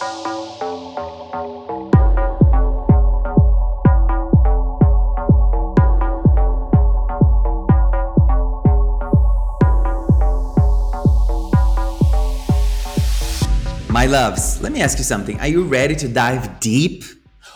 My 0.00 0.06
loves, 14.06 14.62
let 14.62 14.70
me 14.70 14.80
ask 14.80 14.98
you 14.98 15.02
something. 15.02 15.40
Are 15.40 15.48
you 15.48 15.64
ready 15.64 15.96
to 15.96 16.06
dive 16.06 16.60
deep? 16.60 17.02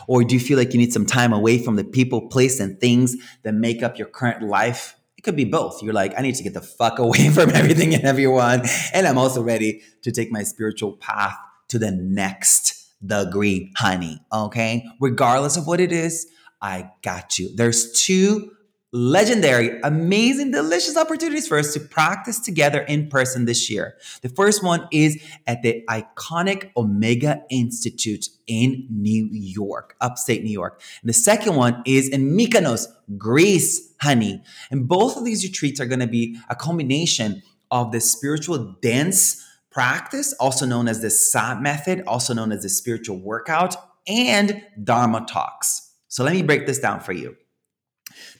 Or 0.08 0.24
do 0.24 0.34
you 0.34 0.40
feel 0.40 0.58
like 0.58 0.72
you 0.72 0.80
need 0.80 0.92
some 0.92 1.06
time 1.06 1.32
away 1.32 1.58
from 1.58 1.76
the 1.76 1.84
people, 1.84 2.26
place, 2.26 2.58
and 2.58 2.80
things 2.80 3.14
that 3.44 3.52
make 3.52 3.84
up 3.84 3.98
your 3.98 4.08
current 4.08 4.42
life? 4.42 4.96
It 5.16 5.22
could 5.22 5.36
be 5.36 5.44
both. 5.44 5.80
You're 5.80 5.92
like, 5.92 6.14
I 6.18 6.22
need 6.22 6.34
to 6.34 6.42
get 6.42 6.54
the 6.54 6.60
fuck 6.60 6.98
away 6.98 7.28
from 7.34 7.50
everything 7.50 7.94
and 7.94 8.02
everyone. 8.02 8.62
And 8.92 9.06
I'm 9.06 9.16
also 9.16 9.44
ready 9.44 9.82
to 10.02 10.10
take 10.10 10.32
my 10.32 10.42
spiritual 10.42 10.94
path 10.94 11.38
to 11.72 11.78
the 11.78 11.90
next 11.90 12.92
degree, 13.04 13.72
honey. 13.76 14.20
Okay. 14.30 14.84
Regardless 15.00 15.56
of 15.56 15.66
what 15.66 15.80
it 15.80 15.90
is, 15.90 16.26
I 16.60 16.90
got 17.00 17.38
you. 17.38 17.48
There's 17.56 17.90
two 17.92 18.52
legendary, 18.92 19.80
amazing, 19.80 20.50
delicious 20.50 20.98
opportunities 20.98 21.48
for 21.48 21.58
us 21.58 21.72
to 21.72 21.80
practice 21.80 22.38
together 22.38 22.82
in 22.82 23.08
person 23.08 23.46
this 23.46 23.70
year. 23.70 23.94
The 24.20 24.28
first 24.28 24.62
one 24.62 24.86
is 24.92 25.18
at 25.46 25.62
the 25.62 25.82
iconic 25.88 26.70
Omega 26.76 27.42
Institute 27.48 28.28
in 28.46 28.86
New 28.90 29.30
York, 29.32 29.96
upstate 30.02 30.44
New 30.44 30.52
York. 30.52 30.82
And 31.00 31.08
the 31.08 31.14
second 31.14 31.56
one 31.56 31.82
is 31.86 32.06
in 32.10 32.36
Mykonos, 32.36 32.86
Greece, 33.16 33.94
honey. 34.02 34.42
And 34.70 34.86
both 34.86 35.16
of 35.16 35.24
these 35.24 35.42
retreats 35.42 35.80
are 35.80 35.86
going 35.86 36.00
to 36.00 36.06
be 36.06 36.36
a 36.50 36.54
combination 36.54 37.42
of 37.70 37.92
the 37.92 38.00
spiritual 38.02 38.76
dance 38.82 39.41
practice, 39.72 40.32
also 40.34 40.66
known 40.66 40.88
as 40.88 41.00
the 41.00 41.10
Sah 41.10 41.58
method, 41.58 42.02
also 42.06 42.34
known 42.34 42.52
as 42.52 42.62
the 42.62 42.68
spiritual 42.68 43.18
workout, 43.18 43.76
and 44.06 44.62
Dharma 44.82 45.24
talks. 45.28 45.92
So 46.08 46.24
let 46.24 46.34
me 46.34 46.42
break 46.42 46.66
this 46.66 46.78
down 46.78 47.00
for 47.00 47.12
you. 47.12 47.36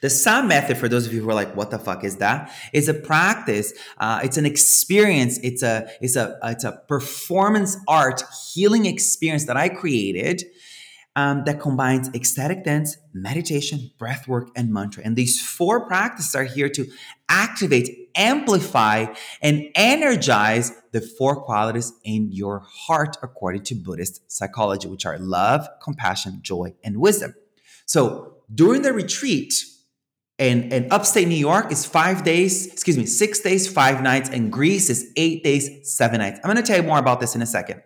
The 0.01 0.11
Sah 0.11 0.43
method, 0.43 0.77
for 0.77 0.89
those 0.89 1.07
of 1.07 1.13
you 1.13 1.23
who 1.23 1.31
are 1.31 1.35
like, 1.35 1.57
"What 1.57 1.71
the 1.71 1.79
fuck 1.79 2.05
is 2.05 2.17
that?" 2.17 2.53
is 2.73 2.89
a 2.89 2.95
practice. 2.95 3.73
Uh, 3.99 4.21
it's 4.23 4.37
an 4.37 4.45
experience. 4.45 5.39
It's 5.39 5.63
a 5.63 5.89
it's 6.01 6.17
a 6.17 6.39
it's 6.43 6.65
a 6.65 6.81
performance 6.89 7.77
art 7.89 8.23
healing 8.53 8.87
experience 8.87 9.47
that 9.47 9.57
I 9.57 9.69
created 9.69 10.45
um, 11.15 11.45
that 11.45 11.61
combines 11.61 12.09
ecstatic 12.15 12.65
dance, 12.65 12.97
meditation, 13.13 13.91
breath 13.99 14.27
work, 14.27 14.49
and 14.57 14.73
mantra. 14.73 15.03
And 15.05 15.15
these 15.15 15.41
four 15.41 15.87
practices 15.87 16.35
are 16.35 16.45
here 16.45 16.69
to 16.71 16.87
activate, 17.29 18.09
amplify, 18.15 19.07
and 19.43 19.69
energize 19.75 20.73
the 20.93 21.01
four 21.01 21.43
qualities 21.43 21.93
in 22.05 22.33
your 22.33 22.61
heart, 22.61 23.17
according 23.23 23.65
to 23.65 23.75
Buddhist 23.75 24.31
psychology, 24.31 24.89
which 24.89 25.05
are 25.05 25.19
love, 25.19 25.69
compassion, 25.83 26.41
joy, 26.43 26.75
and 26.83 26.99
wisdom. 26.99 27.35
So 27.85 28.37
during 28.55 28.83
the 28.83 28.93
retreat, 28.93 29.65
and, 30.39 30.73
and 30.73 30.93
upstate 30.93 31.29
New 31.29 31.37
York 31.37 31.71
is 31.71 31.85
five 31.85 32.25
days, 32.25 32.67
excuse 32.67 32.97
me, 32.99 33.07
six 33.07 33.39
days, 33.41 33.71
five 33.71 34.03
nights, 34.03 34.29
and 34.29 34.51
Greece 34.51 34.91
is 34.91 35.13
eight 35.17 35.45
days, 35.45 35.95
seven 35.95 36.19
nights. 36.19 36.41
I'm 36.43 36.49
gonna 36.49 36.63
tell 36.63 36.79
you 36.79 36.83
more 36.83 36.99
about 36.99 37.21
this 37.21 37.37
in 37.37 37.43
a 37.43 37.47
second. 37.47 37.83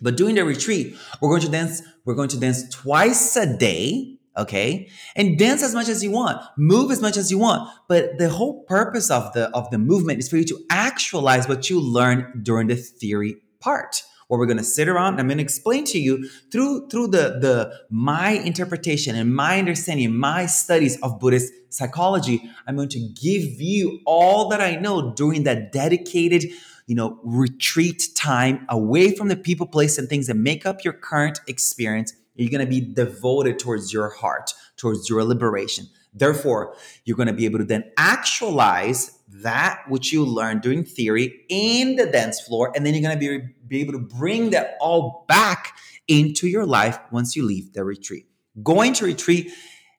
But 0.00 0.16
during 0.16 0.34
the 0.34 0.44
retreat, 0.44 0.96
we're 1.20 1.28
going 1.28 1.42
to 1.42 1.48
dance, 1.48 1.82
we're 2.04 2.14
going 2.14 2.28
to 2.30 2.40
dance 2.40 2.68
twice 2.68 3.36
a 3.36 3.56
day, 3.56 4.18
okay? 4.36 4.88
And 5.16 5.38
dance 5.38 5.62
as 5.62 5.74
much 5.74 5.88
as 5.88 6.02
you 6.02 6.10
want, 6.10 6.42
move 6.56 6.90
as 6.90 7.00
much 7.00 7.16
as 7.16 7.30
you 7.30 7.38
want. 7.38 7.70
But 7.88 8.18
the 8.18 8.28
whole 8.28 8.64
purpose 8.64 9.10
of 9.10 9.32
the 9.32 9.48
of 9.50 9.70
the 9.70 9.78
movement 9.78 10.18
is 10.18 10.28
for 10.28 10.36
you 10.36 10.44
to 10.44 10.58
actualize 10.70 11.48
what 11.48 11.70
you 11.70 11.80
learn 11.80 12.40
during 12.42 12.66
the 12.68 12.76
theory 12.76 13.36
part 13.60 14.02
where 14.28 14.38
we're 14.38 14.46
going 14.46 14.58
to 14.58 14.64
sit 14.64 14.88
around 14.88 15.14
and 15.14 15.20
I'm 15.20 15.28
going 15.28 15.38
to 15.38 15.44
explain 15.44 15.84
to 15.86 15.98
you 15.98 16.28
through 16.50 16.88
through 16.88 17.08
the 17.08 17.38
the 17.40 17.72
my 17.90 18.30
interpretation 18.30 19.16
and 19.16 19.34
my 19.34 19.58
understanding, 19.58 20.16
my 20.16 20.46
studies 20.46 21.00
of 21.02 21.20
Buddhist 21.20 21.52
psychology. 21.68 22.50
I'm 22.66 22.76
going 22.76 22.88
to 22.90 23.00
give 23.00 23.60
you 23.60 24.00
all 24.06 24.48
that 24.48 24.60
I 24.60 24.76
know 24.76 25.12
during 25.14 25.44
that 25.44 25.72
dedicated 25.72 26.44
you 26.86 26.94
know 26.94 27.18
retreat 27.22 28.08
time 28.14 28.64
away 28.68 29.14
from 29.14 29.28
the 29.28 29.36
people 29.36 29.66
place 29.66 29.98
and 29.98 30.08
things 30.08 30.26
that 30.26 30.34
make 30.34 30.66
up 30.66 30.84
your 30.84 30.92
current 30.92 31.40
experience 31.46 32.12
you're 32.34 32.50
going 32.50 32.60
to 32.64 32.66
be 32.66 32.80
devoted 32.80 33.58
towards 33.58 33.92
your 33.92 34.10
heart 34.10 34.52
towards 34.76 35.08
your 35.08 35.24
liberation 35.24 35.86
therefore 36.12 36.74
you're 37.04 37.16
going 37.16 37.26
to 37.26 37.32
be 37.32 37.44
able 37.44 37.58
to 37.58 37.64
then 37.64 37.84
actualize 37.96 39.18
that 39.28 39.82
which 39.88 40.12
you 40.12 40.24
learned 40.24 40.60
during 40.60 40.84
theory 40.84 41.44
in 41.48 41.96
the 41.96 42.06
dance 42.06 42.40
floor 42.40 42.72
and 42.74 42.84
then 42.84 42.94
you're 42.94 43.02
going 43.02 43.18
to 43.18 43.38
be 43.38 43.54
be 43.66 43.80
able 43.80 43.92
to 43.92 43.98
bring 43.98 44.50
that 44.50 44.76
all 44.80 45.24
back 45.28 45.76
into 46.08 46.46
your 46.46 46.66
life 46.66 46.98
once 47.10 47.34
you 47.34 47.44
leave 47.44 47.72
the 47.72 47.84
retreat. 47.84 48.26
Going 48.62 48.92
to 48.94 49.04
retreat 49.04 49.50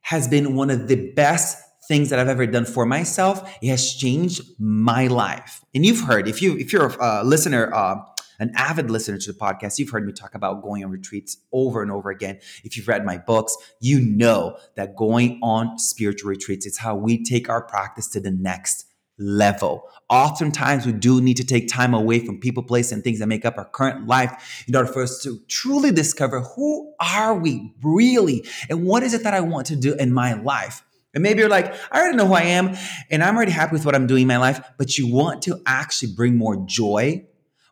has 0.02 0.28
been 0.28 0.56
one 0.56 0.70
of 0.70 0.88
the 0.88 1.12
best 1.12 1.58
things 1.88 2.10
that 2.10 2.20
I've 2.20 2.28
ever 2.28 2.46
done 2.46 2.66
for 2.66 2.86
myself. 2.86 3.58
It 3.62 3.70
has 3.70 3.94
changed 3.94 4.42
my 4.60 5.08
life. 5.08 5.64
And 5.74 5.86
you've 5.86 6.02
heard, 6.02 6.28
if 6.28 6.42
you 6.42 6.58
if 6.58 6.74
you're 6.74 6.88
a 7.00 7.24
listener, 7.24 7.74
uh, 7.74 7.98
an 8.40 8.52
avid 8.56 8.92
listener 8.92 9.18
to 9.18 9.32
the 9.32 9.38
podcast, 9.38 9.80
you've 9.80 9.90
heard 9.90 10.06
me 10.06 10.12
talk 10.12 10.36
about 10.36 10.62
going 10.62 10.84
on 10.84 10.92
retreats 10.92 11.38
over 11.52 11.82
and 11.82 11.92
over 11.92 12.10
again. 12.10 12.40
If 12.64 12.76
you've 12.76 12.88
read 12.88 13.06
my 13.06 13.18
books, 13.18 13.56
you 13.80 14.00
know 14.00 14.58
that 14.76 14.96
going 14.96 15.40
on 15.42 15.80
spiritual 15.80 16.30
retreats 16.30 16.66
is 16.66 16.78
how 16.78 16.96
we 16.96 17.24
take 17.24 17.50
our 17.50 17.62
practice 17.62 18.08
to 18.10 18.20
the 18.20 18.32
next 18.32 18.88
level. 19.18 19.90
Oftentimes, 20.10 20.86
we 20.86 20.92
do 20.92 21.22
need 21.22 21.38
to 21.38 21.46
take 21.46 21.68
time 21.68 21.94
away 21.94 22.20
from 22.20 22.40
people, 22.40 22.62
place, 22.62 22.92
and 22.92 23.04
things 23.04 23.20
that 23.20 23.28
make 23.28 23.46
up 23.46 23.58
our 23.58 23.66
current 23.66 24.08
life 24.08 24.66
in 24.68 24.76
order 24.76 24.92
for 24.92 25.04
us 25.04 25.24
to 25.24 25.40
truly 25.48 25.92
discover 25.92 26.42
who 26.42 26.94
are 27.00 27.36
we 27.36 27.74
really 27.82 28.46
and 28.70 28.86
what 28.86 29.04
is 29.04 29.14
it 29.14 29.24
that 29.24 29.34
I 29.34 29.42
want 29.42 29.68
to 29.68 29.76
do 29.76 29.96
in 29.96 30.14
my 30.14 30.34
life. 30.34 30.84
And 31.16 31.24
maybe 31.24 31.40
you're 31.40 31.50
like, 31.50 31.74
I 31.92 32.00
already 32.00 32.18
know 32.18 32.28
who 32.28 32.34
I 32.34 32.44
am 32.44 32.76
and 33.10 33.24
I'm 33.24 33.36
already 33.36 33.52
happy 33.52 33.74
with 33.74 33.86
what 33.86 33.96
I'm 33.96 34.06
doing 34.06 34.24
in 34.24 34.28
my 34.28 34.38
life, 34.38 34.62
but 34.78 34.98
you 34.98 35.12
want 35.12 35.42
to 35.44 35.62
actually 35.66 36.14
bring 36.14 36.38
more 36.38 36.58
joy, 36.68 37.26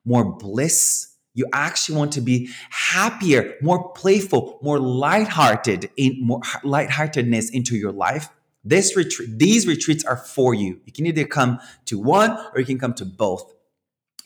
more 0.05 0.33
bliss. 0.33 1.09
You 1.35 1.45
actually 1.53 1.97
want 1.97 2.13
to 2.13 2.21
be 2.21 2.49
happier, 2.69 3.55
more 3.61 3.91
playful, 3.93 4.59
more 4.63 4.79
lighthearted, 4.79 5.91
in 5.97 6.25
more 6.25 6.41
lightheartedness 6.63 7.51
into 7.51 7.75
your 7.75 7.91
life 7.91 8.29
this 8.63 8.95
retreat, 8.95 9.37
these 9.37 9.67
retreats 9.67 10.05
are 10.05 10.17
for 10.17 10.53
you. 10.53 10.79
You 10.85 10.93
can 10.93 11.05
either 11.05 11.25
come 11.25 11.59
to 11.85 11.99
one 11.99 12.31
or 12.53 12.59
you 12.59 12.65
can 12.65 12.79
come 12.79 12.93
to 12.95 13.05
both. 13.05 13.53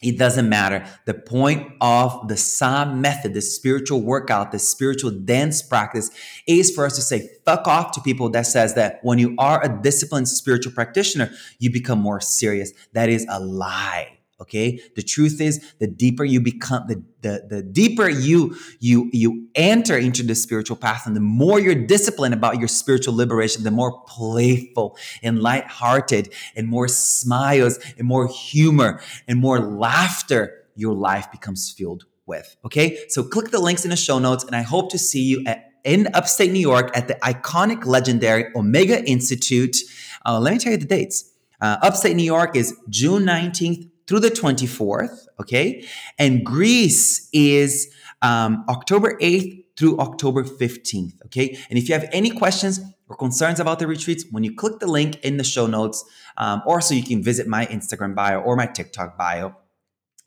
It 0.02 0.20
doesn't 0.20 0.48
matter. 0.48 0.86
The 1.06 1.16
point 1.16 1.72
of 1.82 2.28
the 2.28 2.38
Sah 2.38 2.86
method, 2.86 3.34
the 3.34 3.42
spiritual 3.42 4.02
workout, 4.02 4.52
the 4.52 4.60
spiritual 4.60 5.10
dance 5.10 5.64
practice 5.64 6.12
is 6.48 6.70
for 6.70 6.86
us 6.86 6.96
to 6.96 7.02
say 7.02 7.30
fuck 7.46 7.68
off 7.68 7.94
to 7.94 8.02
people 8.02 8.30
that 8.30 8.46
says 8.46 8.76
that 8.76 9.00
when 9.02 9.18
you 9.18 9.34
are 9.40 9.64
a 9.64 9.82
disciplined 9.82 10.28
spiritual 10.28 10.74
practitioner, 10.74 11.32
you 11.58 11.72
become 11.72 12.00
more 12.00 12.22
serious. 12.22 12.74
That 12.94 13.10
is 13.10 13.26
a 13.28 13.40
lie. 13.40 14.17
Okay. 14.40 14.80
The 14.96 15.02
truth 15.02 15.42
is 15.42 15.74
the 15.80 15.88
deeper 15.88 16.24
you 16.24 16.40
become, 16.40 16.86
the, 16.88 17.04
the, 17.22 17.48
the 17.50 17.64
deeper 17.64 18.08
you, 18.08 18.56
you, 18.80 19.10
you 19.12 19.48
enter 19.56 19.98
into 19.98 20.22
the 20.22 20.36
spiritual 20.36 20.78
path 20.78 21.08
and 21.08 21.16
the 21.16 21.22
more 21.22 21.60
you're 21.60 21.74
disciplined 21.74 22.36
about 22.36 22.60
your 22.60 22.68
spiritual 22.68 23.16
liberation, 23.16 23.64
the 23.64 23.72
more 23.72 24.00
playful 24.04 24.96
and 25.24 25.42
lighthearted 25.42 26.32
and 26.56 26.68
more 26.68 26.88
smiles 26.88 27.80
and 27.98 28.08
more 28.08 28.28
humor 28.28 29.02
and 29.28 29.40
more 29.40 29.60
laughter 29.60 30.66
your 30.76 30.94
life 30.94 31.32
becomes 31.32 31.72
filled 31.72 32.06
with. 32.28 32.58
Okay. 32.64 33.00
So 33.10 33.24
click 33.24 33.50
the 33.50 33.60
links 33.60 33.86
in 33.86 33.90
the 33.90 33.98
show 33.98 34.20
notes 34.20 34.44
and 34.44 34.56
I 34.56 34.62
hope 34.62 34.92
to 34.92 35.00
see 35.00 35.24
you 35.24 35.44
at, 35.48 35.72
in 35.84 36.10
upstate 36.14 36.52
New 36.52 36.60
York 36.60 36.96
at 36.96 37.08
the 37.08 37.16
iconic 37.16 37.88
legendary 37.88 38.52
Omega 38.56 39.04
Institute. 39.04 39.78
Uh, 40.24 40.40
let 40.40 40.54
me 40.54 40.60
tell 40.60 40.74
you 40.74 40.78
the 40.78 40.86
dates. 40.86 41.32
Uh, 41.60 41.78
upstate 41.82 42.16
New 42.16 42.24
York 42.24 42.56
is 42.56 42.78
June 42.88 43.24
19th 43.24 43.90
through 44.08 44.22
the 44.22 44.32
24th, 44.32 45.26
okay? 45.40 45.86
And 46.18 46.46
Greece 46.46 47.30
is 47.34 47.94
um, 48.22 48.64
October 48.70 49.18
8th 49.22 49.64
through 49.78 50.00
October 50.00 50.44
15th, 50.44 51.14
okay? 51.26 51.58
And 51.70 51.78
if 51.78 51.88
you 51.88 51.94
have 51.94 52.10
any 52.12 52.32
questions 52.32 52.80
or 53.08 53.16
concerns 53.16 53.60
about 53.60 53.80
the 53.80 53.88
retreats, 53.88 54.26
when 54.32 54.44
you 54.44 54.56
click 54.56 54.80
the 54.80 54.88
link 54.88 55.24
in 55.24 55.38
the 55.38 55.44
show 55.44 55.68
notes, 55.68 56.04
um, 56.38 56.62
or 56.66 56.82
so 56.82 56.94
you 56.96 57.04
can 57.04 57.22
visit 57.22 57.48
my 57.48 57.66
Instagram 57.68 58.16
bio 58.16 58.40
or 58.40 58.56
my 58.56 58.66
TikTok 58.66 59.18
bio 59.18 59.56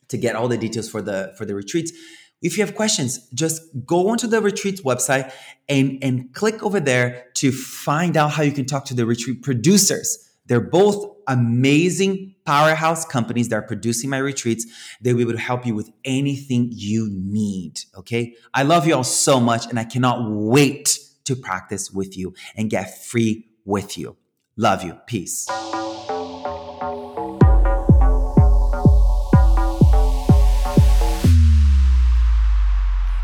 to 0.09 0.17
get 0.17 0.35
all 0.35 0.47
the 0.47 0.57
details 0.57 0.89
for 0.89 1.01
the 1.01 1.33
for 1.37 1.45
the 1.45 1.55
retreats. 1.55 1.91
If 2.41 2.57
you 2.57 2.65
have 2.65 2.75
questions, 2.75 3.29
just 3.33 3.61
go 3.85 4.09
onto 4.09 4.27
the 4.27 4.41
retreats 4.41 4.81
website 4.81 5.31
and, 5.69 5.99
and 6.01 6.33
click 6.33 6.63
over 6.63 6.79
there 6.79 7.27
to 7.35 7.51
find 7.51 8.17
out 8.17 8.31
how 8.31 8.41
you 8.41 8.51
can 8.51 8.65
talk 8.65 8.85
to 8.85 8.95
the 8.95 9.05
retreat 9.05 9.43
producers. 9.43 10.30
They're 10.51 10.59
both 10.59 11.15
amazing 11.29 12.35
powerhouse 12.43 13.05
companies 13.05 13.47
that 13.47 13.55
are 13.55 13.61
producing 13.61 14.09
my 14.09 14.17
retreats. 14.17 14.65
They 14.99 15.13
will 15.13 15.19
be 15.19 15.23
able 15.23 15.31
to 15.31 15.39
help 15.39 15.65
you 15.65 15.73
with 15.73 15.89
anything 16.03 16.67
you 16.73 17.07
need. 17.09 17.79
Okay. 17.95 18.35
I 18.53 18.63
love 18.63 18.85
you 18.85 18.93
all 18.93 19.05
so 19.05 19.39
much 19.39 19.65
and 19.67 19.79
I 19.79 19.85
cannot 19.85 20.29
wait 20.29 20.99
to 21.23 21.37
practice 21.37 21.89
with 21.89 22.17
you 22.17 22.33
and 22.57 22.69
get 22.69 23.01
free 23.01 23.47
with 23.63 23.97
you. 23.97 24.17
Love 24.57 24.83
you. 24.83 24.95
Peace. 25.07 25.47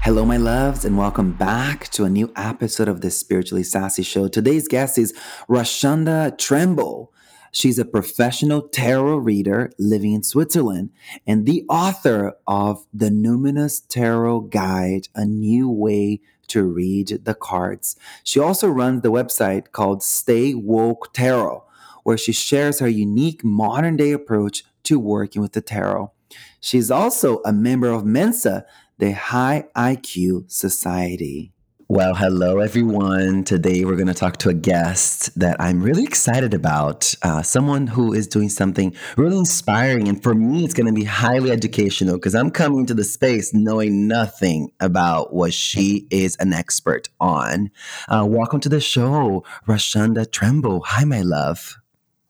Hello, 0.01 0.23
my 0.23 0.37
loves, 0.37 0.85
and 0.85 0.97
welcome 0.97 1.33
back 1.33 1.89
to 1.89 2.05
a 2.05 2.09
new 2.09 2.31
episode 2.37 2.87
of 2.87 3.01
the 3.01 3.11
Spiritually 3.11 3.63
Sassy 3.63 4.03
Show. 4.03 4.29
Today's 4.29 4.69
guest 4.69 4.97
is 4.97 5.13
Rashunda 5.49 6.37
Tramble. 6.37 7.11
She's 7.51 7.79
a 7.79 7.85
professional 7.85 8.61
tarot 8.61 9.17
reader 9.17 9.71
living 9.79 10.13
in 10.13 10.23
Switzerland 10.23 10.91
and 11.25 11.45
the 11.45 11.65
author 11.69 12.33
of 12.45 12.85
The 12.93 13.09
Numinous 13.09 13.81
Tarot 13.87 14.41
Guide, 14.41 15.07
a 15.15 15.25
new 15.25 15.69
way 15.69 16.21
to 16.47 16.63
read 16.63 17.21
the 17.23 17.33
cards. 17.33 17.97
She 18.23 18.39
also 18.39 18.67
runs 18.67 19.01
the 19.01 19.11
website 19.11 19.71
called 19.71 20.03
Stay 20.03 20.53
Woke 20.53 21.13
Tarot, 21.13 21.63
where 22.03 22.17
she 22.17 22.31
shares 22.31 22.79
her 22.79 22.87
unique 22.87 23.43
modern 23.43 23.97
day 23.97 24.11
approach 24.11 24.63
to 24.83 24.99
working 24.99 25.41
with 25.41 25.53
the 25.53 25.61
tarot. 25.61 26.11
She's 26.59 26.89
also 26.89 27.41
a 27.45 27.51
member 27.51 27.91
of 27.91 28.05
Mensa, 28.05 28.65
the 28.97 29.11
High 29.11 29.65
IQ 29.75 30.49
Society. 30.51 31.51
Well, 31.89 32.15
hello, 32.15 32.59
everyone. 32.59 33.45
Today 33.45 33.85
we're 33.85 33.95
going 33.95 34.07
to 34.07 34.13
talk 34.13 34.35
to 34.39 34.49
a 34.49 34.53
guest 34.53 35.39
that 35.39 35.55
I'm 35.57 35.81
really 35.81 36.03
excited 36.03 36.53
about. 36.53 37.15
Uh, 37.21 37.41
someone 37.41 37.87
who 37.87 38.11
is 38.11 38.27
doing 38.27 38.49
something 38.49 38.93
really 39.15 39.37
inspiring. 39.37 40.09
And 40.09 40.21
for 40.21 40.35
me, 40.35 40.65
it's 40.65 40.73
going 40.73 40.87
to 40.87 40.91
be 40.91 41.05
highly 41.05 41.49
educational 41.49 42.15
because 42.15 42.35
I'm 42.35 42.51
coming 42.51 42.87
to 42.87 42.93
the 42.93 43.05
space 43.05 43.53
knowing 43.53 44.05
nothing 44.05 44.73
about 44.81 45.33
what 45.33 45.53
she 45.53 46.07
is 46.11 46.35
an 46.41 46.51
expert 46.51 47.07
on. 47.21 47.71
Uh, 48.09 48.25
welcome 48.29 48.59
to 48.59 48.69
the 48.69 48.81
show, 48.81 49.45
Rashunda 49.65 50.29
Tramble. 50.29 50.81
Hi, 50.87 51.05
my 51.05 51.21
love. 51.21 51.77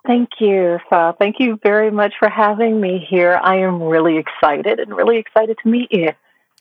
Thank 0.06 0.30
you, 0.40 0.78
Sah. 0.88 1.14
Thank 1.14 1.38
you 1.40 1.60
very 1.64 1.90
much 1.90 2.14
for 2.20 2.30
having 2.30 2.80
me 2.80 3.04
here. 3.10 3.40
I 3.42 3.56
am 3.56 3.82
really 3.82 4.20
excited 4.20 4.80
and 4.80 4.96
really 4.96 5.18
excited 5.18 5.58
to 5.64 5.68
meet 5.68 5.92
you. 5.92 6.10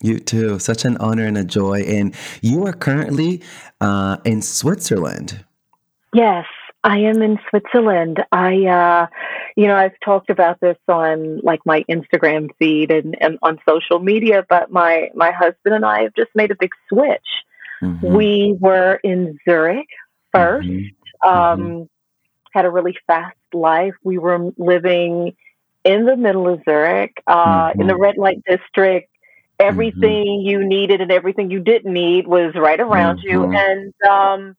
You 0.02 0.18
too. 0.18 0.58
Such 0.58 0.84
an 0.84 0.96
honor 0.98 1.26
and 1.26 1.38
a 1.38 1.44
joy. 1.44 1.80
And 1.80 2.14
you 2.42 2.66
are 2.66 2.72
currently 2.72 3.42
uh, 3.80 4.18
in 4.24 4.42
Switzerland. 4.42 5.44
Yes, 6.12 6.46
I 6.84 6.98
am 6.98 7.22
in 7.22 7.38
Switzerland. 7.48 8.22
I, 8.30 8.66
uh, 8.66 9.06
you 9.56 9.66
know, 9.66 9.74
I've 9.74 9.98
talked 10.04 10.30
about 10.30 10.60
this 10.60 10.76
on 10.88 11.40
like 11.42 11.60
my 11.64 11.84
Instagram 11.90 12.48
feed 12.58 12.90
and, 12.90 13.16
and 13.20 13.38
on 13.42 13.58
social 13.68 13.98
media, 13.98 14.44
but 14.48 14.70
my, 14.70 15.10
my 15.14 15.32
husband 15.32 15.74
and 15.74 15.84
I 15.84 16.02
have 16.02 16.14
just 16.14 16.30
made 16.34 16.50
a 16.50 16.56
big 16.56 16.72
switch. 16.88 17.26
Mm-hmm. 17.82 18.14
We 18.14 18.56
were 18.60 19.00
in 19.02 19.38
Zurich 19.48 19.88
1st 20.34 20.64
mm-hmm. 20.64 21.28
um, 21.28 21.60
mm-hmm. 21.60 21.82
had 22.52 22.64
a 22.64 22.70
really 22.70 22.96
fast 23.06 23.36
life. 23.52 23.94
We 24.04 24.18
were 24.18 24.52
living 24.56 25.36
in 25.84 26.04
the 26.04 26.16
middle 26.16 26.48
of 26.48 26.62
Zurich, 26.68 27.22
uh, 27.26 27.70
in 27.74 27.86
the 27.86 27.92
mm-hmm. 27.92 28.02
red 28.02 28.16
light 28.18 28.42
district 28.48 29.10
everything 29.58 30.00
mm-hmm. 30.00 30.48
you 30.48 30.66
needed 30.66 31.00
and 31.00 31.10
everything 31.10 31.50
you 31.50 31.60
didn't 31.60 31.92
need 31.92 32.26
was 32.26 32.54
right 32.54 32.80
around 32.80 33.18
mm-hmm. 33.18 33.28
you 33.28 33.56
and 33.56 33.94
um, 34.08 34.56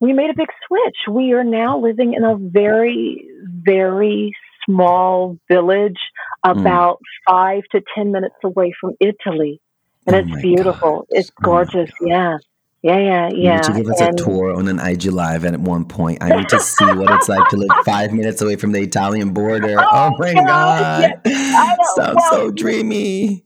we 0.00 0.12
made 0.12 0.30
a 0.30 0.34
big 0.36 0.48
switch 0.66 0.96
we 1.10 1.32
are 1.32 1.44
now 1.44 1.78
living 1.78 2.14
in 2.14 2.24
a 2.24 2.36
very 2.36 3.26
very 3.64 4.32
small 4.66 5.38
village 5.50 5.98
about 6.44 6.98
mm. 6.98 7.30
five 7.32 7.62
to 7.72 7.82
ten 7.94 8.12
minutes 8.12 8.36
away 8.44 8.72
from 8.80 8.92
italy 9.00 9.60
and 10.06 10.14
oh 10.14 10.18
it's 10.18 10.42
beautiful 10.42 11.06
it's 11.10 11.30
oh 11.30 11.42
gorgeous 11.42 11.90
oh 12.00 12.06
yeah 12.06 12.36
yeah, 12.82 12.98
yeah, 12.98 13.28
yeah. 13.28 13.28
You 13.32 13.52
need 13.52 13.62
to 13.62 13.72
give 13.74 13.90
us 13.92 14.00
and, 14.00 14.20
a 14.20 14.24
tour 14.24 14.56
on 14.56 14.66
an 14.66 14.80
IG 14.80 15.04
live 15.04 15.44
at 15.44 15.56
one 15.60 15.84
point. 15.84 16.18
I 16.20 16.30
need 16.30 16.48
to 16.48 16.58
see 16.58 16.84
what 16.84 17.12
it's 17.12 17.28
like 17.28 17.48
to 17.50 17.56
live 17.56 17.70
five 17.84 18.12
minutes 18.12 18.42
away 18.42 18.56
from 18.56 18.72
the 18.72 18.80
Italian 18.80 19.32
border. 19.32 19.76
Oh, 19.78 19.86
oh 19.88 20.16
my 20.18 20.34
God. 20.34 20.44
God. 20.44 21.20
Yeah, 21.24 21.76
Sounds 21.94 22.16
well, 22.16 22.30
so 22.32 22.50
dreamy 22.50 23.44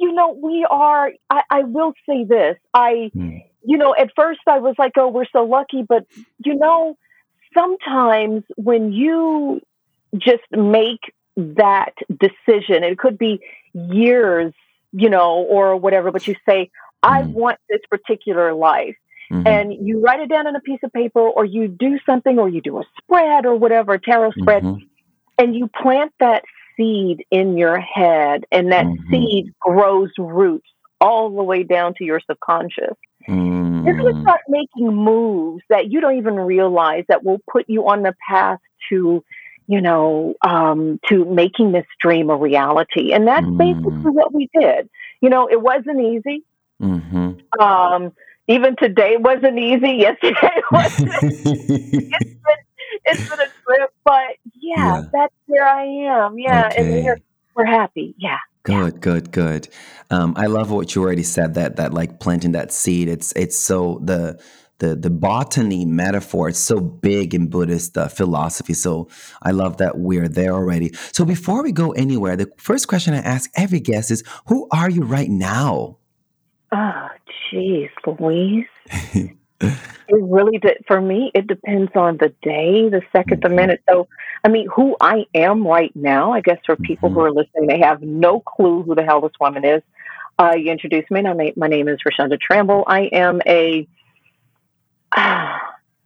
you 0.00 0.12
know 0.12 0.32
we 0.32 0.66
are 0.68 1.12
i, 1.30 1.42
I 1.50 1.60
will 1.62 1.92
say 2.08 2.24
this 2.24 2.56
i 2.74 3.10
mm. 3.14 3.44
you 3.64 3.76
know 3.76 3.94
at 3.98 4.10
first 4.16 4.40
i 4.46 4.58
was 4.58 4.74
like 4.78 4.92
oh 4.96 5.08
we're 5.08 5.26
so 5.32 5.44
lucky 5.44 5.82
but 5.82 6.06
you 6.44 6.54
know 6.54 6.96
sometimes 7.54 8.44
when 8.56 8.92
you 8.92 9.60
just 10.16 10.42
make 10.50 11.12
that 11.36 11.94
decision 12.08 12.84
it 12.84 12.98
could 12.98 13.18
be 13.18 13.40
years 13.72 14.52
you 14.92 15.08
know 15.08 15.46
or 15.48 15.76
whatever 15.76 16.10
but 16.10 16.26
you 16.26 16.34
say 16.46 16.70
i 17.02 17.22
mm. 17.22 17.32
want 17.32 17.58
this 17.68 17.80
particular 17.88 18.52
life 18.52 18.96
mm-hmm. 19.30 19.46
and 19.46 19.86
you 19.86 20.00
write 20.00 20.20
it 20.20 20.28
down 20.28 20.46
on 20.46 20.54
a 20.54 20.60
piece 20.60 20.80
of 20.82 20.92
paper 20.92 21.20
or 21.20 21.44
you 21.44 21.68
do 21.68 21.98
something 22.04 22.38
or 22.38 22.48
you 22.48 22.60
do 22.60 22.78
a 22.78 22.84
spread 22.98 23.46
or 23.46 23.56
whatever 23.56 23.98
tarot 23.98 24.32
spread 24.32 24.62
mm-hmm. 24.62 24.84
and 25.38 25.54
you 25.54 25.68
plant 25.68 26.12
that 26.20 26.42
seed 26.76 27.24
in 27.30 27.56
your 27.56 27.80
head, 27.80 28.44
and 28.50 28.72
that 28.72 28.86
mm-hmm. 28.86 29.10
seed 29.10 29.54
grows 29.60 30.10
roots 30.18 30.68
all 31.00 31.34
the 31.34 31.42
way 31.42 31.64
down 31.64 31.94
to 31.94 32.04
your 32.04 32.20
subconscious. 32.28 32.96
Mm. 33.28 33.84
You're 33.84 33.96
going 33.96 34.14
to 34.14 34.22
start 34.22 34.40
making 34.48 34.94
moves 34.94 35.62
that 35.68 35.90
you 35.90 36.00
don't 36.00 36.16
even 36.16 36.34
realize 36.34 37.04
that 37.08 37.24
will 37.24 37.40
put 37.50 37.68
you 37.68 37.88
on 37.88 38.02
the 38.02 38.14
path 38.28 38.60
to, 38.88 39.24
you 39.66 39.80
know, 39.80 40.34
um, 40.46 41.00
to 41.08 41.24
making 41.24 41.72
this 41.72 41.86
dream 42.00 42.30
a 42.30 42.36
reality. 42.36 43.12
And 43.12 43.26
that's 43.26 43.46
mm. 43.46 43.58
basically 43.58 44.10
what 44.10 44.32
we 44.32 44.48
did. 44.58 44.88
You 45.20 45.28
know, 45.28 45.48
it 45.48 45.60
wasn't 45.60 46.00
easy. 46.00 46.44
Mm-hmm. 46.80 47.60
Um, 47.60 48.12
even 48.48 48.76
today 48.76 49.12
it 49.12 49.22
wasn't 49.22 49.58
easy. 49.58 49.92
Yesterday 49.98 50.50
it 50.56 50.64
wasn't. 50.70 51.12
it's 51.22 52.18
been 52.18 52.62
it's 53.04 53.28
been 53.28 53.40
a 53.40 53.48
trip, 53.64 53.94
but 54.04 54.36
yeah, 54.54 54.76
yeah, 54.76 55.02
that's 55.12 55.34
where 55.46 55.66
I 55.66 55.84
am. 55.84 56.38
Yeah, 56.38 56.68
okay. 56.68 56.76
and 56.78 57.04
we're 57.04 57.20
we're 57.54 57.64
happy. 57.64 58.14
Yeah. 58.18 58.38
Good, 58.64 58.94
yeah. 58.94 59.00
good, 59.00 59.32
good. 59.32 59.68
Um, 60.10 60.34
I 60.36 60.46
love 60.46 60.70
what 60.70 60.94
you 60.94 61.02
already 61.02 61.24
said. 61.24 61.54
That 61.54 61.76
that 61.76 61.92
like 61.92 62.20
planting 62.20 62.52
that 62.52 62.72
seed. 62.72 63.08
It's 63.08 63.32
it's 63.32 63.58
so 63.58 64.00
the 64.02 64.40
the 64.78 64.94
the 64.94 65.10
botany 65.10 65.84
metaphor. 65.84 66.48
It's 66.48 66.58
so 66.58 66.80
big 66.80 67.34
in 67.34 67.48
Buddhist 67.48 67.96
uh, 67.96 68.08
philosophy. 68.08 68.74
So 68.74 69.08
I 69.42 69.50
love 69.50 69.78
that 69.78 69.98
we're 69.98 70.28
there 70.28 70.52
already. 70.52 70.92
So 71.12 71.24
before 71.24 71.62
we 71.62 71.72
go 71.72 71.92
anywhere, 71.92 72.36
the 72.36 72.50
first 72.56 72.88
question 72.88 73.14
I 73.14 73.18
ask 73.18 73.50
every 73.56 73.80
guest 73.80 74.10
is, 74.10 74.22
"Who 74.46 74.68
are 74.70 74.90
you 74.90 75.02
right 75.02 75.30
now?" 75.30 75.98
Oh, 76.70 77.08
jeez, 77.52 77.90
Louise. 78.06 78.66
It 80.08 80.22
really 80.22 80.58
did. 80.58 80.84
For 80.86 81.00
me, 81.00 81.30
it 81.34 81.46
depends 81.46 81.92
on 81.94 82.18
the 82.18 82.28
day, 82.42 82.88
the 82.88 83.02
2nd 83.14 83.28
the 83.42 83.48
mm-hmm. 83.48 83.54
minute. 83.54 83.82
So, 83.88 84.08
I 84.44 84.48
mean, 84.48 84.68
who 84.74 84.96
I 85.00 85.26
am 85.34 85.66
right 85.66 85.94
now, 85.94 86.32
I 86.32 86.40
guess 86.40 86.58
for 86.66 86.76
people 86.76 87.08
mm-hmm. 87.08 87.18
who 87.18 87.24
are 87.24 87.32
listening, 87.32 87.66
they 87.68 87.78
have 87.78 88.02
no 88.02 88.40
clue 88.40 88.82
who 88.82 88.94
the 88.94 89.04
hell 89.04 89.20
this 89.20 89.32
woman 89.40 89.64
is. 89.64 89.82
Uh, 90.38 90.54
you 90.56 90.70
introduced 90.70 91.10
me. 91.10 91.22
My, 91.22 91.52
my 91.56 91.68
name 91.68 91.88
is 91.88 91.98
Rashunda 92.06 92.40
Tramble 92.40 92.84
I 92.86 93.02
am 93.12 93.40
a, 93.46 93.86
uh, 95.12 95.20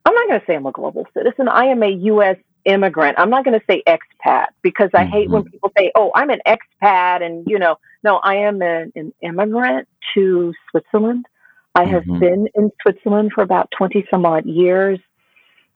I'm 0.05 0.15
not 0.15 0.29
going 0.29 0.41
to 0.41 0.47
say 0.47 0.55
I'm 0.55 0.67
a 0.67 0.73
global 0.73 1.07
citizen. 1.13 1.49
I 1.49 1.67
am 1.67 1.83
a 1.83 1.91
U.S. 1.91 2.37
immigrant. 2.65 3.19
I'm 3.19 3.31
not 3.31 3.45
going 3.45 3.59
to 3.59 3.67
say 3.67 3.83
expat 3.89 4.47
because 4.63 4.91
I 4.95 5.03
mm-hmm. 5.03 5.13
hate 5.13 5.31
when 5.31 5.43
mm-hmm. 5.43 5.51
people 5.51 5.73
say, 5.77 5.91
oh, 5.97 6.13
I'm 6.15 6.31
an 6.31 6.41
expat. 6.47 7.25
And, 7.25 7.45
you 7.49 7.59
know, 7.59 7.79
no, 8.05 8.19
I 8.19 8.37
am 8.37 8.63
an, 8.63 8.93
an 8.95 9.13
immigrant 9.21 9.89
to 10.15 10.55
Switzerland. 10.71 11.27
I 11.76 11.85
have 11.85 12.04
mm-hmm. 12.04 12.18
been 12.18 12.49
in 12.54 12.71
Switzerland 12.80 13.33
for 13.35 13.42
about 13.42 13.68
20 13.76 14.06
some 14.11 14.25
odd 14.25 14.47
years. 14.47 14.99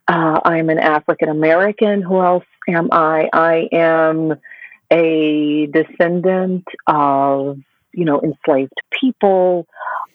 Uh, 0.09 0.41
I'm 0.47 0.71
an 0.71 0.79
African 0.79 1.29
American. 1.29 2.01
Who 2.01 2.23
else 2.23 2.45
am 2.67 2.89
I? 2.91 3.29
I 3.35 3.69
am 3.71 4.33
a 4.91 5.67
descendant 5.67 6.65
of, 6.87 7.59
you 7.93 8.07
know, 8.07 8.23
enslaved 8.23 8.73
people. 8.99 9.67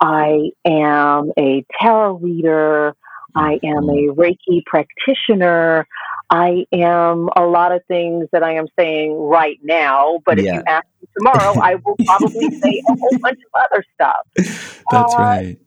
I 0.02 0.50
am 0.66 1.32
a 1.38 1.64
tarot 1.80 2.16
reader. 2.16 2.96
I 3.36 3.60
am 3.64 3.88
a 3.88 4.10
Reiki 4.16 4.66
practitioner. 4.66 5.88
I 6.32 6.66
am 6.72 7.30
a 7.36 7.46
lot 7.46 7.72
of 7.72 7.82
things 7.88 8.28
that 8.32 8.42
I 8.42 8.56
am 8.56 8.66
saying 8.80 9.14
right 9.16 9.60
now, 9.62 10.20
but 10.26 10.42
yeah. 10.42 10.50
if 10.50 10.56
you 10.56 10.64
ask 10.68 10.88
me 11.00 11.08
tomorrow, 11.16 11.60
I 11.62 11.76
will 11.76 11.96
probably 12.04 12.50
say 12.60 12.82
a 12.90 12.96
whole 12.96 13.20
bunch 13.20 13.40
of 13.40 13.62
other 13.72 13.86
stuff. 13.94 14.82
That's 14.90 15.14
uh, 15.14 15.18
right 15.20 15.58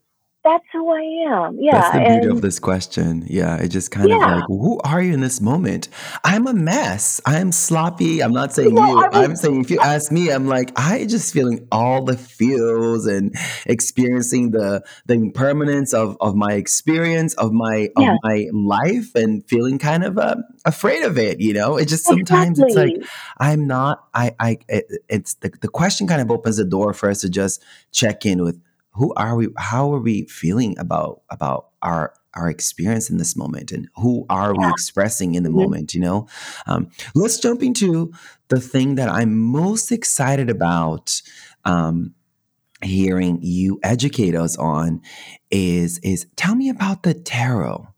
that's 0.48 0.64
who 0.72 0.90
I 0.90 1.46
am. 1.46 1.58
Yeah. 1.60 1.80
That's 1.80 1.92
the 1.92 1.98
beauty 1.98 2.14
and, 2.14 2.30
of 2.32 2.42
this 2.42 2.58
question. 2.58 3.24
Yeah. 3.26 3.56
It 3.56 3.68
just 3.68 3.90
kind 3.90 4.08
yeah. 4.08 4.16
of 4.16 4.20
like, 4.20 4.44
who 4.48 4.80
are 4.80 5.02
you 5.02 5.12
in 5.12 5.20
this 5.20 5.40
moment? 5.40 5.88
I'm 6.24 6.46
a 6.46 6.54
mess. 6.54 7.20
I'm 7.26 7.52
sloppy. 7.52 8.22
I'm 8.22 8.32
not 8.32 8.52
saying 8.52 8.74
well, 8.74 8.88
you. 8.88 9.04
I 9.12 9.24
am 9.24 9.36
saying 9.36 9.60
if 9.60 9.70
you 9.70 9.80
ask 9.80 10.10
me, 10.10 10.30
I'm 10.30 10.46
like, 10.46 10.72
I 10.76 11.04
just 11.04 11.34
feeling 11.34 11.66
all 11.70 12.04
the 12.04 12.16
feels 12.16 13.06
and 13.06 13.36
experiencing 13.66 14.52
the 14.52 14.82
the 15.06 15.14
impermanence 15.14 15.92
of, 15.92 16.16
of 16.20 16.34
my 16.34 16.52
experience, 16.52 17.34
of 17.34 17.52
my 17.52 17.90
yeah. 17.98 18.14
of 18.14 18.18
my 18.22 18.46
life 18.52 19.14
and 19.14 19.46
feeling 19.48 19.78
kind 19.78 20.04
of 20.04 20.18
uh, 20.18 20.36
afraid 20.64 21.02
of 21.02 21.18
it, 21.18 21.40
you 21.40 21.52
know? 21.52 21.76
It 21.76 21.88
just 21.88 22.04
sometimes 22.04 22.58
exactly. 22.58 22.92
it's 22.92 23.00
like 23.00 23.10
I'm 23.38 23.66
not 23.66 24.04
I 24.14 24.34
I 24.40 24.58
it, 24.68 24.86
it's 25.08 25.34
the, 25.34 25.50
the 25.60 25.68
question 25.68 26.06
kind 26.06 26.22
of 26.22 26.30
opens 26.30 26.56
the 26.56 26.64
door 26.64 26.94
for 26.94 27.10
us 27.10 27.20
to 27.20 27.28
just 27.28 27.62
check 27.92 28.24
in 28.24 28.42
with 28.42 28.60
who 28.98 29.14
are 29.14 29.36
we 29.36 29.48
how 29.56 29.92
are 29.92 30.00
we 30.00 30.24
feeling 30.26 30.78
about 30.78 31.22
about 31.30 31.68
our 31.82 32.12
our 32.34 32.50
experience 32.50 33.08
in 33.10 33.16
this 33.16 33.36
moment 33.36 33.72
and 33.72 33.88
who 33.96 34.26
are 34.28 34.54
yeah. 34.54 34.66
we 34.66 34.70
expressing 34.70 35.34
in 35.34 35.42
the 35.42 35.48
mm-hmm. 35.48 35.60
moment 35.60 35.94
you 35.94 36.00
know 36.00 36.26
um, 36.66 36.88
let's 37.14 37.38
jump 37.38 37.62
into 37.62 38.12
the 38.48 38.60
thing 38.60 38.96
that 38.96 39.08
i'm 39.08 39.38
most 39.38 39.90
excited 39.90 40.50
about 40.50 41.22
um, 41.64 42.14
hearing 42.82 43.38
you 43.42 43.80
educate 43.82 44.34
us 44.34 44.56
on 44.56 45.00
is 45.50 45.98
is 45.98 46.26
tell 46.36 46.54
me 46.54 46.68
about 46.68 47.02
the 47.02 47.14
tarot. 47.14 47.88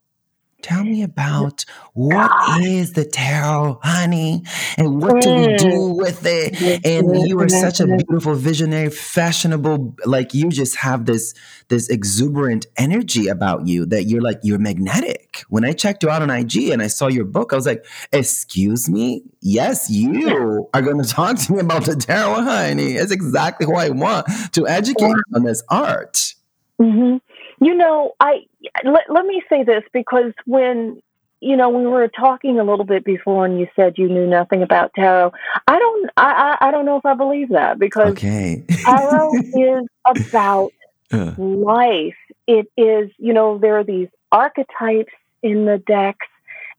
Tell 0.63 0.85
me 0.85 1.03
about 1.03 1.65
what 1.95 2.33
is 2.45 2.93
the 2.93 3.05
tarot, 3.05 3.81
honey, 3.83 4.43
and 4.77 5.01
what 5.01 5.21
do 5.21 5.33
we 5.33 5.49
do 5.49 5.95
with 5.99 6.27
it? 6.27 6.55
And 6.85 7.17
you 7.17 7.41
are 7.41 7.49
such 7.49 7.81
a 7.81 7.87
beautiful, 7.87 8.35
visionary, 8.35 8.91
fashionable. 8.91 9.97
Like 10.05 10.35
you 10.35 10.51
just 10.51 10.77
have 10.77 11.07
this 11.07 11.35
this 11.69 11.89
exuberant 11.89 12.67
energy 12.77 13.29
about 13.29 13.67
you 13.67 13.87
that 13.87 14.05
you're 14.05 14.21
like 14.21 14.41
you're 14.43 14.59
magnetic. 14.59 15.45
When 15.49 15.65
I 15.65 15.73
checked 15.73 16.03
you 16.03 16.11
out 16.11 16.23
on 16.23 16.31
IG 16.31 16.69
and 16.69 16.83
I 16.83 16.89
saw 16.89 17.09
your 17.09 17.25
book, 17.25 17.53
I 17.53 17.57
was 17.57 17.67
like, 17.67 17.85
"Excuse 18.13 18.89
me, 18.89 19.23
yes, 19.41 19.89
you 19.91 20.69
are 20.75 20.83
going 20.83 20.99
to 21.03 21.09
talk 21.09 21.39
to 21.39 21.53
me 21.53 21.61
about 21.61 21.85
the 21.87 21.97
tarot, 21.97 22.43
honey. 22.43 22.93
It's 22.93 23.13
exactly 23.13 23.67
who 23.67 23.77
I 23.77 23.91
want 23.91 24.27
to 24.53 24.69
educate 24.69 25.15
on 25.35 25.45
this 25.45 25.63
art." 25.69 26.35
hmm 26.81 27.19
You 27.61 27.75
know, 27.75 28.13
I 28.21 28.47
let, 28.85 29.05
let 29.11 29.27
me 29.27 29.43
say 29.49 29.65
this 29.65 29.83
because 29.93 30.33
when 30.47 31.01
you 31.41 31.57
know 31.57 31.69
we 31.71 31.87
were 31.87 32.09
talking 32.09 32.59
a 32.59 32.65
little 32.65 32.85
bit 32.87 33.05
before, 33.05 33.45
and 33.45 33.59
you 33.61 33.67
said 33.77 33.95
you 33.99 34.09
knew 34.09 34.27
nothing 34.27 34.63
about 34.63 34.93
tarot. 34.95 35.33
I 35.67 35.79
don't. 35.79 36.11
I 36.17 36.57
I, 36.61 36.69
I 36.69 36.71
don't 36.71 36.87
know 36.87 36.97
if 36.97 37.05
I 37.07 37.15
believe 37.15 37.51
that 37.51 37.79
because 37.79 38.13
Okay. 38.13 38.65
tarot 38.87 39.41
is 39.55 39.87
about 40.07 40.73
Uh, 41.13 41.35
life. 41.37 42.17
It 42.47 42.67
is, 42.77 43.11
you 43.19 43.33
know, 43.33 43.59
there 43.59 43.79
are 43.79 43.85
these 43.85 44.09
archetypes 44.33 45.13
in 45.43 45.65
the 45.67 45.79
decks, 45.87 46.27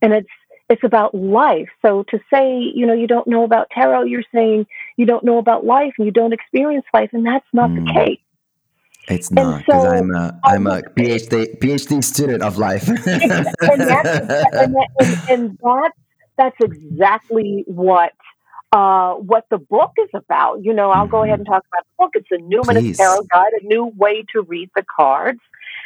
and 0.02 0.12
it's 0.12 0.28
it's 0.68 0.84
about 0.84 1.14
life. 1.14 1.68
So 1.84 2.04
to 2.10 2.18
say, 2.32 2.58
you 2.74 2.86
know, 2.86 2.94
you 2.94 3.06
don't 3.06 3.26
know 3.28 3.44
about 3.44 3.68
tarot, 3.70 4.04
you're 4.04 4.24
saying 4.34 4.66
you 4.96 5.06
don't 5.06 5.24
know 5.24 5.38
about 5.38 5.64
life 5.64 5.94
and 5.98 6.06
you 6.06 6.12
don't 6.12 6.32
experience 6.32 6.86
life, 6.94 7.10
and 7.12 7.26
that's 7.26 7.46
not 7.52 7.70
Mm. 7.70 7.76
the 7.86 7.92
case. 7.92 8.20
It's 9.08 9.30
not 9.30 9.58
because 9.58 9.82
so 9.82 9.88
I'm 9.90 10.14
a 10.14 10.40
I'm 10.44 10.66
a 10.66 10.82
PhD 10.82 11.58
PhD 11.58 12.04
student 12.04 12.42
of 12.42 12.58
life. 12.58 12.88
and 12.88 12.98
that's 12.98 13.54
and 13.60 13.80
that, 13.80 14.88
and, 15.00 15.18
and 15.28 15.58
that's 15.62 15.98
that's 16.36 16.56
exactly 16.60 17.64
what 17.66 18.12
uh, 18.72 19.14
what 19.14 19.46
the 19.50 19.58
book 19.58 19.92
is 19.98 20.08
about. 20.14 20.64
You 20.64 20.72
know, 20.72 20.90
I'll 20.90 21.06
go 21.06 21.24
ahead 21.24 21.38
and 21.38 21.46
talk 21.46 21.64
about 21.72 21.84
the 21.84 21.94
book. 21.98 22.10
It's 22.14 22.30
a 22.30 22.42
numinous 22.42 22.96
tarot 22.96 23.24
guide, 23.24 23.52
a 23.60 23.64
new 23.66 23.86
way 23.96 24.24
to 24.32 24.42
read 24.42 24.70
the 24.74 24.84
cards. 24.96 25.40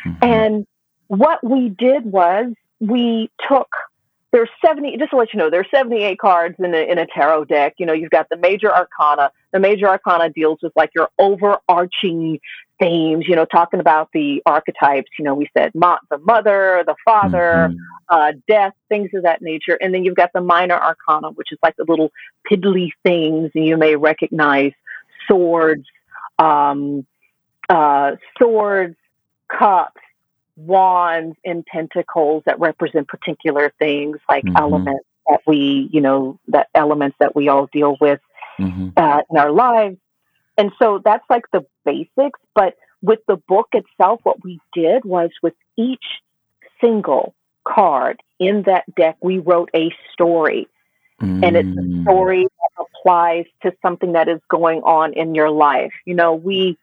Mhm. 0.05 0.19
And 0.23 0.67
what 1.09 1.43
we 1.43 1.71
did 1.71 2.05
was 2.05 2.53
we 2.81 3.31
took 3.49 3.69
there's 4.33 4.51
70 4.65 4.99
just 4.99 5.11
to 5.11 5.17
let 5.17 5.33
you 5.33 5.39
know 5.39 5.49
there's 5.49 5.71
78 5.71 6.19
cards 6.19 6.57
in 6.59 6.75
a, 6.75 6.91
in 6.91 6.99
a 6.99 7.07
tarot 7.07 7.47
deck 7.47 7.75
you 7.79 7.87
know 7.87 7.93
you've 7.95 8.11
got 8.11 8.29
the 8.29 8.37
major 8.37 8.75
arcana 8.75 9.31
the 9.53 9.59
major 9.59 9.89
arcana 9.89 10.29
deals 10.29 10.59
with 10.63 10.73
like 10.77 10.91
your 10.95 11.09
overarching 11.19 12.39
themes 12.79 13.25
you 13.27 13.35
know 13.35 13.45
talking 13.47 13.81
about 13.81 14.09
the 14.13 14.43
archetypes 14.45 15.11
you 15.19 15.25
know 15.25 15.35
we 15.35 15.49
said 15.57 15.75
mo- 15.75 15.99
the 16.11 16.19
mother 16.19 16.83
the 16.87 16.95
father 17.05 17.71
Mhm. 17.71 17.77
uh, 18.09 18.33
death 18.47 18.75
things 18.89 19.11
of 19.15 19.23
that 19.23 19.41
nature 19.41 19.79
and 19.81 19.95
then 19.95 20.05
you've 20.05 20.15
got 20.15 20.31
the 20.35 20.41
minor 20.41 20.75
arcana 20.75 21.31
which 21.31 21.53
is 21.53 21.59
like 21.63 21.75
the 21.77 21.85
little 21.89 22.11
piddly 22.51 22.91
things 23.03 23.51
and 23.55 23.65
you 23.65 23.77
may 23.77 23.97
recognize 23.97 24.73
swords 25.27 25.85
um, 26.39 27.07
uh, 27.71 28.17
swords 28.39 28.97
cups 29.49 30.01
wands 30.57 31.37
and 31.45 31.65
pentacles 31.67 32.43
that 32.47 32.59
represent 32.59 33.07
particular 33.09 33.73
things 33.79 34.19
like 34.29 34.45
Mhm. 34.45 34.59
elements 34.59 35.05
that 35.29 35.41
we, 35.47 35.89
you 35.93 36.01
know, 36.01 36.39
that 36.49 36.69
elements 36.75 37.17
that 37.21 37.35
we 37.35 37.49
all 37.49 37.67
deal 37.73 37.97
with 38.01 38.21
Mhm. 38.59 38.93
uh, 38.97 39.23
in 39.31 39.37
our 39.37 39.51
lives. 39.51 39.99
And 40.59 40.73
so 40.81 41.01
that's 41.05 41.25
like 41.29 41.45
the 41.53 41.65
basics. 41.85 42.41
But 42.55 42.75
with 43.03 43.21
the 43.29 43.37
book 43.49 43.69
itself, 43.73 44.21
what 44.25 44.43
we 44.43 44.61
did 44.73 45.05
was 45.05 45.31
with 45.43 45.55
each 45.77 46.05
single 46.81 47.35
card 47.67 48.21
in 48.39 48.63
that 48.63 48.85
deck, 48.95 49.17
we 49.21 49.39
wrote 49.39 49.71
a 49.75 49.91
story. 50.13 50.69
And 51.43 51.57
it's 51.57 51.69
a 51.79 51.83
Mm. 51.83 52.03
story 52.03 52.43
that 52.45 52.87
applies 52.87 53.47
to 53.63 53.73
something 53.83 54.13
that 54.13 54.29
is 54.29 54.41
going 54.49 54.83
on 54.83 55.13
in 55.13 55.35
your 55.35 55.51
life. 55.51 55.93
You 56.05 56.15
know, 56.15 56.35
we 56.35 56.79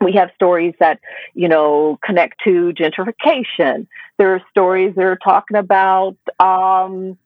we 0.00 0.12
have 0.12 0.30
stories 0.34 0.74
that 0.80 1.00
you 1.34 1.48
know 1.48 1.98
connect 2.04 2.40
to 2.44 2.72
gentrification 2.72 3.86
there 4.18 4.34
are 4.34 4.42
stories 4.50 4.94
that 4.94 5.04
are 5.04 5.18
talking 5.22 5.56
about 5.56 6.16
um, 6.38 7.18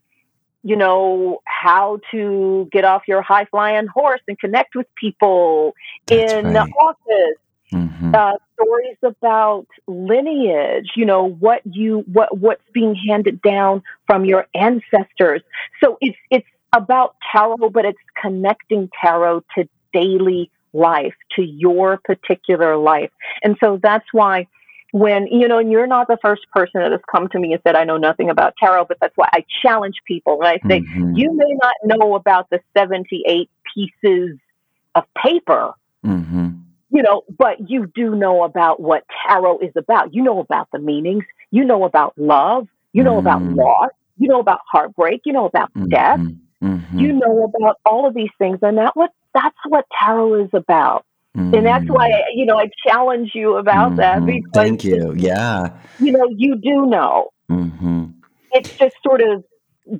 you 0.68 0.76
know 0.76 1.40
how 1.46 1.98
to 2.10 2.68
get 2.70 2.84
off 2.84 3.02
your 3.08 3.22
high 3.22 3.46
flying 3.46 3.86
horse 3.86 4.20
and 4.28 4.38
connect 4.38 4.74
with 4.74 4.86
people 4.96 5.74
That's 6.06 6.32
in 6.34 6.52
right. 6.52 6.72
office 6.78 7.38
Mhm. 7.72 8.14
uh, 8.14 8.32
stories 8.54 8.96
about 9.02 9.66
lineage 9.86 10.92
you 10.96 11.04
know 11.04 11.28
what 11.28 11.60
you 11.64 12.04
what 12.12 12.36
what's 12.38 12.62
being 12.72 12.94
handed 13.08 13.40
down 13.42 13.82
from 14.06 14.24
your 14.24 14.46
ancestors 14.54 15.42
so 15.82 15.98
it's 16.00 16.16
it's 16.30 16.46
about 16.74 17.16
tarot 17.30 17.70
but 17.70 17.84
it's 17.84 17.98
connecting 18.22 18.88
tarot 19.02 19.42
to 19.54 19.68
daily 19.92 20.50
life 20.72 21.14
to 21.34 21.42
your 21.42 21.98
particular 22.04 22.76
life 22.76 23.10
and 23.42 23.56
so 23.62 23.78
that's 23.82 24.06
why 24.12 24.46
when 24.92 25.26
you 25.26 25.46
know 25.48 25.58
and 25.58 25.70
you're 25.70 25.86
not 25.86 26.08
the 26.08 26.18
first 26.22 26.46
person 26.50 26.80
that 26.80 26.92
has 26.92 27.00
come 27.10 27.28
to 27.28 27.38
me 27.38 27.52
and 27.52 27.60
said 27.66 27.76
i 27.76 27.84
know 27.84 27.96
nothing 27.96 28.30
about 28.30 28.54
tarot 28.58 28.84
but 28.86 28.96
that's 29.00 29.16
why 29.16 29.28
i 29.32 29.44
challenge 29.62 29.96
people 30.06 30.40
and 30.40 30.48
i 30.48 30.58
say 30.68 30.80
Mhm. 30.80 31.16
you 31.16 31.32
may 31.34 31.56
not 31.62 31.74
know 31.84 32.14
about 32.14 32.48
the 32.50 32.60
78 32.76 33.50
pieces 33.74 34.38
of 34.94 35.04
paper 35.14 35.72
Mhm. 36.04 36.60
you 36.90 37.02
know, 37.02 37.22
but 37.36 37.68
you 37.68 37.86
do 37.94 38.14
know 38.14 38.44
about 38.44 38.80
what 38.80 39.04
tarot 39.26 39.58
is 39.58 39.72
about. 39.76 40.14
You 40.14 40.22
know 40.22 40.38
about 40.38 40.68
the 40.72 40.78
meanings. 40.78 41.24
You 41.50 41.62
know 41.64 41.84
about 41.84 42.14
love. 42.16 42.66
You 42.94 43.02
know 43.02 43.18
about 43.18 43.42
Mm. 43.42 43.56
loss. 43.56 43.90
You 44.16 44.28
know 44.28 44.40
about 44.40 44.60
heartbreak. 44.72 45.20
You 45.26 45.34
know 45.34 45.44
about 45.44 45.70
death. 45.90 46.18
Mhm. 46.18 46.38
Mhm. 46.62 46.98
You 46.98 47.12
know 47.12 47.44
about 47.44 47.76
all 47.84 48.06
of 48.06 48.14
these 48.14 48.30
things, 48.38 48.58
and 48.62 48.78
that 48.78 48.96
what 48.96 49.12
that's 49.34 49.58
what 49.68 49.84
tarot 50.00 50.34
is 50.44 50.54
about. 50.54 51.04
And 51.34 51.64
that's 51.66 51.84
why 51.88 52.08
Mm. 52.10 52.22
you 52.34 52.46
know 52.46 52.58
I 52.58 52.68
challenge 52.86 53.30
you 53.34 53.56
about 53.56 53.96
that 53.96 54.22
Mhm. 54.22 54.26
because 54.26 54.50
Thank 54.54 54.84
you. 54.84 55.14
Yeah. 55.16 55.70
you 55.98 56.12
know 56.12 56.26
you 56.36 56.56
do 56.56 56.86
know. 56.86 57.28
Mhm. 57.50 58.14
It's 58.52 58.68
just 58.80 58.96
sort 59.06 59.20
of 59.20 59.44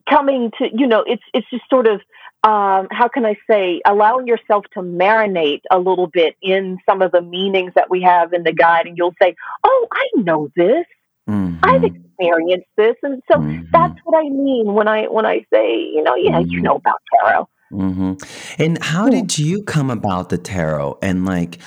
coming 0.09 0.51
to 0.59 0.69
you 0.73 0.87
know 0.87 1.03
it's 1.07 1.23
it's 1.35 1.49
just 1.51 1.65
sort 1.71 1.87
of 1.87 2.01
um, 2.45 2.87
how 2.93 3.09
can 3.09 3.27
I 3.27 3.37
say 3.51 3.81
allowing 3.85 4.27
yourself 4.29 4.65
to 4.75 4.81
marinate 4.81 5.63
a 5.73 5.79
little 5.79 6.07
bit 6.07 6.37
in 6.41 6.79
some 6.89 7.03
of 7.03 7.11
the 7.11 7.21
meanings 7.21 7.73
that 7.75 7.91
we 7.91 8.01
have 8.03 8.33
in 8.33 8.45
the 8.45 8.53
guide, 8.53 8.87
and 8.87 8.97
you'll 8.97 9.15
say, 9.21 9.35
"Oh, 9.65 9.89
I 9.93 10.07
know 10.23 10.49
this. 10.55 10.87
I've 11.29 11.83
Mhm. 11.83 11.97
experienced 11.97 12.69
this," 12.77 12.95
and 13.03 13.21
so 13.31 13.43
that's 13.73 13.93
Mhm. 13.93 14.01
what 14.05 14.25
I 14.25 14.29
mean 14.29 14.73
when 14.73 14.87
I 14.89 15.07
when 15.07 15.27
I 15.27 15.45
say, 15.53 15.79
you 15.81 16.03
know, 16.03 16.15
yeah, 16.15 16.39
you 16.39 16.61
Mhm. 16.61 16.63
know 16.63 16.77
about 16.77 17.01
tarot. 17.21 17.49
Mhm. 17.73 18.19
And 18.59 18.83
how 18.83 19.11
Hmm. 19.11 19.11
did 19.11 19.39
you 19.39 19.63
come 19.63 19.91
about 19.91 20.31
the 20.31 20.39
tarot? 20.39 20.97
And 21.03 21.27
like, 21.27 21.59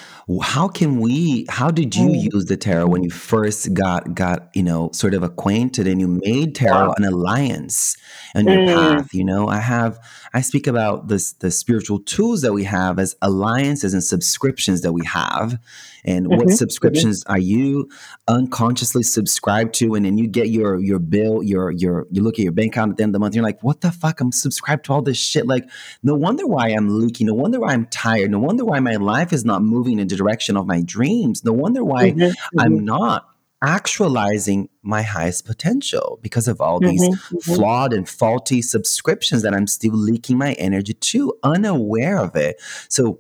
how 0.42 0.68
can 0.68 1.00
we? 1.00 1.46
How 1.48 1.70
did 1.70 1.96
you 1.96 2.10
Mm. 2.10 2.30
use 2.34 2.46
the 2.46 2.58
tarot 2.58 2.88
when 2.88 3.04
you 3.04 3.12
first 3.12 3.72
got 3.76 4.16
got 4.16 4.50
you 4.56 4.64
know 4.64 4.90
sort 4.94 5.14
of 5.14 5.22
acquainted 5.22 5.88
and 5.88 6.02
you 6.02 6.08
made 6.24 6.56
tarot 6.56 6.88
Wow. 6.88 6.96
an 6.98 7.04
alliance 7.06 7.96
on 8.36 8.48
your 8.48 8.60
Mm. 8.60 9.02
path? 9.02 9.10
You 9.14 9.26
know, 9.26 9.48
I 9.48 9.58
have 9.58 10.00
I 10.34 10.42
speak 10.42 10.66
about 10.66 11.10
this 11.10 11.34
the 11.34 11.52
spiritual 11.52 12.00
tools 12.00 12.42
that 12.42 12.54
we 12.54 12.64
have 12.64 13.00
as 13.00 13.16
alliances 13.22 13.94
and 13.94 14.04
subscriptions 14.04 14.82
that 14.82 14.94
we 14.94 15.06
have, 15.06 15.58
and 16.06 16.28
what 16.30 16.40
Mhm. 16.48 16.52
Mhm. 16.52 16.58
subscriptions 16.58 17.24
are 17.26 17.38
you 17.40 17.90
unconsciously 18.30 19.04
subscribed 19.04 19.74
to? 19.76 19.94
And 19.96 20.06
then 20.06 20.18
you 20.18 20.28
get 20.28 20.50
your 20.50 20.80
your 20.80 21.00
bill, 21.00 21.44
your 21.44 21.72
your 21.72 22.08
you 22.12 22.24
look 22.24 22.36
at 22.36 22.44
your 22.44 22.54
bank 22.54 22.74
account 22.76 22.92
at 22.92 22.98
the 22.98 23.04
end 23.04 23.10
of 23.10 23.14
the 23.14 23.20
month, 23.20 23.36
you're 23.36 23.44
like, 23.44 23.62
what 23.62 23.82
the 23.82 23.92
fuck? 23.92 24.22
I'm 24.22 24.32
subscribed 24.32 24.86
to 24.86 24.94
all 24.94 25.02
this 25.02 25.18
shit, 25.18 25.48
like. 25.48 25.68
No 26.04 26.16
wonder 26.16 26.48
why 26.48 26.70
I'm 26.70 27.00
leaky. 27.00 27.24
No 27.26 27.34
wonder 27.34 27.60
why 27.60 27.74
I'm 27.74 27.86
tired. 27.88 28.32
No 28.32 28.40
wonder 28.40 28.64
why 28.66 28.80
my 28.80 28.96
life 28.96 29.34
is 29.34 29.44
not 29.46 29.62
moving 29.64 30.00
in 30.00 30.08
the 30.08 30.16
direction 30.16 30.56
of 30.58 30.66
my 30.66 30.82
dreams. 30.82 31.44
No 31.44 31.52
wonder 31.54 31.84
why 31.84 32.12
Mhm. 32.12 32.34
I'm 32.58 32.80
Mhm. 32.80 32.84
not 32.84 33.26
actualizing 33.62 34.70
my 34.82 35.02
highest 35.02 35.46
potential 35.46 36.20
because 36.22 36.48
of 36.48 36.60
all 36.62 36.80
these 36.80 37.02
Mhm. 37.02 37.16
Mhm. 37.32 37.56
flawed 37.56 37.94
and 37.94 38.10
faulty 38.10 38.62
subscriptions 38.62 39.44
that 39.44 39.54
I'm 39.54 39.68
still 39.68 39.94
leaking 39.94 40.38
my 40.38 40.54
energy 40.54 40.94
to, 40.94 41.34
unaware 41.44 42.18
of 42.18 42.36
it. 42.36 42.60
So 42.90 43.20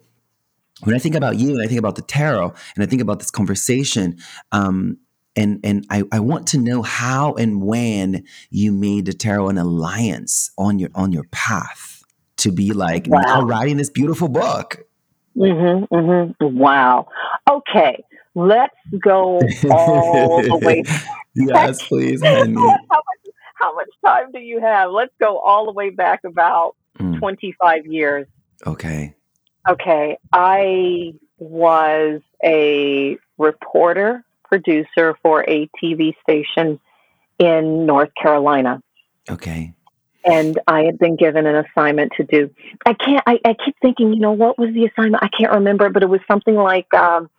when 0.83 0.95
I 0.95 0.99
think 0.99 1.15
about 1.15 1.37
you 1.37 1.51
and 1.51 1.61
I 1.61 1.67
think 1.67 1.79
about 1.79 1.95
the 1.95 2.01
tarot 2.01 2.53
and 2.75 2.83
I 2.83 2.87
think 2.87 3.01
about 3.01 3.19
this 3.19 3.31
conversation, 3.31 4.17
um, 4.51 4.97
and 5.35 5.59
and 5.63 5.85
I, 5.89 6.03
I 6.11 6.19
want 6.19 6.47
to 6.47 6.57
know 6.57 6.81
how 6.81 7.33
and 7.35 7.61
when 7.61 8.23
you 8.49 8.71
made 8.71 9.05
the 9.05 9.13
tarot 9.13 9.49
an 9.49 9.57
alliance 9.57 10.51
on 10.57 10.79
your 10.79 10.89
on 10.95 11.11
your 11.13 11.25
path 11.31 12.03
to 12.37 12.51
be 12.51 12.73
like 12.73 13.07
now 13.07 13.41
writing 13.43 13.77
this 13.77 13.89
beautiful 13.89 14.27
book. 14.27 14.83
Mhm. 15.37 15.87
Mhm. 15.89 16.35
Wow. 16.53 17.07
Okay. 17.49 18.03
Let's 18.35 18.75
go 18.99 19.39
all 19.69 20.41
the 20.41 20.57
way 20.57 20.83
yes, 21.35 21.81
please, 21.87 22.21
how 22.25 22.45
much 22.45 22.81
how 23.55 23.75
much 23.75 23.89
time 24.05 24.31
do 24.31 24.39
you 24.39 24.59
have? 24.61 24.91
Let's 24.91 25.13
go 25.19 25.37
all 25.37 25.65
the 25.65 25.71
way 25.73 25.89
back 25.89 26.21
about 26.23 26.75
Mm, 26.99 27.19
25 27.19 27.85
years. 27.85 28.27
okay. 28.67 29.15
Okay. 29.69 30.17
I 30.33 31.13
was 31.37 32.21
a 32.43 33.17
reporter, 33.37 34.23
producer 34.43 35.15
for 35.23 35.49
a 35.49 35.69
TV 35.81 36.13
station 36.21 36.79
in 37.39 37.85
North 37.85 38.09
Carolina. 38.21 38.81
Okay. 39.29 39.73
And 40.25 40.59
I 40.67 40.83
had 40.83 40.99
been 40.99 41.15
given 41.15 41.47
an 41.47 41.55
assignment 41.65 42.11
to 42.17 42.23
do. 42.23 42.49
I 42.85 42.93
can't, 42.93 43.23
I, 43.25 43.39
I 43.45 43.55
keep 43.65 43.75
thinking, 43.81 44.13
you 44.13 44.19
know, 44.19 44.33
what 44.33 44.59
was 44.59 44.73
the 44.73 44.85
assignment? 44.85 45.23
I 45.23 45.29
can't 45.29 45.53
remember, 45.53 45.89
but 45.89 46.03
it 46.03 46.09
was 46.09 46.21
something 46.27 46.55
like 46.55 46.93
um, 46.93 47.29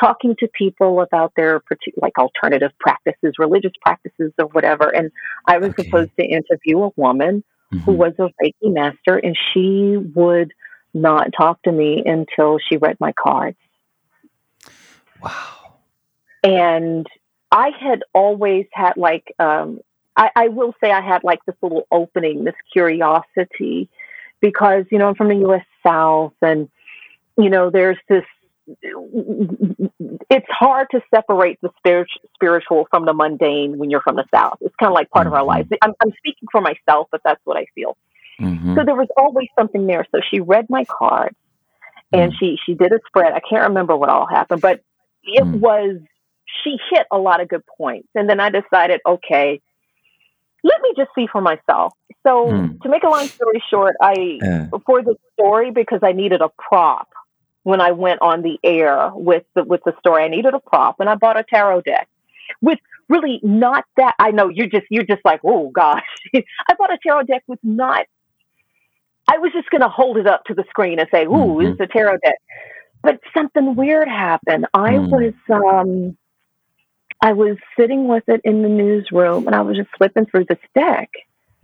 talking 0.00 0.34
to 0.40 0.48
people 0.48 1.00
about 1.00 1.32
their 1.36 1.62
like 2.00 2.18
alternative 2.18 2.72
practices, 2.80 3.34
religious 3.38 3.72
practices, 3.82 4.32
or 4.38 4.46
whatever. 4.46 4.88
And 4.88 5.10
I 5.46 5.58
was 5.58 5.70
okay. 5.70 5.84
supposed 5.84 6.10
to 6.18 6.24
interview 6.24 6.82
a 6.82 6.90
woman 6.96 7.44
mm-hmm. 7.72 7.84
who 7.84 7.92
was 7.92 8.14
a 8.18 8.30
Reiki 8.42 8.72
master, 8.72 9.16
and 9.16 9.36
she 9.52 9.96
would 10.14 10.52
not 10.94 11.32
talk 11.36 11.62
to 11.62 11.72
me 11.72 12.02
until 12.04 12.58
she 12.58 12.76
read 12.76 12.96
my 12.98 13.12
cards. 13.12 13.58
Wow. 15.22 15.74
And 16.42 17.06
I 17.52 17.70
had 17.78 18.02
always 18.14 18.66
had 18.72 18.96
like, 18.96 19.34
um, 19.38 19.80
I, 20.16 20.30
I 20.34 20.48
will 20.48 20.74
say 20.82 20.90
I 20.90 21.00
had 21.00 21.22
like 21.22 21.44
this 21.46 21.56
little 21.62 21.86
opening, 21.90 22.44
this 22.44 22.54
curiosity, 22.72 23.88
because, 24.40 24.86
you 24.90 24.98
know, 24.98 25.08
I'm 25.08 25.14
from 25.14 25.28
the 25.28 25.48
US 25.48 25.64
South 25.86 26.32
and, 26.40 26.68
you 27.36 27.50
know, 27.50 27.70
there's 27.70 27.98
this 28.08 28.24
it's 30.30 30.46
hard 30.48 30.86
to 30.92 31.00
separate 31.12 31.58
the 31.60 31.70
spiritual 32.34 32.86
from 32.90 33.04
the 33.04 33.12
mundane 33.12 33.78
when 33.78 33.90
you're 33.90 34.00
from 34.00 34.16
the 34.16 34.24
South. 34.32 34.58
It's 34.60 34.74
kind 34.76 34.90
of 34.90 34.94
like 34.94 35.10
part 35.10 35.26
mm-hmm. 35.26 35.34
of 35.34 35.40
our 35.40 35.44
lives. 35.44 35.68
I'm, 35.82 35.94
I'm, 36.02 36.12
speaking 36.18 36.48
for 36.50 36.60
myself, 36.60 37.08
but 37.10 37.20
that's 37.24 37.40
what 37.44 37.56
I 37.56 37.66
feel. 37.74 37.96
Mm-hmm. 38.40 38.74
So 38.76 38.84
there 38.84 38.94
was 38.94 39.08
always 39.16 39.48
something 39.58 39.86
there. 39.86 40.06
So 40.12 40.20
she 40.30 40.40
read 40.40 40.70
my 40.70 40.84
card, 40.84 41.34
and 42.12 42.32
mm. 42.32 42.34
she, 42.38 42.56
she 42.64 42.74
did 42.74 42.92
a 42.92 43.00
spread. 43.06 43.32
I 43.32 43.40
can't 43.40 43.68
remember 43.68 43.96
what 43.96 44.08
all 44.08 44.26
happened, 44.26 44.60
but 44.60 44.82
it 45.22 45.44
mm. 45.44 45.60
was, 45.60 45.98
she 46.62 46.76
hit 46.90 47.06
a 47.10 47.18
lot 47.18 47.40
of 47.40 47.48
good 47.48 47.62
points. 47.78 48.08
And 48.14 48.28
then 48.28 48.40
I 48.40 48.50
decided, 48.50 49.00
okay, 49.06 49.60
let 50.62 50.80
me 50.82 50.94
just 50.96 51.10
see 51.14 51.26
for 51.26 51.40
myself. 51.40 51.92
So 52.26 52.46
mm. 52.46 52.80
to 52.82 52.88
make 52.88 53.02
a 53.02 53.08
long 53.08 53.26
story 53.26 53.62
short, 53.70 53.96
I, 54.00 54.38
uh. 54.42 54.78
for 54.84 55.02
the 55.02 55.16
story, 55.34 55.70
because 55.70 56.00
I 56.02 56.12
needed 56.12 56.40
a 56.40 56.50
prop, 56.58 57.08
when 57.62 57.80
I 57.80 57.92
went 57.92 58.22
on 58.22 58.42
the 58.42 58.58
air 58.64 59.10
with 59.14 59.44
the 59.54 59.64
with 59.64 59.82
the 59.84 59.94
story. 59.98 60.24
I 60.24 60.28
needed 60.28 60.54
a 60.54 60.60
prop, 60.60 61.00
and 61.00 61.08
I 61.08 61.14
bought 61.14 61.38
a 61.38 61.44
tarot 61.44 61.82
deck 61.82 62.08
with 62.60 62.78
really 63.08 63.40
not 63.42 63.84
that. 63.96 64.14
I 64.18 64.30
know 64.30 64.48
you're 64.48 64.68
just 64.68 64.86
you're 64.90 65.04
just 65.04 65.24
like, 65.24 65.40
oh 65.44 65.70
gosh, 65.70 66.04
I 66.34 66.74
bought 66.78 66.92
a 66.92 66.98
tarot 67.02 67.24
deck 67.24 67.44
with 67.46 67.60
not. 67.62 68.06
I 69.28 69.38
was 69.38 69.52
just 69.52 69.70
going 69.70 69.82
to 69.82 69.88
hold 69.88 70.16
it 70.16 70.26
up 70.26 70.44
to 70.46 70.54
the 70.54 70.64
screen 70.70 70.98
and 70.98 71.08
say, 71.12 71.24
"Ooh, 71.24 71.28
mm-hmm. 71.28 71.72
it's 71.72 71.80
a 71.80 71.86
tarot 71.86 72.18
deck," 72.24 72.38
but 73.02 73.20
something 73.36 73.76
weird 73.76 74.08
happened. 74.08 74.66
I 74.74 74.92
mm. 74.92 75.08
was 75.10 75.34
um, 75.50 76.16
I 77.20 77.32
was 77.32 77.56
sitting 77.78 78.08
with 78.08 78.24
it 78.28 78.40
in 78.44 78.62
the 78.62 78.68
newsroom, 78.68 79.46
and 79.46 79.54
I 79.54 79.60
was 79.60 79.76
just 79.76 79.90
flipping 79.96 80.26
through 80.26 80.46
this 80.46 80.58
deck. 80.74 81.10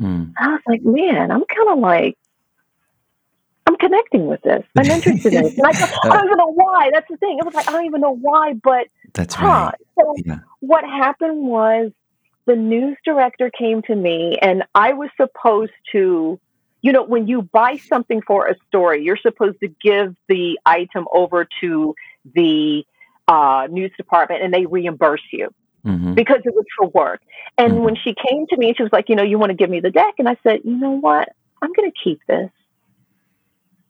Mm. 0.00 0.32
I 0.38 0.48
was 0.48 0.60
like, 0.68 0.82
man, 0.82 1.30
I'm 1.30 1.44
kind 1.44 1.70
of 1.70 1.78
like 1.78 2.18
I'm 3.66 3.76
connecting 3.76 4.26
with 4.26 4.42
this. 4.42 4.64
I'm 4.76 4.86
interested 4.86 5.34
in 5.34 5.46
it. 5.46 5.58
And 5.58 5.66
I, 5.66 5.70
I, 6.04 6.08
don't 6.08 6.26
even 6.26 6.38
know 6.38 6.52
why. 6.52 6.90
That's 6.92 7.08
the 7.10 7.16
thing. 7.16 7.38
It 7.38 7.44
was 7.44 7.54
like, 7.54 7.68
I 7.68 7.72
don't 7.72 7.86
even 7.86 8.00
know 8.00 8.14
why, 8.14 8.54
but 8.62 8.86
that's 9.12 9.34
huh. 9.34 9.46
right. 9.46 9.74
So 9.98 10.14
yeah. 10.24 10.38
what 10.60 10.84
happened 10.84 11.46
was 11.46 11.90
the 12.46 12.56
news 12.56 12.96
director 13.04 13.50
came 13.50 13.82
to 13.82 13.96
me 13.96 14.38
and 14.40 14.62
I 14.74 14.92
was 14.92 15.10
supposed 15.16 15.72
to, 15.92 16.38
you 16.80 16.92
know, 16.92 17.02
when 17.02 17.26
you 17.26 17.42
buy 17.42 17.76
something 17.76 18.22
for 18.22 18.46
a 18.46 18.54
story, 18.68 19.02
you're 19.02 19.18
supposed 19.20 19.58
to 19.60 19.68
give 19.82 20.14
the 20.28 20.58
item 20.64 21.06
over 21.12 21.48
to 21.60 21.94
the 22.34 22.84
uh, 23.26 23.66
news 23.68 23.90
department 23.96 24.42
and 24.42 24.54
they 24.54 24.66
reimburse 24.66 25.24
you. 25.32 25.52
Mm-hmm. 25.84 26.14
Because 26.14 26.40
it 26.44 26.52
was 26.52 26.64
for 26.76 26.88
work. 26.88 27.20
And 27.58 27.74
mm-hmm. 27.74 27.82
when 27.82 27.96
she 27.96 28.12
came 28.12 28.46
to 28.48 28.56
me, 28.56 28.74
she 28.76 28.82
was 28.82 28.90
like, 28.92 29.08
You 29.08 29.14
know, 29.14 29.22
you 29.22 29.38
want 29.38 29.50
to 29.50 29.56
give 29.56 29.70
me 29.70 29.78
the 29.78 29.90
deck? 29.92 30.14
And 30.18 30.28
I 30.28 30.36
said, 30.42 30.62
You 30.64 30.76
know 30.76 30.90
what? 30.90 31.28
I'm 31.62 31.72
going 31.72 31.88
to 31.88 31.96
keep 32.02 32.20
this. 32.26 32.50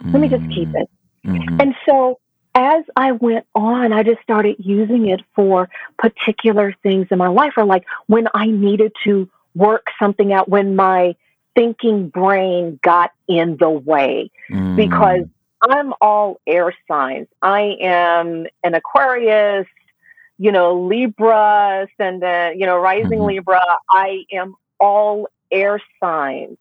Let 0.05 0.21
me 0.21 0.29
just 0.29 0.49
keep 0.51 0.69
it. 0.75 0.89
Mm-hmm. 1.25 1.61
And 1.61 1.75
so 1.85 2.19
as 2.55 2.85
I 2.97 3.13
went 3.13 3.47
on, 3.55 3.93
I 3.93 4.03
just 4.03 4.23
started 4.23 4.57
using 4.59 5.09
it 5.09 5.21
for 5.35 5.69
particular 5.99 6.75
things 6.83 7.09
in 7.11 7.19
my 7.19 7.29
life, 7.29 7.55
or 7.57 7.65
like 7.65 7.85
when 8.07 8.29
I 8.35 8.47
needed 8.47 8.93
to 9.05 9.29
work 9.55 9.89
something 9.99 10.33
out, 10.33 10.49
when 10.49 10.77
my 10.77 11.17
thinking 11.55 12.09
brain 12.09 12.79
got 12.83 13.13
in 13.29 13.57
the 13.57 13.71
way, 13.71 14.31
mm. 14.51 14.77
because 14.77 15.25
I'm 15.63 15.95
all 16.01 16.41
air 16.47 16.75
signs. 16.87 17.29
I 17.43 17.77
am 17.81 18.47
an 18.63 18.75
Aquarius, 18.75 19.67
you 20.39 20.53
know, 20.53 20.81
Libra, 20.81 21.89
and 21.99 22.23
then, 22.23 22.59
you 22.59 22.67
know, 22.67 22.77
rising 22.79 23.19
mm-hmm. 23.19 23.29
Libra. 23.29 23.65
I 23.91 24.25
am 24.33 24.55
all 24.79 25.29
air 25.51 25.81
signs. 25.99 26.59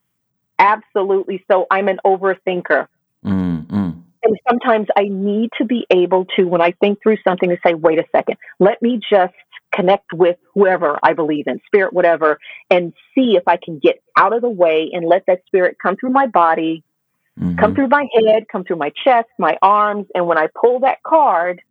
Absolutely. 0.58 1.44
So 1.50 1.68
I'm 1.70 1.90
an 1.90 2.00
overthinker. 2.06 2.88
Mm-hmm. 3.26 3.92
And 4.24 4.40
sometimes 4.50 4.88
I 4.98 5.04
need 5.04 5.52
to 5.60 5.66
be 5.66 5.86
able 5.92 6.26
to, 6.36 6.46
when 6.46 6.62
I 6.62 6.72
think 6.82 7.02
through 7.02 7.18
something, 7.28 7.50
to 7.50 7.58
say, 7.66 7.74
wait 7.74 8.00
a 8.00 8.06
second, 8.12 8.38
let 8.60 8.82
me 8.82 9.00
just 9.10 9.34
connect 9.72 10.14
with 10.14 10.38
whoever 10.54 10.98
I 11.04 11.14
believe 11.14 11.48
in, 11.48 11.60
spirit, 11.66 11.94
whatever, 11.94 12.40
and 12.72 12.94
see 13.14 13.36
if 13.36 13.44
I 13.48 13.58
can 13.58 13.78
get 13.78 14.02
out 14.18 14.34
of 14.34 14.42
the 14.42 14.50
way 14.50 14.90
and 14.94 15.06
let 15.08 15.26
that 15.28 15.42
spirit 15.46 15.78
come 15.82 15.96
through 15.96 16.12
my 16.12 16.28
body, 16.28 16.84
mm-hmm. 17.40 17.60
come 17.60 17.76
through 17.76 17.90
my 17.90 18.08
head, 18.16 18.48
come 18.52 18.64
through 18.64 18.78
my 18.78 18.92
chest, 19.04 19.28
my 19.38 19.58
arms. 19.62 20.08
And 20.16 20.26
when 20.28 20.38
I 20.38 20.48
pull 20.60 20.80
that 20.80 21.04
card 21.04 21.62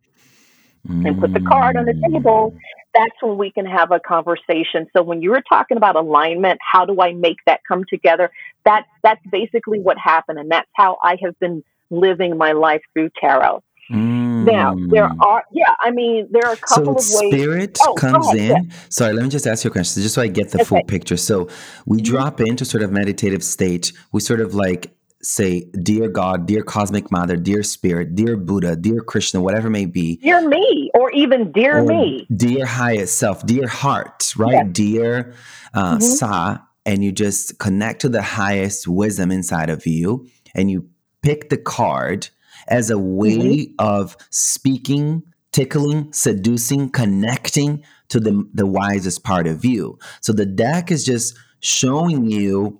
mm-hmm. 0.87 1.05
and 1.05 1.19
put 1.19 1.33
the 1.33 1.41
card 1.41 1.77
on 1.77 1.85
the 1.85 1.93
table, 1.93 2.51
mm. 2.51 2.59
that's 2.93 3.15
when 3.21 3.37
we 3.37 3.51
can 3.51 3.65
have 3.65 3.91
a 3.91 3.99
conversation. 3.99 4.87
So 4.95 5.03
when 5.03 5.21
you 5.21 5.31
were 5.31 5.43
talking 5.47 5.77
about 5.77 5.95
alignment, 5.95 6.59
how 6.61 6.85
do 6.85 7.01
I 7.01 7.13
make 7.13 7.37
that 7.45 7.61
come 7.67 7.83
together? 7.89 8.31
That 8.65 8.85
that's 9.03 9.21
basically 9.31 9.79
what 9.79 9.97
happened, 9.97 10.39
and 10.39 10.49
that's 10.49 10.69
how 10.75 10.97
I 11.03 11.17
have 11.23 11.37
been 11.39 11.63
living 11.89 12.37
my 12.37 12.51
life 12.51 12.81
through 12.93 13.09
tarot. 13.19 13.61
Mm. 13.91 14.45
Now 14.51 14.75
there 14.89 15.11
are, 15.19 15.43
yeah, 15.51 15.75
I 15.79 15.91
mean 15.91 16.27
there 16.31 16.45
are 16.47 16.53
a 16.53 16.57
couple 16.57 16.97
so 16.99 17.17
of 17.19 17.31
ways. 17.31 17.33
Spirit 17.33 17.77
oh, 17.81 17.93
comes 17.93 18.33
in. 18.33 18.49
Yeah. 18.49 18.61
Sorry, 18.89 19.13
let 19.13 19.23
me 19.23 19.29
just 19.29 19.45
ask 19.45 19.63
you 19.63 19.69
a 19.69 19.71
question, 19.71 20.01
just 20.01 20.15
so 20.15 20.21
I 20.21 20.27
get 20.27 20.49
the 20.49 20.61
okay. 20.61 20.65
full 20.65 20.83
picture. 20.83 21.17
So 21.17 21.49
we 21.85 21.97
mm-hmm. 21.97 22.11
drop 22.11 22.41
into 22.41 22.65
sort 22.65 22.83
of 22.83 22.91
meditative 22.91 23.43
state. 23.43 23.93
We 24.11 24.21
sort 24.21 24.41
of 24.41 24.55
like 24.55 24.91
say, 25.25 25.69
"Dear 25.81 26.07
God, 26.09 26.45
dear 26.45 26.63
Cosmic 26.63 27.11
Mother, 27.11 27.35
dear 27.35 27.63
Spirit, 27.63 28.15
dear 28.15 28.37
Buddha, 28.37 28.75
dear 28.75 29.01
Krishna, 29.01 29.41
whatever 29.41 29.69
may 29.69 29.85
be." 29.85 30.17
Dear 30.17 30.47
me, 30.47 30.91
or 30.93 31.11
even 31.11 31.51
dear 31.51 31.79
or 31.79 31.85
me, 31.85 32.27
dear 32.35 32.65
highest 32.65 33.17
self, 33.17 33.45
dear 33.45 33.67
heart, 33.67 34.33
right? 34.37 34.53
Yes. 34.53 34.67
Dear 34.71 35.33
uh, 35.73 35.95
mm-hmm. 35.95 36.01
Sah, 36.01 36.57
and 36.85 37.03
you 37.03 37.11
just 37.11 37.57
connect 37.59 38.01
to 38.01 38.09
the 38.09 38.21
highest 38.21 38.87
wisdom 38.87 39.31
inside 39.31 39.69
of 39.69 39.85
you 39.85 40.27
and 40.53 40.69
you 40.69 40.87
pick 41.21 41.49
the 41.49 41.57
card 41.57 42.29
as 42.67 42.89
a 42.89 42.97
way 42.97 43.37
mm-hmm. 43.37 43.73
of 43.79 44.15
speaking 44.29 45.23
tickling 45.51 46.11
seducing 46.11 46.89
connecting 46.89 47.83
to 48.09 48.19
the 48.19 48.47
the 48.53 48.65
wisest 48.65 49.23
part 49.23 49.47
of 49.47 49.63
you 49.63 49.97
so 50.21 50.33
the 50.33 50.45
deck 50.45 50.91
is 50.91 51.05
just 51.05 51.35
showing 51.61 52.29
you 52.29 52.79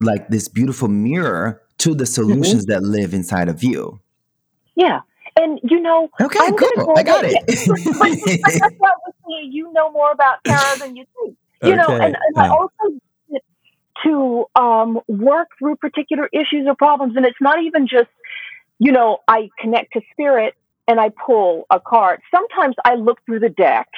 like 0.00 0.28
this 0.28 0.48
beautiful 0.48 0.88
mirror 0.88 1.62
to 1.78 1.94
the 1.94 2.04
mm-hmm. 2.04 2.04
solutions 2.04 2.66
mm-hmm. 2.66 2.72
that 2.72 2.82
live 2.82 3.14
inside 3.14 3.48
of 3.48 3.62
you 3.62 4.00
yeah 4.74 5.00
and 5.36 5.60
you 5.62 5.80
know 5.80 6.08
okay 6.20 6.38
I'm 6.42 6.56
cool 6.56 6.68
go 6.76 6.92
i 6.96 7.02
got 7.02 7.24
it 7.24 7.34
you 9.42 9.72
know 9.72 9.90
more 9.92 10.12
about 10.12 10.42
tarot 10.44 10.78
than 10.78 10.96
you 10.96 11.04
think 11.14 11.36
you 11.62 11.72
okay. 11.72 11.76
know 11.76 11.88
and, 11.88 12.16
and 12.16 12.38
i 12.38 12.48
also 12.48 12.98
to 14.04 14.46
um, 14.56 15.00
work 15.08 15.48
through 15.58 15.76
particular 15.76 16.28
issues 16.32 16.66
or 16.66 16.74
problems. 16.74 17.16
And 17.16 17.24
it's 17.24 17.40
not 17.40 17.62
even 17.62 17.86
just, 17.86 18.10
you 18.78 18.92
know, 18.92 19.18
I 19.28 19.48
connect 19.58 19.92
to 19.94 20.00
spirit 20.12 20.54
and 20.88 21.00
I 21.00 21.10
pull 21.24 21.66
a 21.70 21.80
card. 21.80 22.20
Sometimes 22.34 22.76
I 22.84 22.94
look 22.94 23.18
through 23.24 23.40
the 23.40 23.48
deck 23.48 23.88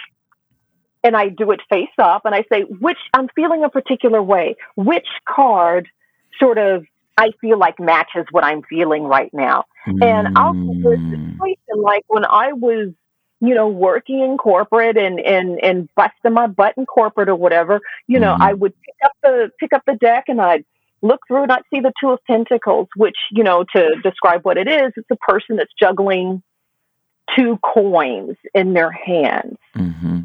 and 1.05 1.17
I 1.17 1.29
do 1.29 1.51
it 1.51 1.61
face 1.69 1.89
up 1.99 2.23
and 2.25 2.35
I 2.35 2.45
say, 2.51 2.63
which 2.63 2.99
I'm 3.15 3.29
feeling 3.35 3.65
a 3.65 3.69
particular 3.69 4.23
way. 4.23 4.57
Which 4.77 5.07
card 5.29 5.89
sort 6.41 6.59
of 6.59 6.85
I 7.19 7.33
feel 7.41 7.59
like 7.59 7.79
matches 7.79 8.25
what 8.31 8.45
I'm 8.45 8.63
feeling 8.63 9.05
right 9.05 9.31
now. 9.35 9.65
Mm. 9.87 10.03
And 10.03 10.39
I'll 10.39 10.55
this 10.55 10.99
situation 10.99 11.83
like 11.83 12.05
when 12.09 12.25
I 12.25 12.53
was 12.53 12.93
you 13.41 13.55
know, 13.55 13.69
working 13.69 14.21
in 14.21 14.37
corporate 14.37 14.97
and 14.97 15.21
and 15.21 15.63
and 15.63 15.89
busting 15.95 16.33
my 16.33 16.49
butt 16.49 16.75
in 16.77 16.87
corporate 16.87 17.29
or 17.29 17.37
whatever, 17.37 17.81
you 18.09 18.19
know, 18.19 18.33
mm-hmm. 18.33 18.43
I 18.43 18.53
would 18.53 18.75
pick 18.83 18.97
up 19.05 19.13
the 19.23 19.51
pick 19.61 19.73
up 19.73 19.83
the 19.87 19.95
deck 19.95 20.25
and 20.27 20.41
I'd 20.41 20.65
look 21.03 21.21
through 21.29 21.45
and 21.45 21.53
I'd 21.53 21.63
see 21.73 21.81
the 21.81 21.93
two 22.01 22.11
of 22.11 22.19
pentacles, 22.25 22.89
which, 22.97 23.17
you 23.31 23.45
know, 23.45 23.65
to 23.75 23.95
describe 24.03 24.45
what 24.45 24.59
it 24.59 24.69
is, 24.69 24.93
it's 24.97 25.11
a 25.11 25.17
person 25.17 25.57
that's 25.57 25.73
juggling 25.79 26.43
two 27.37 27.59
coins 27.63 28.37
in 28.55 28.73
their 28.73 28.91
hands. 28.91 29.59
Mm-hmm. 29.77 30.21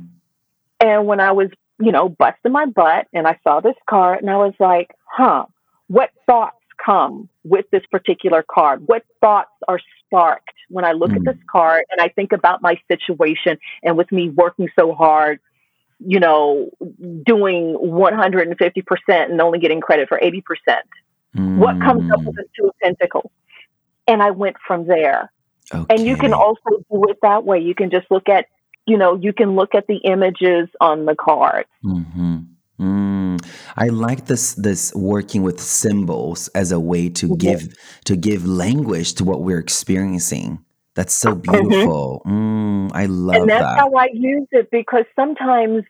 And 0.79 1.05
when 1.05 1.19
I 1.19 1.31
was, 1.31 1.49
you 1.79 1.91
know, 1.91 2.09
busting 2.09 2.51
my 2.51 2.65
butt 2.65 3.07
and 3.13 3.27
I 3.27 3.37
saw 3.43 3.59
this 3.59 3.75
card 3.87 4.21
and 4.21 4.29
I 4.29 4.37
was 4.37 4.53
like, 4.59 4.91
huh, 5.05 5.45
what 5.87 6.09
thoughts 6.25 6.57
come 6.83 7.29
with 7.43 7.65
this 7.71 7.83
particular 7.91 8.43
card? 8.43 8.83
What 8.87 9.03
thoughts 9.21 9.51
are 9.67 9.79
sparked 10.05 10.53
when 10.69 10.85
I 10.85 10.93
look 10.93 11.11
mm. 11.11 11.17
at 11.17 11.25
this 11.25 11.43
card 11.49 11.83
and 11.91 12.01
I 12.01 12.09
think 12.09 12.31
about 12.31 12.61
my 12.61 12.79
situation 12.87 13.57
and 13.83 13.97
with 13.97 14.11
me 14.11 14.29
working 14.29 14.69
so 14.77 14.93
hard, 14.93 15.39
you 15.99 16.19
know, 16.19 16.69
doing 17.25 17.75
150% 17.75 19.31
and 19.31 19.41
only 19.41 19.59
getting 19.59 19.81
credit 19.81 20.09
for 20.09 20.19
80%? 20.19 20.41
Mm. 21.35 21.57
What 21.57 21.79
comes 21.79 22.11
up 22.11 22.23
with 22.23 22.35
the 22.35 22.45
Two 22.57 22.67
of 22.67 22.73
Pentacles? 22.81 23.31
And 24.07 24.21
I 24.21 24.31
went 24.31 24.57
from 24.67 24.85
there. 24.85 25.31
Okay. 25.73 25.95
And 25.95 26.05
you 26.05 26.17
can 26.17 26.33
also 26.33 26.83
do 26.91 27.05
it 27.09 27.17
that 27.21 27.45
way. 27.45 27.59
You 27.59 27.73
can 27.73 27.89
just 27.89 28.05
look 28.11 28.27
at, 28.27 28.47
you 28.85 28.97
know, 28.97 29.15
you 29.15 29.31
can 29.31 29.55
look 29.55 29.75
at 29.75 29.87
the 29.87 29.97
images 29.97 30.67
on 30.81 31.05
the 31.05 31.15
card. 31.15 31.65
Mm-hmm. 31.83 32.39
Mm. 32.79 33.39
I 33.77 33.89
like 33.89 34.25
this 34.25 34.55
this 34.55 34.93
working 34.95 35.43
with 35.43 35.59
symbols 35.59 36.47
as 36.49 36.71
a 36.71 36.79
way 36.79 37.09
to 37.09 37.35
give 37.37 37.75
to 38.05 38.15
give 38.15 38.45
language 38.47 39.13
to 39.15 39.23
what 39.23 39.41
we're 39.41 39.59
experiencing. 39.59 40.63
That's 40.95 41.13
so 41.13 41.35
mm-hmm. 41.35 41.51
beautiful. 41.51 42.21
Mm-hmm. 42.25 42.87
Mm, 42.87 42.91
I 42.93 43.05
love 43.05 43.35
and 43.35 43.49
that's 43.49 43.63
that. 43.63 43.77
how 43.77 43.93
I 43.93 44.09
use 44.13 44.47
it 44.51 44.69
because 44.71 45.05
sometimes, 45.15 45.83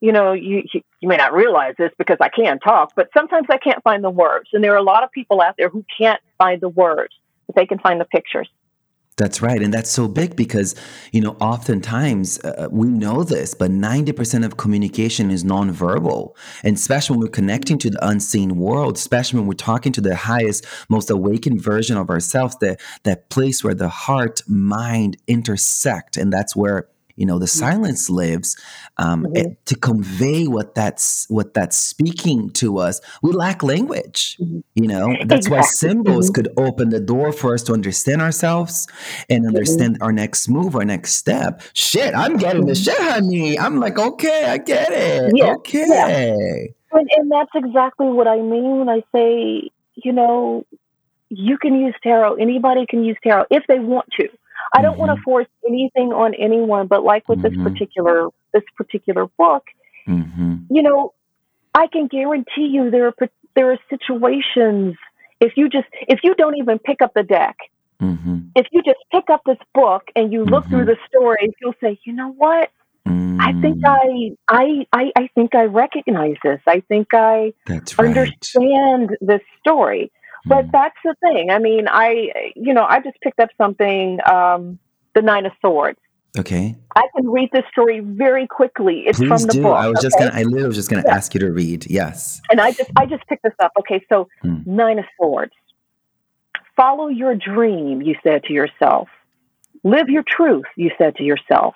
you 0.00 0.12
know, 0.12 0.32
you 0.32 0.62
you 0.72 1.08
may 1.08 1.16
not 1.16 1.32
realize 1.32 1.74
this 1.78 1.92
because 1.98 2.18
I 2.20 2.28
can't 2.28 2.60
talk, 2.62 2.92
but 2.96 3.08
sometimes 3.16 3.46
I 3.50 3.58
can't 3.58 3.82
find 3.82 4.02
the 4.02 4.10
words, 4.10 4.50
and 4.52 4.62
there 4.62 4.72
are 4.72 4.78
a 4.78 4.82
lot 4.82 5.02
of 5.04 5.10
people 5.12 5.40
out 5.40 5.54
there 5.56 5.68
who 5.68 5.84
can't 5.98 6.20
find 6.38 6.60
the 6.60 6.68
words, 6.68 7.14
but 7.46 7.56
they 7.56 7.66
can 7.66 7.78
find 7.78 8.00
the 8.00 8.04
pictures. 8.04 8.48
That's 9.16 9.40
right. 9.40 9.62
And 9.62 9.72
that's 9.72 9.90
so 9.90 10.08
big 10.08 10.34
because, 10.34 10.74
you 11.12 11.20
know, 11.20 11.36
oftentimes 11.40 12.40
uh, 12.40 12.66
we 12.72 12.88
know 12.88 13.22
this, 13.22 13.54
but 13.54 13.70
90% 13.70 14.44
of 14.44 14.56
communication 14.56 15.30
is 15.30 15.44
nonverbal. 15.44 16.34
And 16.64 16.76
especially 16.76 17.16
when 17.16 17.26
we're 17.26 17.30
connecting 17.30 17.78
to 17.78 17.90
the 17.90 18.04
unseen 18.04 18.56
world, 18.56 18.96
especially 18.96 19.38
when 19.38 19.46
we're 19.46 19.54
talking 19.54 19.92
to 19.92 20.00
the 20.00 20.16
highest, 20.16 20.66
most 20.88 21.10
awakened 21.10 21.62
version 21.62 21.96
of 21.96 22.10
ourselves, 22.10 22.56
that, 22.60 22.80
that 23.04 23.30
place 23.30 23.62
where 23.62 23.74
the 23.74 23.88
heart, 23.88 24.42
mind 24.48 25.16
intersect. 25.28 26.16
And 26.16 26.32
that's 26.32 26.56
where 26.56 26.88
you 27.16 27.26
know 27.26 27.38
the 27.38 27.46
silence 27.46 28.10
lives 28.10 28.56
um, 28.98 29.24
mm-hmm. 29.24 29.36
it, 29.36 29.66
to 29.66 29.76
convey 29.76 30.46
what 30.46 30.74
that's 30.74 31.26
what 31.28 31.54
that's 31.54 31.76
speaking 31.76 32.50
to 32.50 32.78
us 32.78 33.00
we 33.22 33.32
lack 33.32 33.62
language 33.62 34.36
mm-hmm. 34.40 34.60
you 34.74 34.88
know 34.88 35.14
that's 35.26 35.46
exactly. 35.46 35.50
why 35.50 35.62
symbols 35.62 36.26
mm-hmm. 36.26 36.34
could 36.34 36.48
open 36.56 36.90
the 36.90 37.00
door 37.00 37.32
for 37.32 37.54
us 37.54 37.62
to 37.62 37.72
understand 37.72 38.20
ourselves 38.20 38.86
and 39.28 39.40
mm-hmm. 39.40 39.48
understand 39.48 39.98
our 40.00 40.12
next 40.12 40.48
move 40.48 40.74
our 40.74 40.84
next 40.84 41.14
step 41.14 41.62
shit 41.72 42.14
i'm 42.14 42.36
getting 42.36 42.66
the 42.66 42.72
mm-hmm. 42.72 42.82
shit 42.82 42.98
honey 42.98 43.58
i'm 43.58 43.78
like 43.78 43.98
okay 43.98 44.46
i 44.46 44.58
get 44.58 44.90
it 44.90 45.32
yeah. 45.36 45.54
okay 45.54 45.86
yeah. 45.88 46.98
And, 46.98 47.08
and 47.16 47.30
that's 47.30 47.50
exactly 47.54 48.08
what 48.08 48.26
i 48.26 48.36
mean 48.36 48.78
when 48.78 48.88
i 48.88 49.02
say 49.12 49.70
you 49.94 50.12
know 50.12 50.64
you 51.30 51.58
can 51.58 51.80
use 51.80 51.94
tarot 52.02 52.34
anybody 52.34 52.86
can 52.86 53.04
use 53.04 53.16
tarot 53.22 53.46
if 53.50 53.64
they 53.68 53.78
want 53.78 54.06
to 54.18 54.28
I 54.74 54.82
don't 54.82 54.92
mm-hmm. 54.92 55.00
want 55.00 55.18
to 55.18 55.22
force 55.22 55.46
anything 55.66 56.12
on 56.12 56.34
anyone, 56.34 56.86
but 56.88 57.04
like 57.04 57.28
with 57.28 57.38
mm-hmm. 57.38 57.64
this 57.64 57.72
particular 57.72 58.28
this 58.52 58.64
particular 58.76 59.26
book, 59.38 59.64
mm-hmm. 60.06 60.56
you 60.70 60.82
know, 60.82 61.14
I 61.74 61.86
can 61.86 62.08
guarantee 62.08 62.68
you 62.72 62.90
there 62.90 63.06
are 63.06 63.14
there 63.54 63.72
are 63.72 63.78
situations 63.88 64.96
if 65.40 65.52
you 65.56 65.68
just 65.68 65.86
if 66.08 66.20
you 66.22 66.34
don't 66.34 66.56
even 66.58 66.78
pick 66.78 67.02
up 67.02 67.12
the 67.14 67.22
deck, 67.22 67.56
mm-hmm. 68.00 68.48
if 68.56 68.66
you 68.72 68.82
just 68.82 68.98
pick 69.12 69.30
up 69.30 69.42
this 69.46 69.58
book 69.74 70.02
and 70.16 70.32
you 70.32 70.44
look 70.44 70.66
through 70.66 70.86
mm-hmm. 70.86 70.88
the 70.88 70.96
stories, 71.08 71.50
you'll 71.60 71.74
say, 71.80 71.98
you 72.04 72.12
know 72.12 72.32
what? 72.32 72.70
I 73.06 73.52
think 73.60 73.78
mm. 73.78 73.84
I, 73.84 74.36
I 74.48 74.86
I 74.92 75.12
I 75.16 75.28
think 75.34 75.54
I 75.54 75.64
recognize 75.64 76.36
this. 76.42 76.60
I 76.66 76.80
think 76.80 77.08
I 77.12 77.52
right. 77.68 77.98
understand 77.98 79.16
this 79.20 79.42
story. 79.60 80.10
But 80.46 80.64
hmm. 80.64 80.70
that's 80.72 80.96
the 81.04 81.14
thing. 81.20 81.50
I 81.50 81.58
mean, 81.58 81.86
I, 81.88 82.52
you 82.56 82.74
know, 82.74 82.84
I 82.84 83.00
just 83.00 83.20
picked 83.20 83.40
up 83.40 83.50
something, 83.56 84.18
um, 84.30 84.78
The 85.14 85.22
Nine 85.22 85.46
of 85.46 85.52
Swords. 85.60 85.98
Okay. 86.36 86.74
I 86.96 87.02
can 87.16 87.30
read 87.30 87.50
this 87.52 87.64
story 87.70 88.00
very 88.00 88.46
quickly. 88.46 89.04
It's 89.06 89.18
Please 89.18 89.28
from 89.28 89.42
the 89.42 89.52
do. 89.52 89.62
book. 89.62 89.76
I 89.76 89.86
was 89.86 89.98
okay? 89.98 90.06
just 90.06 90.18
gonna. 90.18 90.32
I 90.34 90.42
literally 90.42 90.66
was 90.66 90.76
just 90.76 90.90
gonna 90.90 91.04
yeah. 91.06 91.14
ask 91.14 91.32
you 91.32 91.40
to 91.40 91.52
read. 91.52 91.88
Yes. 91.88 92.42
And 92.50 92.60
I 92.60 92.72
just, 92.72 92.90
I 92.96 93.06
just 93.06 93.24
picked 93.28 93.44
this 93.44 93.54
up. 93.60 93.70
Okay, 93.78 94.04
so 94.08 94.28
hmm. 94.42 94.58
Nine 94.66 94.98
of 94.98 95.04
Swords. 95.16 95.52
Follow 96.76 97.06
your 97.06 97.36
dream, 97.36 98.02
you 98.02 98.16
said 98.24 98.42
to 98.44 98.52
yourself. 98.52 99.08
Live 99.84 100.08
your 100.08 100.24
truth, 100.26 100.64
you 100.76 100.90
said 100.98 101.14
to 101.16 101.22
yourself. 101.22 101.74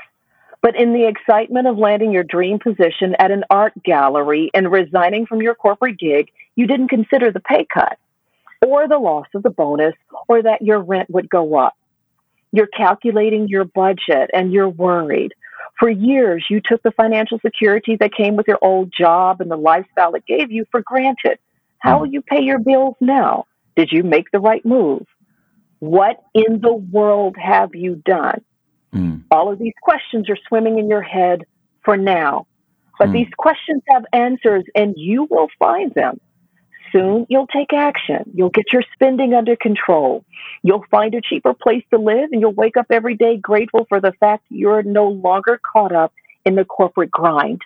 But 0.60 0.74
in 0.74 0.92
the 0.92 1.06
excitement 1.06 1.68
of 1.68 1.78
landing 1.78 2.10
your 2.10 2.24
dream 2.24 2.58
position 2.58 3.14
at 3.20 3.30
an 3.30 3.44
art 3.48 3.74
gallery 3.84 4.50
and 4.54 4.72
resigning 4.72 5.24
from 5.24 5.40
your 5.40 5.54
corporate 5.54 5.98
gig, 5.98 6.30
you 6.56 6.66
didn't 6.66 6.88
consider 6.88 7.30
the 7.30 7.38
pay 7.38 7.64
cut 7.72 7.96
or 8.66 8.88
the 8.88 8.98
loss 8.98 9.26
of 9.34 9.42
the 9.42 9.50
bonus 9.50 9.94
or 10.28 10.42
that 10.42 10.62
your 10.62 10.80
rent 10.80 11.10
would 11.10 11.28
go 11.28 11.56
up. 11.56 11.74
You're 12.52 12.66
calculating 12.66 13.48
your 13.48 13.64
budget 13.64 14.30
and 14.32 14.52
you're 14.52 14.68
worried. 14.68 15.34
For 15.78 15.88
years, 15.88 16.44
you 16.50 16.60
took 16.60 16.82
the 16.82 16.90
financial 16.90 17.38
security 17.38 17.96
that 18.00 18.12
came 18.12 18.36
with 18.36 18.48
your 18.48 18.58
old 18.62 18.92
job 18.96 19.40
and 19.40 19.50
the 19.50 19.56
lifestyle 19.56 20.14
it 20.14 20.26
gave 20.26 20.50
you 20.50 20.64
for 20.70 20.80
granted. 20.80 21.38
How 21.78 22.00
will 22.00 22.08
you 22.08 22.20
pay 22.22 22.42
your 22.42 22.58
bills 22.58 22.96
now? 23.00 23.46
Did 23.76 23.92
you 23.92 24.02
make 24.02 24.30
the 24.32 24.40
right 24.40 24.64
move? 24.64 25.06
What 25.78 26.20
in 26.34 26.60
the 26.60 26.74
world 26.74 27.36
have 27.38 27.74
you 27.74 28.02
done? 28.04 28.44
Mm. 28.92 29.22
All 29.30 29.52
of 29.52 29.60
these 29.60 29.74
questions 29.80 30.28
are 30.28 30.38
swimming 30.48 30.78
in 30.78 30.88
your 30.88 31.02
head 31.02 31.44
for 31.84 31.96
now. 31.96 32.48
But 32.98 33.10
mm. 33.10 33.12
these 33.12 33.28
questions 33.36 33.82
have 33.88 34.04
answers 34.12 34.64
and 34.74 34.94
you 34.96 35.28
will 35.30 35.48
find 35.58 35.94
them. 35.94 36.20
Soon 36.92 37.26
you'll 37.28 37.46
take 37.46 37.72
action. 37.72 38.30
You'll 38.34 38.50
get 38.50 38.72
your 38.72 38.82
spending 38.94 39.34
under 39.34 39.56
control. 39.56 40.24
You'll 40.62 40.84
find 40.90 41.14
a 41.14 41.20
cheaper 41.20 41.54
place 41.54 41.84
to 41.90 41.98
live 41.98 42.30
and 42.32 42.40
you'll 42.40 42.52
wake 42.52 42.76
up 42.76 42.86
every 42.90 43.14
day 43.14 43.36
grateful 43.36 43.86
for 43.88 44.00
the 44.00 44.12
fact 44.20 44.44
you're 44.48 44.82
no 44.82 45.08
longer 45.08 45.60
caught 45.72 45.92
up 45.92 46.12
in 46.44 46.54
the 46.54 46.64
corporate 46.64 47.10
grind. 47.10 47.60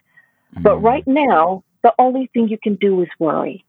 Mm-hmm. 0.55 0.63
But 0.63 0.79
right 0.79 1.07
now, 1.07 1.65
the 1.83 1.95
only 1.99 2.31
thing 2.33 2.49
you 2.49 2.59
can 2.59 2.77
do 2.77 3.03
is 3.03 3.09
worry. 3.19 3.65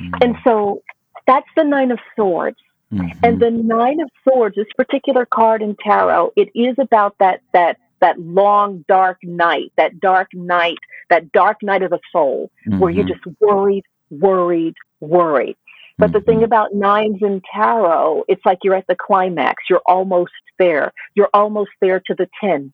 Mm-hmm. 0.00 0.14
And 0.22 0.36
so 0.44 0.82
that's 1.26 1.48
the 1.56 1.64
Nine 1.64 1.90
of 1.90 1.98
Swords. 2.16 2.58
Mm-hmm. 2.92 3.24
And 3.24 3.40
the 3.40 3.50
Nine 3.50 4.00
of 4.00 4.10
Swords, 4.24 4.56
this 4.56 4.66
particular 4.76 5.26
card 5.26 5.62
in 5.62 5.76
tarot, 5.76 6.32
it 6.36 6.50
is 6.54 6.76
about 6.78 7.16
that 7.18 7.40
that 7.52 7.78
that 8.00 8.18
long 8.18 8.84
dark 8.88 9.18
night, 9.22 9.72
that 9.76 10.00
dark 10.00 10.28
night, 10.34 10.78
that 11.08 11.30
dark 11.32 11.62
night 11.62 11.82
of 11.82 11.90
the 11.90 12.00
soul, 12.10 12.50
where 12.66 12.90
you're 12.90 13.04
mm-hmm. 13.04 13.12
just 13.24 13.40
worried, 13.40 13.84
worried, 14.10 14.74
worried. 15.02 15.56
But 15.98 16.06
mm-hmm. 16.06 16.12
the 16.14 16.20
thing 16.22 16.36
mm-hmm. 16.36 16.44
about 16.44 16.74
nines 16.74 17.18
in 17.20 17.42
tarot, 17.52 18.24
it's 18.28 18.44
like 18.44 18.58
you're 18.62 18.74
at 18.74 18.86
the 18.86 18.96
climax. 18.96 19.64
You're 19.68 19.82
almost 19.86 20.32
there. 20.58 20.92
You're 21.14 21.30
almost 21.34 21.70
there 21.80 22.00
to 22.00 22.14
the 22.14 22.28
10. 22.40 22.72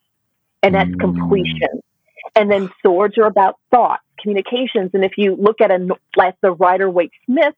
And 0.63 0.75
that's 0.75 0.89
mm-hmm. 0.91 1.01
completion. 1.01 1.83
And 2.35 2.51
then 2.51 2.71
swords 2.83 3.17
are 3.19 3.27
about 3.27 3.57
thoughts, 3.71 4.03
communications. 4.21 4.91
And 4.93 5.05
if 5.05 5.13
you 5.17 5.37
look 5.37 5.61
at 5.61 5.71
a 5.71 5.89
like 6.17 6.37
the 6.43 6.53
Rider 6.53 6.91
Waite 6.91 7.13
Smith 7.27 7.55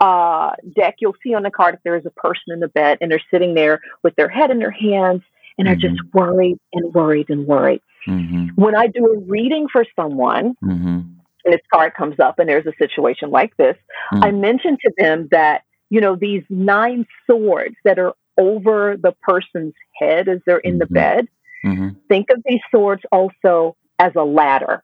uh, 0.00 0.52
deck, 0.74 0.96
you'll 1.00 1.16
see 1.22 1.34
on 1.34 1.42
the 1.42 1.50
card 1.50 1.74
if 1.74 1.80
there 1.82 1.96
is 1.96 2.06
a 2.06 2.10
person 2.10 2.52
in 2.52 2.60
the 2.60 2.68
bed 2.68 2.98
and 3.00 3.10
they're 3.10 3.22
sitting 3.30 3.54
there 3.54 3.80
with 4.02 4.14
their 4.16 4.28
head 4.28 4.50
in 4.50 4.58
their 4.58 4.70
hands 4.70 5.22
and 5.58 5.66
mm-hmm. 5.66 5.68
are 5.68 5.76
just 5.76 6.00
worried 6.12 6.58
and 6.72 6.94
worried 6.94 7.30
and 7.30 7.46
worried. 7.46 7.82
Mm-hmm. 8.06 8.48
When 8.54 8.76
I 8.76 8.86
do 8.86 9.06
a 9.06 9.18
reading 9.18 9.66
for 9.70 9.84
someone, 9.96 10.54
mm-hmm 10.62 11.15
and 11.46 11.54
this 11.54 11.62
card 11.72 11.94
comes 11.94 12.18
up 12.18 12.38
and 12.38 12.48
there's 12.48 12.66
a 12.66 12.72
situation 12.78 13.30
like 13.30 13.56
this, 13.56 13.76
mm. 14.12 14.24
I 14.24 14.32
mentioned 14.32 14.78
to 14.82 14.92
them 14.98 15.28
that, 15.30 15.62
you 15.88 16.00
know, 16.00 16.16
these 16.16 16.42
nine 16.50 17.06
swords 17.26 17.76
that 17.84 17.98
are 17.98 18.14
over 18.36 18.96
the 18.96 19.12
person's 19.22 19.74
head 19.98 20.28
as 20.28 20.40
they're 20.44 20.58
in 20.58 20.74
mm-hmm. 20.74 20.78
the 20.80 20.86
bed, 20.86 21.28
mm-hmm. 21.64 21.88
think 22.08 22.30
of 22.30 22.42
these 22.44 22.60
swords 22.70 23.02
also 23.12 23.76
as 23.98 24.12
a 24.16 24.24
ladder. 24.24 24.82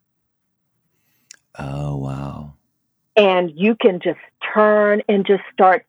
Oh, 1.59 1.97
wow. 1.97 2.55
And 3.17 3.53
you 3.55 3.75
can 3.75 4.01
just 4.01 4.21
turn 4.55 5.03
and 5.09 5.27
just 5.27 5.43
start 5.53 5.85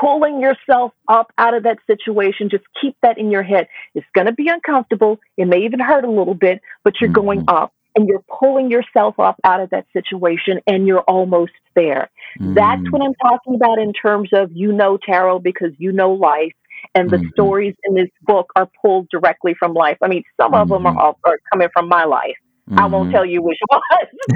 pulling 0.00 0.40
yourself 0.40 0.92
up 1.06 1.32
out 1.38 1.54
of 1.54 1.62
that 1.62 1.78
situation. 1.86 2.48
Just 2.48 2.64
keep 2.80 2.96
that 3.02 3.18
in 3.18 3.30
your 3.30 3.44
head. 3.44 3.68
It's 3.94 4.06
going 4.14 4.26
to 4.26 4.32
be 4.32 4.48
uncomfortable. 4.48 5.20
It 5.36 5.44
may 5.46 5.64
even 5.64 5.78
hurt 5.78 6.04
a 6.04 6.10
little 6.10 6.34
bit, 6.34 6.60
but 6.82 7.00
you're 7.00 7.08
mm-hmm. 7.08 7.20
going 7.20 7.44
up 7.46 7.72
and 7.96 8.06
you're 8.06 8.22
pulling 8.38 8.70
yourself 8.70 9.18
up 9.18 9.36
out 9.42 9.60
of 9.60 9.70
that 9.70 9.86
situation 9.92 10.60
and 10.66 10.86
you're 10.86 11.00
almost 11.02 11.52
there. 11.74 12.10
Mm. 12.40 12.54
That's 12.54 12.90
what 12.90 13.02
I'm 13.02 13.14
talking 13.14 13.54
about 13.56 13.78
in 13.78 13.92
terms 13.92 14.28
of 14.32 14.50
you 14.52 14.72
know 14.72 14.98
tarot 14.98 15.40
because 15.40 15.72
you 15.78 15.90
know 15.90 16.12
life 16.12 16.52
and 16.94 17.10
the 17.10 17.16
mm-hmm. 17.16 17.28
stories 17.30 17.74
in 17.84 17.94
this 17.94 18.10
book 18.22 18.52
are 18.54 18.68
pulled 18.82 19.08
directly 19.08 19.54
from 19.58 19.72
life. 19.72 19.96
I 20.02 20.08
mean, 20.08 20.22
some 20.40 20.52
mm-hmm. 20.52 20.60
of 20.60 20.68
them 20.68 20.86
are, 20.86 21.16
are 21.24 21.38
coming 21.50 21.68
from 21.72 21.88
my 21.88 22.04
life. 22.04 22.36
Mm-hmm. 22.68 22.80
I 22.80 22.86
won't 22.86 23.04
mm-hmm. 23.04 23.12
tell 23.14 23.24
you 23.24 23.42
which 23.42 23.58
ones, 23.70 23.84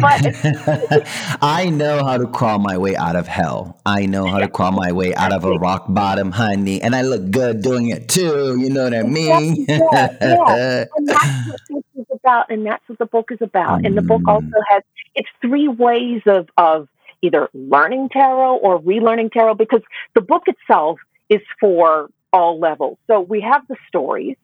but 0.00 1.08
I 1.42 1.68
know 1.68 2.04
how 2.04 2.16
to 2.16 2.28
crawl 2.28 2.60
my 2.60 2.78
way 2.78 2.94
out 2.94 3.16
of 3.16 3.26
hell. 3.26 3.80
I 3.84 4.06
know 4.06 4.26
how 4.26 4.38
to 4.38 4.46
crawl 4.46 4.70
my 4.70 4.92
way 4.92 5.12
out 5.16 5.32
of 5.32 5.44
a 5.44 5.58
rock 5.58 5.86
bottom, 5.88 6.30
honey, 6.30 6.80
and 6.80 6.94
I 6.94 7.02
look 7.02 7.32
good 7.32 7.60
doing 7.60 7.88
it 7.88 8.08
too. 8.08 8.56
You 8.56 8.70
know 8.70 8.84
what 8.84 8.94
I 8.94 9.02
mean? 9.02 9.66
yeah, 9.68 10.16
yeah. 10.20 10.84
And 10.96 11.08
that's 11.08 11.70
what 11.70 11.84
this 11.96 12.06
is 12.06 12.18
about, 12.22 12.50
and 12.50 12.64
that's 12.64 12.88
what 12.88 12.98
the 12.98 13.06
book 13.06 13.32
is 13.32 13.38
about. 13.40 13.80
Mm. 13.80 13.86
And 13.86 13.98
the 13.98 14.02
book 14.02 14.22
also 14.28 14.46
mm. 14.46 14.62
has 14.68 14.82
it's 15.16 15.28
three 15.40 15.66
ways 15.66 16.22
of 16.26 16.48
of 16.56 16.88
either 17.22 17.48
learning 17.52 18.10
tarot 18.10 18.56
or 18.58 18.80
relearning 18.80 19.32
tarot 19.32 19.54
because 19.54 19.82
the 20.14 20.20
book 20.20 20.44
itself 20.46 21.00
is 21.28 21.40
for 21.58 22.10
all 22.32 22.60
levels. 22.60 22.96
So 23.08 23.20
we 23.20 23.40
have 23.40 23.66
the 23.66 23.76
stories, 23.88 24.36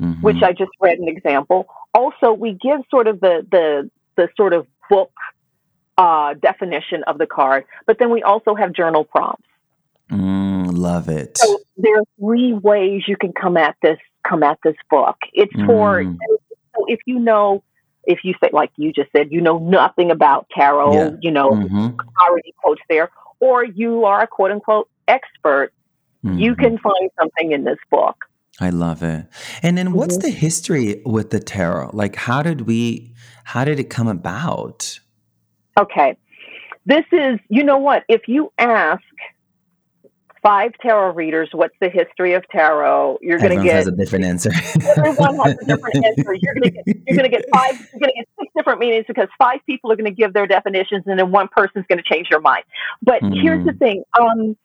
mm-hmm. 0.00 0.20
which 0.22 0.42
I 0.42 0.52
just 0.52 0.72
read 0.80 0.98
an 0.98 1.08
example. 1.08 1.68
Also, 1.98 2.32
we 2.32 2.52
give 2.52 2.80
sort 2.92 3.08
of 3.08 3.18
the 3.18 3.44
the 3.50 3.90
the 4.16 4.28
sort 4.36 4.52
of 4.52 4.68
book 4.88 5.10
uh, 5.96 6.34
definition 6.34 7.02
of 7.08 7.18
the 7.18 7.26
card, 7.26 7.64
but 7.86 7.98
then 7.98 8.10
we 8.10 8.22
also 8.22 8.54
have 8.54 8.72
journal 8.72 9.02
prompts. 9.02 9.48
Mm, 10.08 10.78
love 10.78 11.08
it. 11.08 11.36
So 11.38 11.58
there 11.76 11.96
are 11.98 12.04
three 12.20 12.52
ways 12.52 13.02
you 13.08 13.16
can 13.16 13.32
come 13.32 13.56
at 13.56 13.74
this 13.82 13.98
come 14.22 14.44
at 14.44 14.60
this 14.62 14.76
book. 14.88 15.16
It's 15.32 15.52
for 15.66 16.04
mm. 16.04 16.16
so 16.76 16.84
if 16.86 17.00
you 17.04 17.18
know 17.18 17.64
if 18.04 18.20
you 18.22 18.34
say 18.40 18.50
like 18.52 18.70
you 18.76 18.92
just 18.92 19.10
said 19.10 19.32
you 19.32 19.40
know 19.40 19.58
nothing 19.58 20.12
about 20.12 20.46
tarot, 20.54 20.92
yeah. 20.92 21.10
you 21.20 21.32
know 21.32 21.50
mm-hmm. 21.50 21.88
already 22.22 22.54
quotes 22.62 22.82
there, 22.88 23.10
or 23.40 23.64
you 23.64 24.04
are 24.04 24.22
a 24.22 24.28
quote 24.28 24.52
unquote 24.52 24.88
expert, 25.08 25.72
mm-hmm. 26.24 26.38
you 26.38 26.54
can 26.54 26.78
find 26.78 27.10
something 27.18 27.50
in 27.50 27.64
this 27.64 27.78
book. 27.90 28.27
I 28.60 28.70
love 28.70 29.02
it. 29.02 29.26
And 29.62 29.78
then 29.78 29.92
what's 29.92 30.16
mm-hmm. 30.16 30.26
the 30.26 30.30
history 30.30 31.02
with 31.04 31.30
the 31.30 31.40
tarot? 31.40 31.90
Like 31.92 32.16
how 32.16 32.42
did 32.42 32.62
we 32.62 33.14
how 33.44 33.64
did 33.64 33.78
it 33.80 33.88
come 33.88 34.08
about? 34.08 35.00
Okay. 35.78 36.16
This 36.84 37.04
is, 37.12 37.38
you 37.48 37.64
know 37.64 37.78
what, 37.78 38.04
if 38.08 38.28
you 38.28 38.52
ask 38.58 39.02
five 40.42 40.72
tarot 40.80 41.14
readers 41.14 41.48
what's 41.52 41.74
the 41.80 41.88
history 41.88 42.34
of 42.34 42.42
tarot, 42.48 43.18
you're 43.20 43.38
going 43.38 43.56
to 43.56 43.62
get 43.62 43.76
Everyone 43.76 43.76
has 43.76 43.86
a 43.86 43.92
different 43.92 44.24
answer. 44.24 44.50
everyone 44.96 45.36
has 45.36 45.56
a 45.60 45.64
different 45.66 45.96
answer. 46.04 46.34
You're 46.34 46.54
going 46.54 46.62
to 46.62 46.70
get 46.70 46.86
you're 46.86 47.16
going 47.16 47.30
to 47.30 47.36
get 47.36 47.44
five 47.52 47.78
you're 47.92 48.00
going 48.00 48.12
to 48.12 48.16
get 48.16 48.28
six 48.38 48.52
different 48.56 48.80
meanings 48.80 49.04
because 49.06 49.28
five 49.38 49.60
people 49.66 49.92
are 49.92 49.96
going 49.96 50.10
to 50.10 50.14
give 50.14 50.32
their 50.32 50.46
definitions 50.46 51.04
and 51.06 51.18
then 51.18 51.30
one 51.30 51.48
person's 51.48 51.84
going 51.88 52.02
to 52.02 52.04
change 52.04 52.28
their 52.30 52.40
mind. 52.40 52.64
But 53.02 53.22
mm. 53.22 53.40
here's 53.40 53.64
the 53.66 53.72
thing, 53.72 54.02
um, 54.18 54.56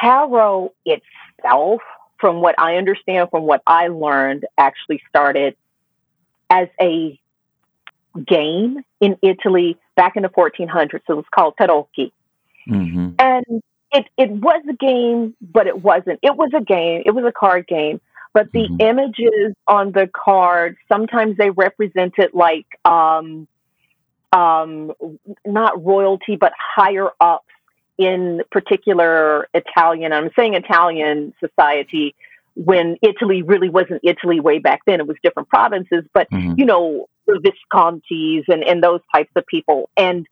tarot 0.00 0.72
itself 0.84 1.80
from 2.18 2.40
what 2.40 2.54
I 2.58 2.76
understand 2.76 3.30
from 3.30 3.44
what 3.44 3.62
I 3.66 3.88
learned 3.88 4.46
actually 4.56 5.02
started 5.08 5.56
as 6.50 6.68
a 6.80 7.18
game 8.26 8.82
in 9.00 9.16
Italy 9.22 9.76
back 9.96 10.16
in 10.16 10.22
the 10.22 10.28
1400s. 10.28 11.00
So 11.06 11.14
it 11.14 11.16
was 11.16 11.24
called 11.34 11.54
tarocchi. 11.60 12.12
Mm-hmm. 12.68 13.10
And 13.18 13.62
it, 13.92 14.06
it 14.16 14.30
was 14.30 14.62
a 14.68 14.74
game, 14.74 15.34
but 15.40 15.66
it 15.66 15.82
wasn't. 15.82 16.18
It 16.22 16.36
was 16.36 16.50
a 16.54 16.62
game. 16.62 17.02
It 17.04 17.12
was 17.12 17.24
a 17.24 17.32
card 17.32 17.66
game. 17.66 18.00
But 18.32 18.50
the 18.52 18.60
mm-hmm. 18.60 18.80
images 18.80 19.54
on 19.68 19.92
the 19.92 20.10
card, 20.12 20.76
sometimes 20.88 21.36
they 21.36 21.50
represented 21.50 22.30
like 22.34 22.66
um, 22.84 23.46
um, 24.32 24.92
not 25.46 25.84
royalty, 25.84 26.36
but 26.36 26.52
higher 26.58 27.10
ups 27.20 27.53
in 27.98 28.42
particular 28.50 29.48
Italian, 29.54 30.12
I'm 30.12 30.30
saying 30.36 30.54
Italian 30.54 31.32
society, 31.40 32.14
when 32.56 32.96
Italy 33.02 33.42
really 33.42 33.68
wasn't 33.68 34.00
Italy 34.02 34.40
way 34.40 34.58
back 34.58 34.80
then. 34.86 35.00
It 35.00 35.06
was 35.06 35.16
different 35.22 35.48
provinces, 35.48 36.04
but 36.12 36.30
mm-hmm. 36.30 36.54
you 36.56 36.64
know, 36.64 37.08
the 37.26 37.40
Viscontis 37.74 38.44
and, 38.48 38.62
and 38.62 38.82
those 38.82 39.00
types 39.12 39.30
of 39.36 39.46
people. 39.46 39.90
And 39.96 40.26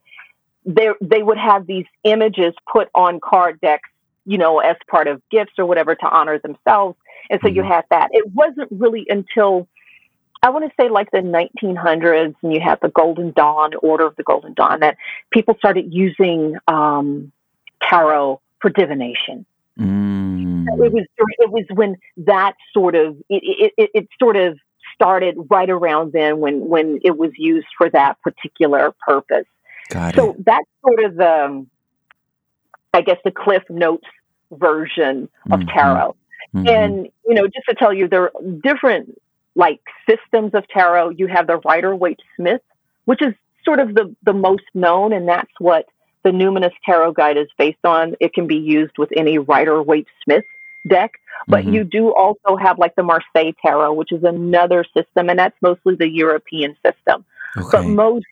they 0.64 0.88
they 1.00 1.22
would 1.22 1.38
have 1.38 1.66
these 1.66 1.86
images 2.04 2.54
put 2.70 2.88
on 2.94 3.18
card 3.20 3.60
decks, 3.60 3.88
you 4.24 4.38
know, 4.38 4.60
as 4.60 4.76
part 4.88 5.08
of 5.08 5.20
gifts 5.30 5.52
or 5.58 5.66
whatever 5.66 5.94
to 5.94 6.06
honor 6.06 6.38
themselves. 6.38 6.96
And 7.30 7.40
so 7.42 7.48
mm-hmm. 7.48 7.56
you 7.56 7.62
had 7.64 7.84
that. 7.90 8.10
It 8.12 8.32
wasn't 8.32 8.68
really 8.70 9.06
until 9.08 9.68
I 10.44 10.50
want 10.50 10.64
to 10.64 10.72
say 10.80 10.88
like 10.88 11.10
the 11.12 11.18
1900s, 11.18 12.34
and 12.42 12.52
you 12.52 12.60
had 12.60 12.78
the 12.82 12.88
Golden 12.88 13.32
Dawn, 13.32 13.74
Order 13.76 14.06
of 14.06 14.16
the 14.16 14.24
Golden 14.24 14.54
Dawn, 14.54 14.80
that 14.80 14.96
people 15.30 15.54
started 15.56 15.92
using 15.92 16.56
um, 16.66 17.32
tarot 17.88 18.40
for 18.60 18.70
divination. 18.70 19.46
Mm. 19.78 20.66
It 20.66 20.92
was 20.92 21.04
it 21.16 21.50
was 21.50 21.64
when 21.74 21.96
that 22.18 22.54
sort 22.74 22.94
of 22.94 23.16
it, 23.28 23.72
it, 23.76 23.90
it 23.94 24.08
sort 24.18 24.36
of 24.36 24.58
started 24.94 25.36
right 25.50 25.70
around 25.70 26.12
then 26.12 26.38
when 26.38 26.68
when 26.68 27.00
it 27.02 27.16
was 27.16 27.30
used 27.36 27.66
for 27.76 27.88
that 27.90 28.20
particular 28.22 28.94
purpose. 29.06 29.46
Got 29.88 30.14
so 30.14 30.30
it. 30.30 30.44
that's 30.44 30.68
sort 30.86 31.04
of 31.04 31.16
the, 31.16 31.66
I 32.94 33.00
guess, 33.00 33.18
the 33.24 33.30
Cliff 33.30 33.62
Notes 33.68 34.06
version 34.50 35.28
of 35.50 35.60
mm-hmm. 35.60 35.68
tarot. 35.68 36.16
Mm-hmm. 36.54 36.68
And 36.68 37.08
you 37.26 37.34
know, 37.34 37.46
just 37.46 37.66
to 37.68 37.74
tell 37.74 37.92
you, 37.92 38.08
there 38.08 38.24
are 38.24 38.32
different 38.62 39.18
like 39.54 39.80
systems 40.08 40.52
of 40.54 40.68
tarot. 40.68 41.10
You 41.10 41.26
have 41.26 41.46
the 41.46 41.58
Rider 41.58 41.94
Waite 41.96 42.20
Smith, 42.36 42.62
which 43.06 43.22
is 43.22 43.34
sort 43.64 43.80
of 43.80 43.94
the 43.94 44.14
the 44.22 44.32
most 44.32 44.64
known, 44.74 45.12
and 45.12 45.28
that's 45.28 45.52
what 45.58 45.86
the 46.22 46.30
Numinous 46.30 46.72
Tarot 46.84 47.12
Guide 47.12 47.36
is 47.36 47.48
based 47.58 47.84
on. 47.84 48.14
It 48.20 48.32
can 48.32 48.46
be 48.46 48.56
used 48.56 48.96
with 48.98 49.10
any 49.16 49.38
Rider 49.38 49.82
Waite 49.82 50.08
Smith 50.24 50.44
deck, 50.88 51.12
but 51.46 51.64
mm-hmm. 51.64 51.74
you 51.74 51.84
do 51.84 52.12
also 52.14 52.56
have 52.56 52.78
like 52.78 52.94
the 52.96 53.02
Marseille 53.02 53.52
Tarot, 53.60 53.92
which 53.94 54.12
is 54.12 54.24
another 54.24 54.84
system, 54.96 55.28
and 55.28 55.38
that's 55.38 55.56
mostly 55.60 55.94
the 55.94 56.08
European 56.08 56.76
system. 56.84 57.24
Okay. 57.56 57.68
But 57.70 57.86
most 57.86 58.26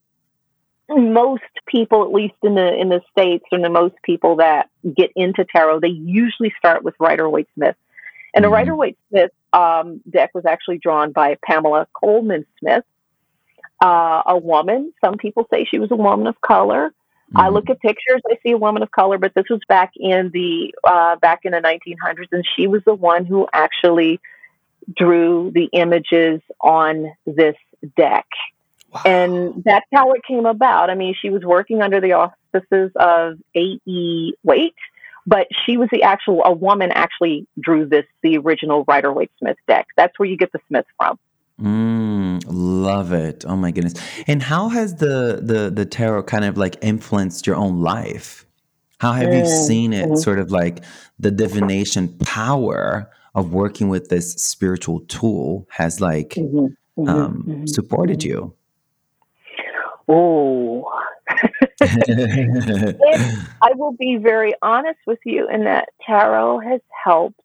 most 0.89 1.43
people, 1.67 2.03
at 2.03 2.13
least 2.13 2.35
in 2.43 2.55
the 2.55 2.75
in 2.75 2.89
the 2.89 3.01
states, 3.11 3.45
and 3.53 3.65
the 3.65 3.71
most 3.71 3.95
people 4.03 4.37
that 4.37 4.69
get 4.97 5.11
into 5.15 5.45
tarot, 5.45 5.81
they 5.81 5.89
usually 5.89 6.53
start 6.59 6.83
with 6.83 6.95
Rider 6.99 7.29
Waite 7.29 7.49
Smith. 7.55 7.77
And 8.35 8.45
mm-hmm. 8.45 8.51
the 8.51 8.55
Rider 8.55 8.75
Waite 8.75 8.99
Smith 9.09 9.31
um, 9.53 10.01
deck 10.09 10.31
was 10.35 10.47
actually 10.47 10.79
drawn 10.79 11.13
by 11.13 11.37
Pamela 11.45 11.87
Colman 11.93 12.47
Smith, 12.59 12.85
uh, 13.83 14.23
a 14.27 14.37
woman. 14.37 14.93
Some 15.05 15.17
people 15.17 15.47
say 15.53 15.65
she 15.65 15.79
was 15.79 15.91
a 15.91 15.97
woman 15.97 16.27
of 16.27 16.41
color. 16.41 16.93
Mm-hmm. 17.31 17.39
I 17.39 17.49
look 17.49 17.71
at 17.71 17.81
pictures, 17.81 18.21
I 18.29 18.39
see 18.43 18.53
a 18.53 18.59
woman 18.59 18.83
of 18.83 18.91
color, 18.91 19.17
but 19.17 19.35
this 19.35 19.45
was 19.49 19.61
back 19.69 19.93
in 19.97 20.31
the 20.33 20.75
uh, 20.85 21.17
back 21.17 21.41
in 21.45 21.53
the 21.53 21.59
1900s, 21.59 22.29
and 22.33 22.45
she 22.57 22.67
was 22.67 22.83
the 22.85 22.95
one 22.95 23.25
who 23.25 23.47
actually 23.53 24.21
drew 24.97 25.53
the 25.55 25.69
images 25.73 26.41
on 26.61 27.13
this 27.27 27.57
deck. 27.97 28.27
Wow. 28.93 29.03
And 29.05 29.65
that's 29.65 29.87
how 29.93 30.13
it 30.13 30.23
came 30.25 30.47
about. 30.47 30.91
I 30.91 30.97
mean, 30.97 31.15
she 31.21 31.31
was 31.31 31.43
working 31.43 31.81
under 31.81 32.01
the 32.01 32.15
auspices 32.15 32.91
of 32.97 33.39
A.E. 33.55 34.33
Waite, 34.43 34.75
but 35.27 35.47
she 35.65 35.77
was 35.77 35.89
the 35.93 36.03
actual, 36.03 36.43
a 36.45 36.53
woman 36.53 36.91
actually 36.91 37.47
drew 37.61 37.87
this, 37.87 38.07
the 38.23 38.39
original 38.39 38.85
Rider 38.89 39.13
Waite 39.13 39.31
Smith 39.39 39.59
deck. 39.69 39.87
That's 39.97 40.19
where 40.19 40.29
you 40.29 40.37
get 40.37 40.51
the 40.51 40.61
Smith 40.67 40.87
from. 40.97 41.19
Mm, 41.63 42.10
love 42.51 43.13
it. 43.13 43.45
Oh 43.47 43.57
my 43.57 43.71
goodness. 43.71 43.95
And 44.27 44.43
how 44.43 44.69
has 44.69 44.97
the 44.97 45.41
the 45.43 45.71
the 45.71 45.85
tarot 45.87 46.25
kind 46.25 46.45
of 46.45 46.57
like 46.57 46.77
influenced 46.83 47.47
your 47.47 47.57
own 47.57 47.81
life? 47.81 48.47
How 48.99 49.13
have 49.13 49.33
you 49.33 49.43
mm, 49.43 49.67
seen 49.67 49.93
it 49.93 50.07
mm-hmm. 50.07 50.17
sort 50.17 50.39
of 50.39 50.51
like 50.51 50.85
the 51.19 51.31
divination 51.31 52.09
power 52.19 53.11
of 53.35 53.53
working 53.53 53.89
with 53.89 54.09
this 54.09 54.35
spiritual 54.35 55.01
tool 55.01 55.67
has 55.71 56.01
like 56.01 56.31
mm-hmm, 56.31 56.67
mm-hmm, 57.01 57.09
um, 57.09 57.45
mm-hmm. 57.47 57.67
supported 57.67 58.23
you? 58.23 58.55
Oh, 60.07 60.91
I 61.81 63.73
will 63.75 63.93
be 63.93 64.17
very 64.17 64.53
honest 64.61 64.99
with 65.07 65.21
you 65.25 65.49
in 65.49 65.65
that 65.65 65.89
tarot 66.05 66.61
has 66.61 66.81
helped 67.05 67.41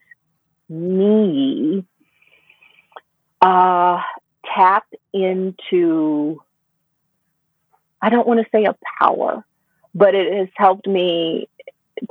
me 0.68 1.86
uh, 3.41 4.02
tap 4.56 4.86
into, 5.13 6.41
I 8.02 8.10
don't 8.10 8.28
want 8.28 8.39
to 8.39 8.46
say 8.52 8.65
a 8.65 8.76
power, 9.00 9.46
but 9.94 10.15
it 10.15 10.34
has 10.34 10.50
helped 10.56 10.88
me 10.88 11.50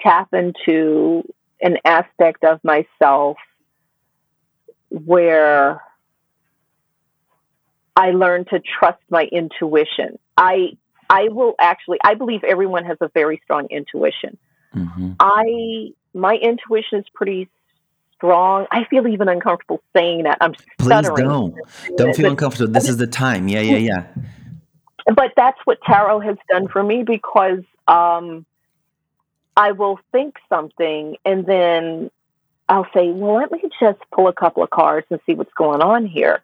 tap 0.00 0.33
into 0.33 1.22
an 1.61 1.78
aspect 1.85 2.44
of 2.44 2.61
myself 2.62 3.37
where 4.90 5.80
I 7.96 8.11
learned 8.11 8.48
to 8.48 8.61
trust 8.61 9.00
my 9.11 9.24
intuition. 9.30 10.18
I 10.37 10.76
I 11.09 11.28
will 11.28 11.54
actually 11.61 11.98
I 12.04 12.14
believe 12.14 12.42
everyone 12.44 12.85
has 12.85 12.98
a 13.00 13.09
very 13.09 13.40
strong 13.44 13.68
intuition. 13.70 14.37
Mm-hmm. 14.74 15.12
I 15.20 15.92
my 16.12 16.35
intuition 16.35 17.00
is 17.00 17.04
pretty 17.14 17.48
strong. 18.24 18.66
I 18.70 18.84
feel 18.84 19.06
even 19.06 19.28
uncomfortable 19.28 19.82
saying 19.94 20.24
that. 20.24 20.38
I'm 20.40 20.54
stuttering. 20.80 21.16
Please 21.16 21.22
don't. 21.22 21.96
Don't 21.96 22.16
feel 22.16 22.30
uncomfortable. 22.30 22.72
This 22.72 22.88
is 22.88 22.96
the 22.96 23.06
time. 23.06 23.48
Yeah, 23.48 23.60
yeah, 23.60 23.76
yeah. 23.76 24.06
But 25.14 25.32
that's 25.37 25.58
what 25.64 25.78
tarot 25.82 26.20
has 26.20 26.37
done 26.48 26.68
for 26.68 26.82
me 26.82 27.02
because 27.02 27.62
um, 27.87 28.46
I 29.56 29.72
will 29.72 29.98
think 30.12 30.37
something 30.48 31.16
and 31.24 31.44
then 31.44 32.10
I'll 32.68 32.87
say, 32.94 33.10
well, 33.10 33.37
let 33.37 33.52
me 33.52 33.62
just 33.78 33.98
pull 34.12 34.28
a 34.28 34.32
couple 34.32 34.62
of 34.62 34.70
cards 34.70 35.06
and 35.10 35.20
see 35.26 35.34
what's 35.34 35.52
going 35.52 35.82
on 35.82 36.06
here. 36.06 36.42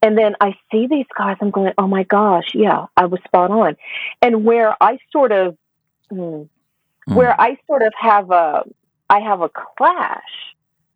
And 0.00 0.16
then 0.16 0.34
I 0.40 0.56
see 0.70 0.86
these 0.88 1.06
cards, 1.14 1.38
I'm 1.42 1.50
going, 1.50 1.74
oh 1.76 1.86
my 1.86 2.02
gosh, 2.04 2.54
yeah, 2.54 2.86
I 2.96 3.04
was 3.04 3.20
spot 3.24 3.50
on. 3.50 3.76
And 4.22 4.44
where 4.44 4.74
I 4.82 4.98
sort 5.12 5.30
of, 5.30 5.56
hmm, 6.08 6.16
mm. 6.16 6.48
where 7.06 7.38
I 7.38 7.58
sort 7.66 7.82
of 7.82 7.92
have 8.00 8.30
a, 8.30 8.64
I 9.10 9.20
have 9.20 9.42
a 9.42 9.50
clash 9.50 10.22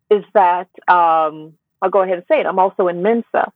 is 0.09 0.23
that 0.33 0.69
um, 0.87 1.53
I'll 1.81 1.89
go 1.89 2.01
ahead 2.01 2.17
and 2.17 2.25
say 2.29 2.39
it. 2.39 2.45
I'm 2.45 2.59
also 2.59 2.87
in 2.87 3.01
Mensa, 3.01 3.51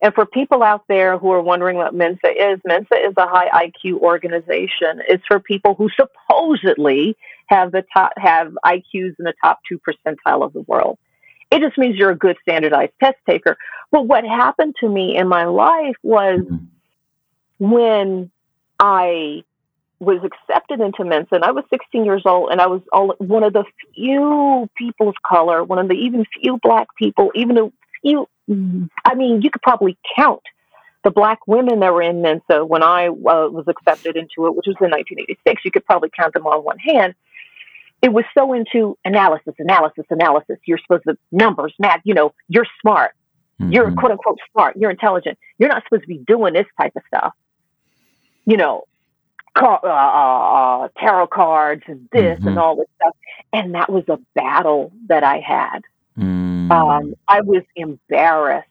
And 0.00 0.14
for 0.14 0.26
people 0.26 0.62
out 0.62 0.84
there 0.88 1.18
who 1.18 1.30
are 1.32 1.40
wondering 1.40 1.76
what 1.76 1.94
Mensa 1.94 2.28
is, 2.28 2.60
Mensa 2.64 2.94
is 2.94 3.14
a 3.16 3.26
high 3.26 3.68
IQ 3.68 4.00
organization. 4.00 5.02
It's 5.08 5.24
for 5.26 5.40
people 5.40 5.74
who 5.74 5.88
supposedly 5.96 7.16
have 7.46 7.72
the 7.72 7.84
top 7.92 8.12
have 8.16 8.52
IQs 8.64 9.14
in 9.18 9.24
the 9.24 9.34
top 9.42 9.60
two 9.68 9.78
percentile 9.78 10.42
of 10.42 10.52
the 10.52 10.62
world. 10.62 10.98
It 11.50 11.60
just 11.60 11.78
means 11.78 11.96
you're 11.96 12.10
a 12.10 12.16
good 12.16 12.36
standardized 12.42 12.92
test 13.02 13.16
taker. 13.28 13.56
But 13.90 14.06
what 14.06 14.24
happened 14.24 14.74
to 14.80 14.88
me 14.88 15.16
in 15.16 15.28
my 15.28 15.44
life 15.44 15.96
was 16.02 16.40
mm-hmm. 16.40 17.70
when 17.70 18.30
I 18.78 19.44
was 20.00 20.20
accepted 20.24 20.80
into 20.80 21.04
Mensa, 21.04 21.36
and 21.36 21.44
I 21.44 21.52
was 21.52 21.64
16 21.70 22.04
years 22.04 22.22
old, 22.24 22.50
and 22.50 22.60
I 22.60 22.66
was 22.66 22.82
all, 22.92 23.14
one 23.18 23.42
of 23.42 23.52
the 23.52 23.64
few 23.94 24.68
people 24.76 25.08
of 25.08 25.14
color, 25.26 25.62
one 25.64 25.78
of 25.78 25.88
the 25.88 25.94
even 25.94 26.24
few 26.40 26.58
black 26.62 26.88
people, 26.98 27.30
even 27.34 27.58
a 27.58 27.72
few, 28.02 28.28
I 29.04 29.14
mean, 29.14 29.42
you 29.42 29.50
could 29.50 29.62
probably 29.62 29.96
count 30.16 30.42
the 31.04 31.10
black 31.10 31.46
women 31.46 31.80
that 31.80 31.92
were 31.92 32.02
in 32.02 32.22
Mensa 32.22 32.64
when 32.64 32.82
I 32.82 33.08
uh, 33.08 33.48
was 33.50 33.66
accepted 33.68 34.16
into 34.16 34.46
it, 34.46 34.56
which 34.56 34.66
was 34.66 34.76
in 34.80 34.90
1986. 34.90 35.62
You 35.64 35.70
could 35.70 35.84
probably 35.84 36.10
count 36.18 36.32
them 36.32 36.46
on 36.46 36.64
one 36.64 36.78
hand. 36.78 37.14
It 38.02 38.12
was 38.12 38.24
so 38.36 38.52
into 38.52 38.98
analysis, 39.04 39.54
analysis, 39.58 40.04
analysis. 40.10 40.58
You're 40.66 40.78
supposed 40.78 41.04
to 41.04 41.16
numbers, 41.30 41.74
math. 41.78 42.00
You 42.04 42.14
know, 42.14 42.34
you're 42.48 42.66
smart. 42.80 43.12
Mm-hmm. 43.60 43.72
You're 43.72 43.92
quote 43.92 44.12
unquote 44.12 44.38
smart. 44.52 44.76
You're 44.76 44.90
intelligent. 44.90 45.38
You're 45.58 45.68
not 45.68 45.84
supposed 45.84 46.02
to 46.02 46.08
be 46.08 46.18
doing 46.18 46.54
this 46.54 46.66
type 46.80 46.92
of 46.96 47.02
stuff. 47.06 47.34
You 48.46 48.56
know, 48.56 48.84
car, 49.54 49.80
uh, 49.82 49.88
uh, 49.88 50.84
uh, 50.84 50.88
tarot 50.98 51.28
cards 51.28 51.82
and 51.86 52.08
this 52.12 52.38
mm-hmm. 52.38 52.48
and 52.48 52.58
all 52.58 52.76
this 52.76 52.88
stuff. 52.96 53.16
And 53.52 53.74
that 53.74 53.90
was 53.90 54.04
a 54.08 54.18
battle 54.34 54.92
that 55.06 55.22
I 55.22 55.38
had. 55.38 55.80
Mm. 56.18 56.70
Um, 56.70 57.14
I 57.28 57.40
was 57.40 57.62
embarrassed 57.76 58.68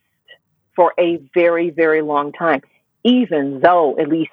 for 0.76 0.94
a 1.00 1.18
very, 1.34 1.70
very 1.70 2.02
long 2.02 2.32
time, 2.32 2.62
even 3.04 3.60
though, 3.62 3.98
at 4.00 4.10
least 4.10 4.32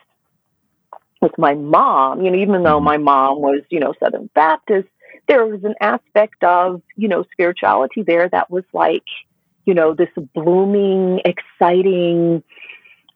with 1.21 1.37
my 1.37 1.55
mom, 1.55 2.23
you 2.23 2.31
know, 2.31 2.39
even 2.39 2.63
though 2.63 2.77
mm-hmm. 2.77 2.85
my 2.85 2.97
mom 2.97 3.41
was, 3.41 3.63
you 3.69 3.79
know, 3.79 3.95
Southern 4.01 4.31
Baptist, 4.35 4.89
there 5.29 5.47
was 5.47 5.63
an 5.65 5.75
aspect 5.81 6.43
of, 6.43 6.83
you 6.97 7.09
know, 7.09 7.25
spirituality 7.33 8.03
there 8.03 8.29
that 8.29 8.51
was 8.51 8.65
like, 8.73 9.05
you 9.67 9.75
know, 9.75 9.95
this 9.95 10.09
blooming, 10.35 11.21
exciting, 11.25 12.43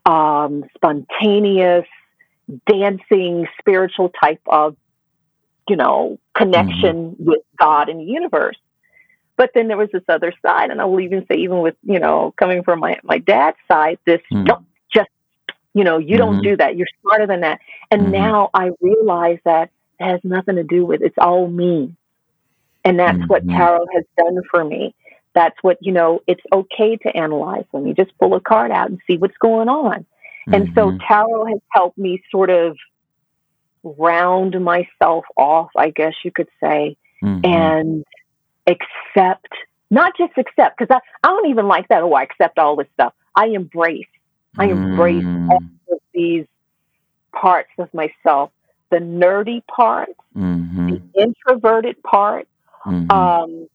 um, 0.07 0.65
spontaneous, 0.77 1.87
dancing 2.67 3.47
spiritual 3.59 4.11
type 4.11 4.41
of 4.47 4.77
you 5.69 5.77
know 5.77 6.19
connection 6.35 7.13
mm-hmm. 7.13 7.25
with 7.25 7.41
god 7.59 7.89
and 7.89 8.01
the 8.01 8.05
universe 8.05 8.57
but 9.37 9.51
then 9.55 9.69
there 9.69 9.77
was 9.77 9.89
this 9.93 10.03
other 10.09 10.33
side 10.43 10.71
and 10.71 10.81
i 10.81 10.85
will 10.85 11.01
even 11.01 11.25
say 11.27 11.37
even 11.37 11.61
with 11.61 11.75
you 11.83 11.99
know 11.99 12.35
coming 12.37 12.63
from 12.63 12.81
my 12.81 12.99
my 13.03 13.19
dad's 13.19 13.57
side 13.67 13.99
this 14.05 14.21
mm-hmm. 14.31 14.45
don't 14.45 14.67
just 14.93 15.09
you 15.73 15.85
know 15.85 15.99
you 15.99 16.17
don't 16.17 16.35
mm-hmm. 16.35 16.51
do 16.51 16.57
that 16.57 16.77
you're 16.77 16.87
smarter 17.01 17.27
than 17.27 17.41
that 17.41 17.61
and 17.91 18.03
mm-hmm. 18.03 18.13
now 18.13 18.51
i 18.53 18.71
realize 18.81 19.39
that 19.45 19.71
it 19.99 20.05
has 20.05 20.21
nothing 20.23 20.57
to 20.57 20.65
do 20.65 20.85
with 20.85 21.01
it's 21.01 21.19
all 21.19 21.49
me 21.49 21.95
and 22.85 22.99
that's 22.99 23.27
what 23.27 23.47
mm-hmm. 23.47 23.57
tarot 23.57 23.87
has 23.95 24.05
done 24.19 24.39
for 24.51 24.65
me 24.65 24.95
that's 25.35 25.57
what 25.63 25.79
you 25.81 25.93
know 25.93 26.21
it's 26.27 26.43
okay 26.53 26.97
to 26.97 27.17
analyze 27.17 27.65
when 27.71 27.87
you 27.87 27.95
just 27.95 28.17
pull 28.19 28.35
a 28.35 28.41
card 28.41 28.71
out 28.71 28.91
and 28.91 29.01
see 29.07 29.17
what's 29.17 29.37
going 29.39 29.69
on 29.69 30.05
and 30.47 30.69
mm-hmm. 30.69 30.75
so 30.75 30.99
tarot 31.07 31.47
has 31.47 31.61
helped 31.71 31.99
me 31.99 32.23
sort 32.31 32.51
of 32.51 32.77
round 33.83 34.63
myself 34.63 35.25
off, 35.37 35.71
I 35.77 35.91
guess 35.91 36.15
you 36.25 36.31
could 36.31 36.49
say, 36.61 36.97
mm-hmm. 37.23 37.45
and 37.45 38.05
accept, 38.67 39.53
not 39.91 40.17
just 40.17 40.33
accept, 40.37 40.79
because 40.79 40.95
I, 40.95 41.27
I 41.27 41.31
don't 41.31 41.49
even 41.49 41.69
like 41.69 41.89
that. 41.89 42.03
Oh, 42.03 42.13
I 42.13 42.23
accept 42.23 42.59
all 42.59 42.77
this 42.77 42.89
stuff. 42.95 43.13
I 43.37 43.47
embrace, 43.47 44.07
I 44.57 44.67
embrace 44.67 45.23
mm-hmm. 45.23 45.51
all 45.51 45.63
of 45.93 45.99
these 46.13 46.47
parts 47.33 47.71
of 47.79 47.93
myself 47.93 48.51
the 48.91 49.01
nerdy 49.01 49.67
part, 49.67 50.11
mm-hmm. 50.37 50.91
the 50.91 51.03
introverted 51.21 52.01
part, 52.03 52.47
mm-hmm. 52.87 53.11
um, 53.11 53.69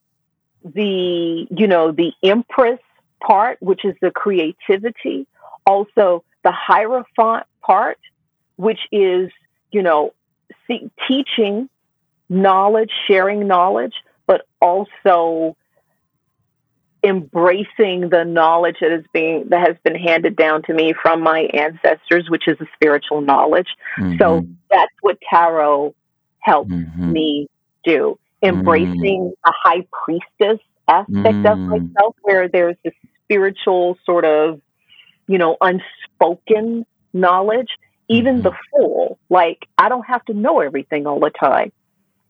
the, 0.64 1.48
you 1.50 1.68
know, 1.68 1.92
the 1.92 2.14
empress 2.24 2.80
part, 3.22 3.62
which 3.62 3.84
is 3.84 3.96
the 4.02 4.12
creativity, 4.12 5.28
also 5.66 6.24
the 6.44 6.52
hierophant 6.52 7.46
part, 7.62 8.00
which 8.56 8.80
is, 8.92 9.30
you 9.72 9.82
know, 9.82 10.14
see, 10.68 10.90
teaching 11.08 11.70
knowledge, 12.30 12.92
sharing 13.08 13.48
knowledge, 13.48 13.94
but 14.28 14.46
also 14.62 15.56
embracing 17.04 18.10
the 18.10 18.26
knowledge 18.26 18.76
that 18.82 18.92
is 18.92 19.06
being 19.14 19.46
that 19.50 19.66
has 19.66 19.78
been 19.84 19.96
handed 19.96 20.36
down 20.36 20.62
to 20.64 20.74
me 20.74 20.94
from 21.02 21.22
my 21.22 21.42
ancestors, 21.54 22.30
which 22.30 22.48
is 22.48 22.58
a 22.60 22.66
spiritual 22.76 23.22
knowledge. 23.22 23.68
Mm-hmm. 23.98 24.18
So 24.20 24.46
that's 24.70 24.94
what 25.02 25.18
tarot 25.30 25.96
helps 26.40 26.72
mm-hmm. 26.72 27.12
me 27.12 27.50
do. 27.84 28.20
Embracing 28.42 29.34
mm-hmm. 29.34 29.50
a 29.50 29.54
high 29.64 29.88
priestess 29.92 30.60
aspect 30.88 31.46
of 31.46 31.58
mm. 31.58 31.68
myself 31.68 32.16
where 32.22 32.48
there's 32.48 32.76
this 32.84 32.94
spiritual 33.24 33.98
sort 34.06 34.26
of 34.26 34.60
you 35.30 35.38
know, 35.38 35.56
unspoken 35.62 36.86
knowledge, 37.14 37.70
even 38.10 38.42
mm-hmm. 38.42 38.44
the 38.44 38.52
full. 38.72 39.20
Like 39.30 39.68
I 39.78 39.88
don't 39.88 40.06
have 40.08 40.26
to 40.26 40.34
know 40.34 40.60
everything 40.60 41.06
all 41.08 41.20
the 41.20 41.30
time. 41.30 41.72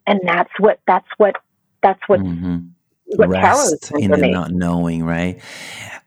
And 0.05 0.19
that's 0.23 0.51
what 0.59 0.79
that's 0.85 1.07
what 1.17 1.37
that's 1.81 2.01
what 2.07 2.19
mm-hmm. 2.19 2.57
what 3.15 3.29
Rest 3.29 3.91
in 3.97 4.11
the 4.11 4.27
not 4.27 4.51
knowing, 4.51 5.03
right? 5.03 5.41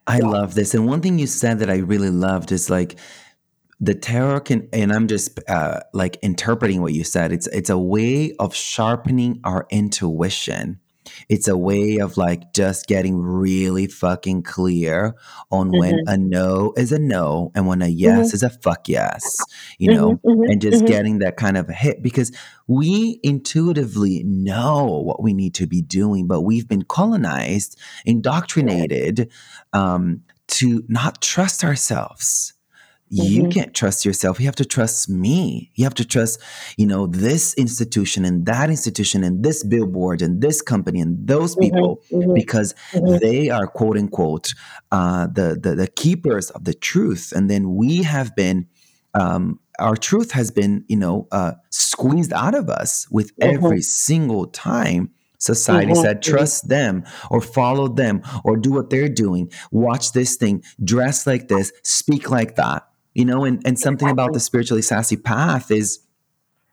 I 0.06 0.18
yeah. 0.18 0.26
love 0.26 0.54
this. 0.54 0.74
And 0.74 0.86
one 0.86 1.00
thing 1.00 1.18
you 1.18 1.26
said 1.26 1.60
that 1.60 1.70
I 1.70 1.78
really 1.78 2.10
loved 2.10 2.52
is 2.52 2.68
like 2.68 2.98
the 3.80 3.94
tarot 3.94 4.38
can 4.40 4.68
and 4.72 4.92
i'm 4.92 5.08
just 5.08 5.40
uh, 5.48 5.80
like 5.92 6.16
interpreting 6.22 6.80
what 6.80 6.92
you 6.92 7.02
said 7.02 7.32
it's 7.32 7.48
it's 7.48 7.68
a 7.68 7.76
way 7.76 8.32
of 8.38 8.54
sharpening 8.54 9.40
our 9.42 9.66
intuition 9.70 10.78
it's 11.28 11.48
a 11.48 11.56
way 11.56 11.98
of 11.98 12.16
like 12.16 12.52
just 12.52 12.86
getting 12.86 13.20
really 13.20 13.86
fucking 13.86 14.42
clear 14.42 15.14
on 15.50 15.68
mm-hmm. 15.68 15.78
when 15.78 16.00
a 16.06 16.16
no 16.16 16.72
is 16.76 16.92
a 16.92 16.98
no 16.98 17.50
and 17.54 17.66
when 17.66 17.82
a 17.82 17.88
yes 17.88 18.28
mm-hmm. 18.28 18.34
is 18.34 18.42
a 18.42 18.50
fuck 18.50 18.88
yes, 18.88 19.22
you 19.78 19.90
mm-hmm, 19.90 20.00
know, 20.00 20.20
mm-hmm, 20.24 20.50
and 20.50 20.60
just 20.60 20.78
mm-hmm. 20.78 20.86
getting 20.86 21.18
that 21.18 21.36
kind 21.36 21.56
of 21.56 21.68
hit 21.68 22.02
because 22.02 22.32
we 22.66 23.20
intuitively 23.22 24.22
know 24.24 25.02
what 25.04 25.22
we 25.22 25.34
need 25.34 25.54
to 25.54 25.66
be 25.66 25.82
doing, 25.82 26.26
but 26.26 26.42
we've 26.42 26.68
been 26.68 26.82
colonized, 26.84 27.78
indoctrinated 28.04 29.30
um, 29.72 30.22
to 30.48 30.84
not 30.88 31.20
trust 31.20 31.64
ourselves 31.64 32.54
you 33.12 33.42
mm-hmm. 33.42 33.50
can't 33.50 33.74
trust 33.74 34.06
yourself 34.06 34.40
you 34.40 34.46
have 34.46 34.56
to 34.56 34.64
trust 34.64 35.08
me 35.08 35.70
you 35.74 35.84
have 35.84 35.94
to 35.94 36.04
trust 36.04 36.40
you 36.78 36.86
know 36.86 37.06
this 37.06 37.52
institution 37.54 38.24
and 38.24 38.46
that 38.46 38.70
institution 38.70 39.22
and 39.22 39.44
this 39.44 39.62
billboard 39.62 40.22
and 40.22 40.40
this 40.40 40.62
company 40.62 40.98
and 40.98 41.26
those 41.26 41.54
mm-hmm. 41.54 41.64
people 41.64 42.02
mm-hmm. 42.10 42.32
because 42.32 42.74
mm-hmm. 42.92 43.18
they 43.18 43.50
are 43.50 43.66
quote 43.66 43.98
unquote 43.98 44.54
uh, 44.92 45.26
the, 45.26 45.58
the, 45.60 45.74
the 45.74 45.88
keepers 45.88 46.48
of 46.50 46.64
the 46.64 46.72
truth 46.72 47.32
and 47.36 47.50
then 47.50 47.74
we 47.74 48.02
have 48.02 48.34
been 48.34 48.66
um, 49.14 49.60
our 49.78 49.96
truth 49.96 50.32
has 50.32 50.50
been 50.50 50.84
you 50.88 50.96
know 50.96 51.28
uh, 51.32 51.52
squeezed 51.68 52.32
out 52.32 52.54
of 52.54 52.70
us 52.70 53.06
with 53.10 53.36
mm-hmm. 53.36 53.54
every 53.54 53.82
single 53.82 54.46
time 54.46 55.10
society 55.36 55.92
mm-hmm. 55.92 56.00
said 56.00 56.22
trust 56.22 56.68
them 56.68 57.04
or 57.30 57.42
follow 57.42 57.88
them 57.88 58.22
or 58.42 58.56
do 58.56 58.72
what 58.72 58.88
they're 58.88 59.08
doing 59.08 59.52
watch 59.70 60.12
this 60.12 60.36
thing 60.36 60.62
dress 60.82 61.26
like 61.26 61.48
this 61.48 61.72
speak 61.82 62.30
like 62.30 62.54
that 62.54 62.86
you 63.14 63.24
know 63.24 63.44
and, 63.44 63.62
and 63.66 63.78
something 63.78 64.08
about 64.08 64.32
the 64.32 64.40
spiritually 64.40 64.82
sassy 64.82 65.16
path 65.16 65.70
is 65.70 66.00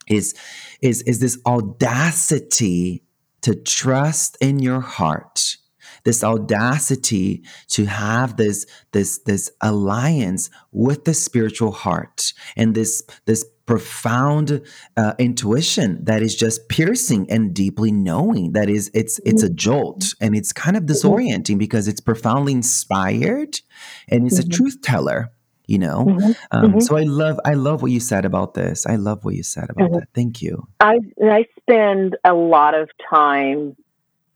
is 0.10 0.34
is 0.82 1.02
is 1.04 1.20
this 1.20 1.38
audacity 1.46 3.04
to 3.42 3.56
trust 3.56 4.38
in 4.42 4.60
your 4.60 4.82
heart. 4.82 5.58
This 6.06 6.24
audacity 6.24 7.44
to 7.70 7.86
have 7.86 8.38
this 8.38 8.66
this 8.92 9.20
this 9.20 9.52
alliance 9.62 10.50
with 10.72 11.06
the 11.06 11.14
spiritual 11.14 11.72
heart 11.72 12.34
and 12.56 12.74
this 12.74 13.04
this 13.26 13.46
profound 13.66 14.62
uh, 14.98 15.14
intuition 15.20 16.04
that 16.06 16.24
is 16.24 16.36
just 16.36 16.70
piercing 16.70 17.30
and 17.30 17.54
deeply 17.54 17.92
knowing. 17.92 18.54
That 18.54 18.70
is 18.70 18.90
it's 18.94 19.20
it's 19.26 19.44
a 19.44 19.50
jolt 19.50 20.16
and 20.22 20.36
it's 20.36 20.54
kind 20.54 20.78
of 20.78 20.84
disorienting 20.84 21.60
because 21.60 21.88
it's 21.88 22.02
profoundly 22.02 22.54
inspired 22.54 23.60
and 24.08 24.26
it's 24.26 24.40
a 24.40 24.44
mm-hmm. 24.44 24.52
truth 24.52 24.82
teller 24.82 25.32
you 25.70 25.78
know 25.78 26.06
mm-hmm. 26.06 26.32
Um, 26.52 26.66
mm-hmm. 26.66 26.80
so 26.80 26.98
i 26.98 27.04
love 27.04 27.40
i 27.46 27.54
love 27.54 27.82
what 27.82 27.92
you 27.92 28.00
said 28.00 28.26
about 28.26 28.54
this 28.54 28.86
i 28.86 28.96
love 28.96 29.24
what 29.24 29.36
you 29.36 29.44
said 29.44 29.70
about 29.70 29.90
mm-hmm. 29.90 30.00
that 30.00 30.10
thank 30.14 30.42
you 30.42 30.68
i 30.80 31.00
i 31.24 31.46
spend 31.60 32.18
a 32.24 32.34
lot 32.34 32.74
of 32.74 32.90
time 33.10 33.76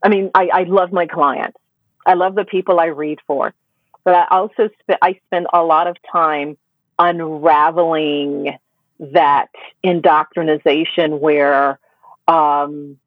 i 0.04 0.10
mean 0.10 0.30
i 0.36 0.48
i 0.54 0.64
love 0.64 0.92
my 0.92 1.08
clients 1.08 1.58
i 2.06 2.14
love 2.14 2.36
the 2.36 2.46
people 2.46 2.80
i 2.80 2.86
read 2.86 3.20
for 3.26 3.54
but 4.04 4.14
i 4.14 4.28
also 4.30 4.70
sp- 4.80 5.02
i 5.02 5.20
spend 5.26 5.48
a 5.54 5.64
lot 5.64 5.88
of 5.88 5.98
time 6.12 6.56
unraveling 7.00 8.56
that 9.00 9.50
indoctrination 9.82 11.20
where 11.20 11.80
um 12.28 12.98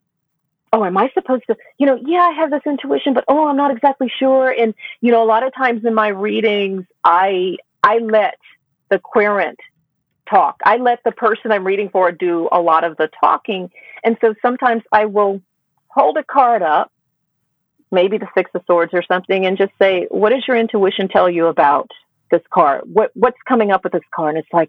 oh, 0.77 0.85
am 0.85 0.97
I 0.97 1.11
supposed 1.15 1.45
to, 1.47 1.57
you 1.79 1.87
know, 1.87 1.99
yeah, 2.05 2.21
I 2.21 2.33
have 2.33 2.51
this 2.51 2.63
intuition, 2.67 3.15
but 3.15 3.25
oh, 3.29 3.49
I'm 3.49 3.57
not 3.57 3.71
exactly 3.71 4.13
sure. 4.19 4.51
And, 4.51 4.75
you 5.01 5.11
know, 5.11 5.23
a 5.23 5.25
lot 5.27 5.43
of 5.43 5.55
times 5.55 5.85
in 5.85 5.95
my 5.95 6.09
readings, 6.09 6.85
I, 7.05 7.57
I 7.87 7.99
let 7.99 8.39
the 8.91 8.99
querent 8.99 9.61
talk. 10.29 10.57
I 10.65 10.77
let 10.79 11.05
the 11.05 11.13
person 11.13 11.53
I'm 11.53 11.65
reading 11.65 11.89
for 11.89 12.11
do 12.11 12.49
a 12.51 12.61
lot 12.61 12.83
of 12.83 12.97
the 12.97 13.09
talking. 13.21 13.71
And 14.03 14.17
so 14.21 14.35
sometimes 14.43 14.83
I 14.91 15.05
will 15.05 15.41
hold 15.87 16.17
a 16.17 16.25
card 16.25 16.63
up, 16.63 16.91
maybe 17.93 18.19
the 18.19 18.27
Six 18.37 18.51
of 18.55 18.63
Swords 18.67 18.93
or 18.93 19.05
something, 19.05 19.47
and 19.47 19.57
just 19.57 19.73
say, 19.81 20.07
what 20.11 20.31
does 20.31 20.43
your 20.49 20.57
intuition 20.57 21.07
tell 21.07 21.31
you 21.31 21.47
about 21.47 21.89
this 22.33 22.43
card? 22.53 22.83
What, 22.93 23.13
what's 23.15 23.39
coming 23.47 23.71
up 23.71 23.85
with 23.85 23.93
this 23.93 24.03
card? 24.13 24.35
And 24.35 24.45
it's 24.45 24.53
like, 24.53 24.69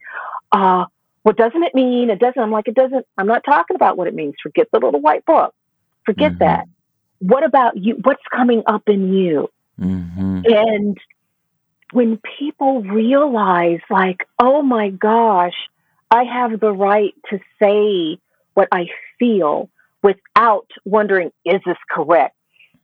uh, 0.52 0.86
what 1.24 1.38
doesn't 1.38 1.64
it 1.64 1.74
mean? 1.74 2.12
It 2.12 2.20
doesn't. 2.20 2.40
I'm 2.40 2.52
like, 2.52 2.68
it 2.68 2.76
doesn't. 2.76 3.06
I'm 3.18 3.28
not 3.28 3.44
talking 3.44 3.76
about 3.76 3.98
what 3.98 4.08
it 4.08 4.14
means. 4.14 4.36
Forget 4.42 4.68
the 4.72 4.80
little 4.80 5.02
white 5.02 5.26
book. 5.26 5.56
Forget 6.06 6.34
mm-hmm. 6.34 6.44
that. 6.46 6.68
What 7.20 7.44
about 7.44 7.76
you? 7.76 7.98
What's 8.04 8.22
coming 8.32 8.62
up 8.68 8.84
in 8.88 9.12
you? 9.12 9.50
Mm-hmm. 9.80 10.42
And 10.46 10.98
when 11.92 12.20
people 12.38 12.82
realize, 12.82 13.80
like, 13.90 14.28
oh 14.40 14.62
my 14.62 14.90
gosh, 14.90 15.56
I 16.12 16.24
have 16.24 16.60
the 16.60 16.72
right 16.72 17.14
to 17.30 17.40
say 17.62 18.20
what 18.54 18.68
I 18.72 18.88
feel 19.20 19.70
without 20.04 20.70
wondering, 20.86 21.32
is 21.46 21.62
this 21.66 21.78
correct? 21.90 22.36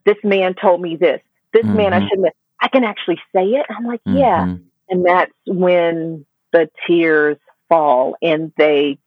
This 0.05 0.17
man 0.23 0.55
told 0.55 0.81
me 0.81 0.95
this. 0.95 1.21
This 1.53 1.65
mm-hmm. 1.65 1.77
man, 1.77 1.93
I 1.93 1.99
mm-hmm. 1.99 2.07
shouldn't. 2.07 2.25
Have. 2.27 2.33
I 2.59 2.67
can 2.69 2.83
actually 2.83 3.19
say 3.35 3.45
it. 3.45 3.65
I'm 3.69 3.85
like, 3.85 4.01
yeah. 4.05 4.45
Mm-hmm. 4.45 4.63
And 4.89 5.05
that's 5.05 5.31
when 5.45 6.25
the 6.51 6.69
tears 6.87 7.37
fall 7.67 8.15
and 8.21 8.51
they 8.57 8.97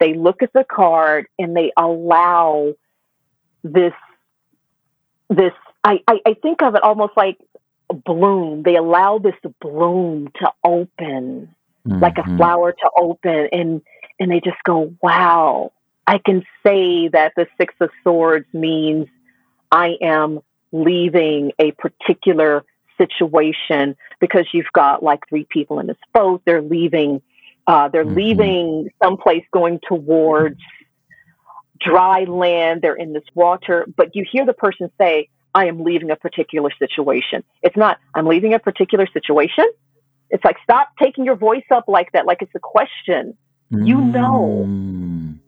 they 0.00 0.14
look 0.14 0.42
at 0.42 0.52
the 0.52 0.64
card 0.64 1.26
and 1.38 1.56
they 1.56 1.72
allow 1.76 2.74
this 3.62 3.92
this 5.28 5.52
I, 5.84 6.00
I, 6.06 6.20
I 6.26 6.34
think 6.34 6.62
of 6.62 6.74
it 6.74 6.82
almost 6.82 7.12
like 7.16 7.38
bloom. 8.04 8.62
They 8.62 8.76
allow 8.76 9.18
this 9.18 9.34
bloom 9.60 10.28
to 10.40 10.52
open, 10.64 11.54
mm-hmm. 11.86 12.00
like 12.00 12.18
a 12.18 12.22
mm-hmm. 12.22 12.36
flower 12.36 12.72
to 12.72 12.90
open, 12.96 13.48
and 13.52 13.82
and 14.20 14.30
they 14.30 14.40
just 14.40 14.62
go, 14.64 14.94
Wow, 15.02 15.72
I 16.06 16.18
can 16.18 16.44
say 16.66 17.08
that 17.08 17.32
the 17.36 17.46
six 17.60 17.74
of 17.80 17.90
swords 18.02 18.46
means 18.52 19.06
I 19.70 19.96
am 20.00 20.40
leaving 20.72 21.52
a 21.58 21.72
particular 21.72 22.64
situation 22.96 23.96
because 24.20 24.46
you've 24.52 24.72
got 24.72 25.02
like 25.02 25.20
three 25.28 25.46
people 25.48 25.78
in 25.78 25.86
this 25.86 25.96
boat. 26.12 26.42
They're 26.44 26.62
leaving 26.62 27.22
uh, 27.66 27.88
they're 27.88 28.04
mm-hmm. 28.04 28.14
leaving 28.14 28.88
someplace 29.02 29.44
going 29.52 29.78
towards 29.86 30.58
dry 31.78 32.24
land. 32.24 32.80
They're 32.80 32.94
in 32.94 33.12
this 33.12 33.24
water, 33.34 33.86
but 33.94 34.16
you 34.16 34.24
hear 34.30 34.46
the 34.46 34.54
person 34.54 34.90
say, 34.98 35.28
I 35.58 35.66
am 35.66 35.82
leaving 35.82 36.12
a 36.12 36.16
particular 36.16 36.70
situation. 36.78 37.42
It's 37.64 37.76
not, 37.76 37.98
I'm 38.14 38.26
leaving 38.26 38.54
a 38.54 38.60
particular 38.60 39.08
situation. 39.12 39.64
It's 40.30 40.44
like, 40.44 40.56
stop 40.62 40.90
taking 41.02 41.24
your 41.24 41.34
voice 41.34 41.64
up 41.72 41.86
like 41.88 42.12
that, 42.12 42.26
like 42.26 42.42
it's 42.42 42.54
a 42.54 42.60
question. 42.60 43.36
You 43.70 44.00
know. 44.00 44.64
Mm. 44.68 45.40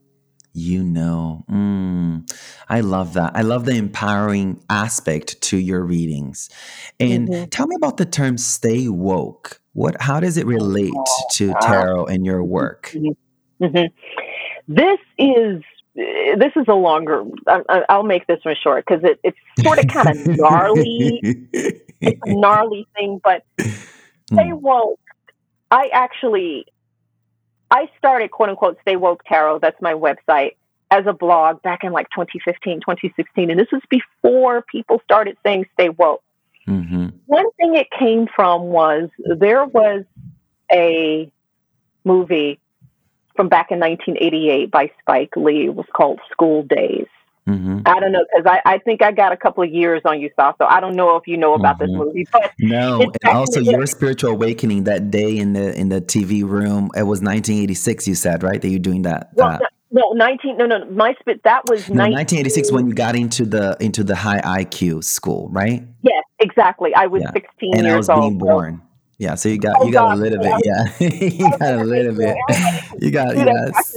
You 0.52 0.82
know. 0.82 1.44
Mm. 1.48 2.28
I 2.68 2.80
love 2.80 3.14
that. 3.14 3.36
I 3.36 3.42
love 3.42 3.66
the 3.66 3.76
empowering 3.76 4.60
aspect 4.68 5.40
to 5.42 5.56
your 5.56 5.84
readings. 5.84 6.50
And 6.98 7.28
mm-hmm. 7.28 7.44
tell 7.44 7.68
me 7.68 7.76
about 7.76 7.96
the 7.96 8.04
term 8.04 8.36
stay 8.36 8.88
woke. 8.88 9.60
What? 9.74 10.02
How 10.02 10.18
does 10.18 10.36
it 10.36 10.46
relate 10.46 10.92
to 11.34 11.54
tarot 11.62 12.06
and 12.06 12.26
your 12.26 12.42
work? 12.42 12.90
Mm-hmm. 12.94 13.64
mm-hmm. 13.64 14.74
This 14.74 14.98
is 15.18 15.62
this 15.94 16.52
is 16.56 16.64
a 16.68 16.74
longer. 16.74 17.24
I, 17.46 17.96
will 17.96 18.04
make 18.04 18.26
this 18.26 18.40
one 18.44 18.56
short 18.62 18.84
because 18.86 19.04
it, 19.04 19.20
it's 19.22 19.38
sort 19.62 19.78
of 19.78 19.88
kind 19.88 20.08
of 20.08 20.26
gnarly. 20.38 21.20
it's 22.00 22.20
a 22.26 22.34
gnarly 22.34 22.86
thing, 22.96 23.20
but 23.22 23.44
stay 23.58 24.50
hmm. 24.50 24.60
woke. 24.60 25.00
I 25.70 25.90
actually, 25.92 26.66
I 27.70 27.88
started 27.98 28.30
quote 28.30 28.48
unquote 28.48 28.78
stay 28.82 28.96
woke 28.96 29.22
tarot. 29.24 29.58
That's 29.60 29.80
my 29.80 29.94
website 29.94 30.56
as 30.90 31.06
a 31.06 31.12
blog 31.12 31.62
back 31.62 31.84
in 31.84 31.92
like 31.92 32.08
2015, 32.10 32.80
2016, 32.80 33.50
and 33.50 33.58
this 33.58 33.68
was 33.70 33.82
before 33.88 34.62
people 34.62 35.00
started 35.04 35.36
saying 35.44 35.66
stay 35.74 35.88
woke. 35.88 36.22
Mm-hmm. 36.66 37.08
One 37.26 37.50
thing 37.52 37.76
it 37.76 37.88
came 37.96 38.28
from 38.34 38.62
was 38.64 39.08
there 39.18 39.64
was 39.64 40.04
a 40.72 41.30
movie 42.04 42.58
from 43.36 43.48
back 43.48 43.70
in 43.70 43.78
1988 43.80 44.70
by 44.70 44.90
Spike 45.00 45.36
Lee. 45.36 45.68
Was 45.68 45.86
called 45.94 46.20
School 46.32 46.64
Daze. 46.64 47.06
Mm-hmm. 47.48 47.80
I 47.86 47.98
don't 47.98 48.12
know 48.12 48.24
because 48.32 48.46
I, 48.46 48.74
I 48.74 48.78
think 48.78 49.02
I 49.02 49.12
got 49.12 49.32
a 49.32 49.36
couple 49.36 49.64
of 49.64 49.70
years 49.70 50.02
on 50.04 50.20
you. 50.20 50.30
So 50.36 50.52
I 50.60 50.78
don't 50.80 50.94
know 50.94 51.16
if 51.16 51.26
you 51.26 51.36
know 51.36 51.54
about 51.54 51.78
mm-hmm. 51.78 51.92
this 51.92 51.98
movie, 51.98 52.26
but 52.30 52.52
no. 52.58 53.00
And 53.00 53.36
also, 53.36 53.60
your 53.60 53.86
spiritual 53.86 54.30
awakening 54.30 54.84
that 54.84 55.10
day 55.10 55.36
in 55.36 55.54
the 55.54 55.74
in 55.74 55.88
the 55.88 56.00
TV 56.00 56.44
room. 56.44 56.90
It 56.96 57.02
was 57.02 57.20
1986. 57.20 58.06
You 58.06 58.14
said 58.14 58.42
right 58.42 58.60
that 58.60 58.68
you're 58.68 58.78
doing 58.78 59.02
that. 59.02 59.30
Well, 59.34 59.58
that. 59.58 59.72
No, 59.90 60.12
nineteen. 60.12 60.56
No, 60.56 60.66
no. 60.66 60.84
My 60.90 61.14
spit. 61.18 61.42
That 61.42 61.62
was 61.68 61.88
no, 61.88 62.04
1986 62.04 62.70
when 62.70 62.86
you 62.86 62.94
got 62.94 63.16
into 63.16 63.44
the 63.44 63.76
into 63.80 64.04
the 64.04 64.14
high 64.14 64.40
IQ 64.40 65.02
school, 65.02 65.48
right? 65.50 65.82
Yes, 66.02 66.22
exactly. 66.38 66.94
I 66.94 67.06
was 67.06 67.22
yeah. 67.22 67.32
16 67.32 67.74
and 67.74 67.86
years 67.86 68.08
I 68.08 68.16
was 68.16 68.28
being 68.28 68.38
born. 68.38 68.80
So. 68.80 68.89
Yeah, 69.20 69.34
so 69.34 69.50
you 69.50 69.58
got 69.58 69.76
oh, 69.78 69.86
you 69.86 69.92
got 69.92 70.08
God, 70.08 70.16
a 70.16 70.20
little 70.22 70.38
bit, 70.38 70.54
yeah. 70.64 70.84
you 70.98 71.58
got 71.58 71.74
a 71.74 71.84
little 71.84 72.14
bit. 72.14 72.38
You 73.00 73.10
got 73.10 73.36
you 73.36 73.44
yes. 73.44 73.94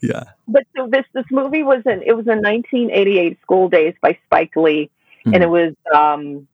Yeah. 0.00 0.24
But 0.48 0.62
so 0.74 0.88
this 0.90 1.04
this 1.12 1.26
movie 1.30 1.62
was 1.62 1.82
in 1.84 2.02
it 2.02 2.16
was 2.16 2.26
in 2.26 2.40
1988 2.40 3.38
School 3.42 3.68
Daze 3.68 3.92
by 4.00 4.18
Spike 4.24 4.56
Lee, 4.56 4.88
mm-hmm. 5.20 5.34
and 5.34 5.42
it 5.42 5.50
was 5.50 5.74
um 5.94 6.48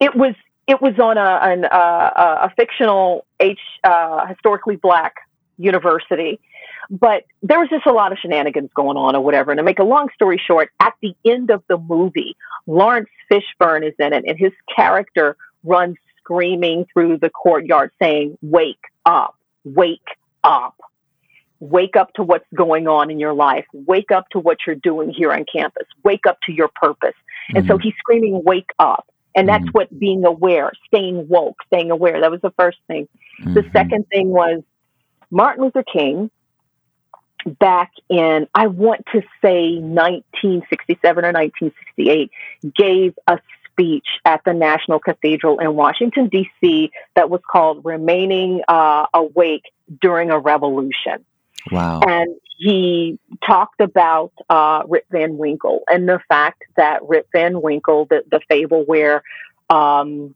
it 0.00 0.16
was 0.16 0.34
it 0.66 0.80
was 0.80 0.98
on 0.98 1.18
a 1.18 1.38
an, 1.42 1.66
uh, 1.66 2.48
a 2.48 2.50
fictional 2.56 3.26
H 3.40 3.60
uh, 3.84 4.26
historically 4.26 4.76
black 4.76 5.16
university 5.58 6.40
but 6.88 7.24
there 7.42 7.60
was 7.60 7.68
just 7.68 7.86
a 7.86 7.92
lot 7.92 8.10
of 8.10 8.18
shenanigans 8.18 8.70
going 8.74 8.96
on 8.96 9.14
or 9.14 9.22
whatever. 9.22 9.52
And 9.52 9.58
to 9.58 9.62
make 9.62 9.78
a 9.78 9.84
long 9.84 10.08
story 10.12 10.42
short, 10.44 10.70
at 10.80 10.94
the 11.00 11.14
end 11.24 11.50
of 11.50 11.62
the 11.68 11.78
movie, 11.78 12.36
Laurence 12.66 13.08
Fishburne 13.30 13.86
is 13.86 13.94
in 14.00 14.12
it, 14.12 14.24
and 14.26 14.36
his 14.36 14.50
character 14.74 15.36
runs 15.62 15.98
screaming 16.30 16.86
through 16.92 17.18
the 17.18 17.30
courtyard 17.30 17.90
saying, 18.00 18.38
Wake 18.42 18.84
up, 19.04 19.36
wake 19.64 20.00
up. 20.44 20.76
Wake 21.58 21.94
up 21.96 22.12
to 22.14 22.22
what's 22.22 22.46
going 22.54 22.88
on 22.88 23.10
in 23.10 23.18
your 23.18 23.34
life. 23.34 23.66
Wake 23.74 24.10
up 24.10 24.28
to 24.30 24.38
what 24.38 24.58
you're 24.66 24.76
doing 24.76 25.10
here 25.10 25.30
on 25.30 25.44
campus. 25.52 25.86
Wake 26.04 26.24
up 26.26 26.38
to 26.46 26.52
your 26.52 26.70
purpose. 26.74 27.10
Mm-hmm. 27.10 27.56
And 27.56 27.66
so 27.66 27.74
mm-hmm. 27.74 27.82
he's 27.82 27.94
screaming, 27.98 28.42
Wake 28.44 28.70
up. 28.78 29.06
And 29.34 29.48
that's 29.48 29.62
mm-hmm. 29.64 29.70
what 29.72 29.98
being 29.98 30.24
aware, 30.24 30.72
staying 30.86 31.28
woke, 31.28 31.56
staying 31.66 31.90
aware. 31.90 32.20
That 32.20 32.30
was 32.30 32.40
the 32.40 32.52
first 32.58 32.78
thing. 32.86 33.08
Mm-hmm. 33.42 33.54
The 33.54 33.64
second 33.72 34.06
thing 34.08 34.30
was 34.30 34.62
Martin 35.30 35.64
Luther 35.64 35.84
King 35.84 36.30
back 37.58 37.92
in, 38.08 38.48
I 38.54 38.66
want 38.66 39.04
to 39.12 39.22
say 39.42 39.78
1967 39.78 41.24
or 41.24 41.32
1968, 41.32 42.30
gave 42.74 43.14
a 43.26 43.38
speech 43.80 44.06
at 44.24 44.42
the 44.44 44.52
National 44.52 44.98
Cathedral 44.98 45.58
in 45.58 45.74
Washington, 45.74 46.28
D.C., 46.28 46.90
that 47.16 47.30
was 47.30 47.40
called 47.50 47.84
Remaining 47.84 48.62
uh, 48.68 49.06
Awake 49.14 49.64
During 50.00 50.30
a 50.30 50.38
Revolution. 50.38 51.24
Wow. 51.70 52.00
And 52.06 52.36
he 52.58 53.18
talked 53.46 53.80
about 53.80 54.32
uh, 54.48 54.82
Rip 54.88 55.06
Van 55.10 55.38
Winkle 55.38 55.80
and 55.88 56.08
the 56.08 56.20
fact 56.28 56.62
that 56.76 57.00
Rip 57.08 57.28
Van 57.32 57.60
Winkle, 57.60 58.06
the, 58.06 58.22
the 58.30 58.40
fable 58.48 58.84
where 58.84 59.22
um, 59.68 60.34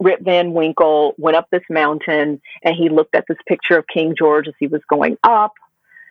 Rip 0.00 0.20
Van 0.20 0.52
Winkle 0.52 1.14
went 1.18 1.36
up 1.36 1.48
this 1.50 1.62
mountain 1.70 2.40
and 2.62 2.76
he 2.76 2.88
looked 2.88 3.14
at 3.14 3.24
this 3.28 3.38
picture 3.46 3.78
of 3.78 3.86
King 3.86 4.14
George 4.16 4.48
as 4.48 4.54
he 4.58 4.66
was 4.66 4.82
going 4.88 5.16
up 5.22 5.54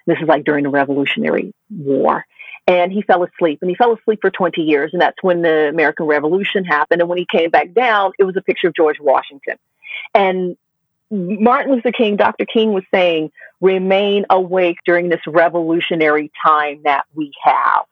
this 0.06 0.18
is 0.22 0.28
like 0.28 0.44
during 0.44 0.64
the 0.64 0.70
Revolutionary 0.70 1.54
War. 1.70 2.26
And 2.68 2.92
he 2.92 3.04
fell 3.04 3.24
asleep, 3.24 3.60
and 3.62 3.70
he 3.70 3.76
fell 3.76 3.94
asleep 3.94 4.20
for 4.22 4.32
20 4.32 4.62
years. 4.62 4.92
And 4.92 5.02
that's 5.02 5.22
when 5.22 5.44
the 5.44 5.70
American 5.70 6.08
Revolution 6.08 6.66
happened. 6.66 7.00
And 7.02 7.10
when 7.10 7.20
he 7.20 7.28
came 7.32 7.52
back 7.52 7.74
down, 7.74 8.14
it 8.18 8.24
was 8.24 8.36
a 8.36 8.42
picture 8.42 8.68
of 8.68 8.76
George 8.76 9.00
Washington. 9.00 9.58
And 10.16 10.58
Martin 11.12 11.74
Luther 11.74 11.92
King, 11.92 12.16
Dr. 12.16 12.46
King 12.46 12.74
was 12.74 12.84
saying, 12.92 13.32
remain 13.62 14.26
awake 14.30 14.78
during 14.86 15.10
this 15.10 15.22
revolutionary 15.28 16.32
time 16.44 16.82
that 16.84 17.06
we 17.14 17.32
have. 17.44 17.86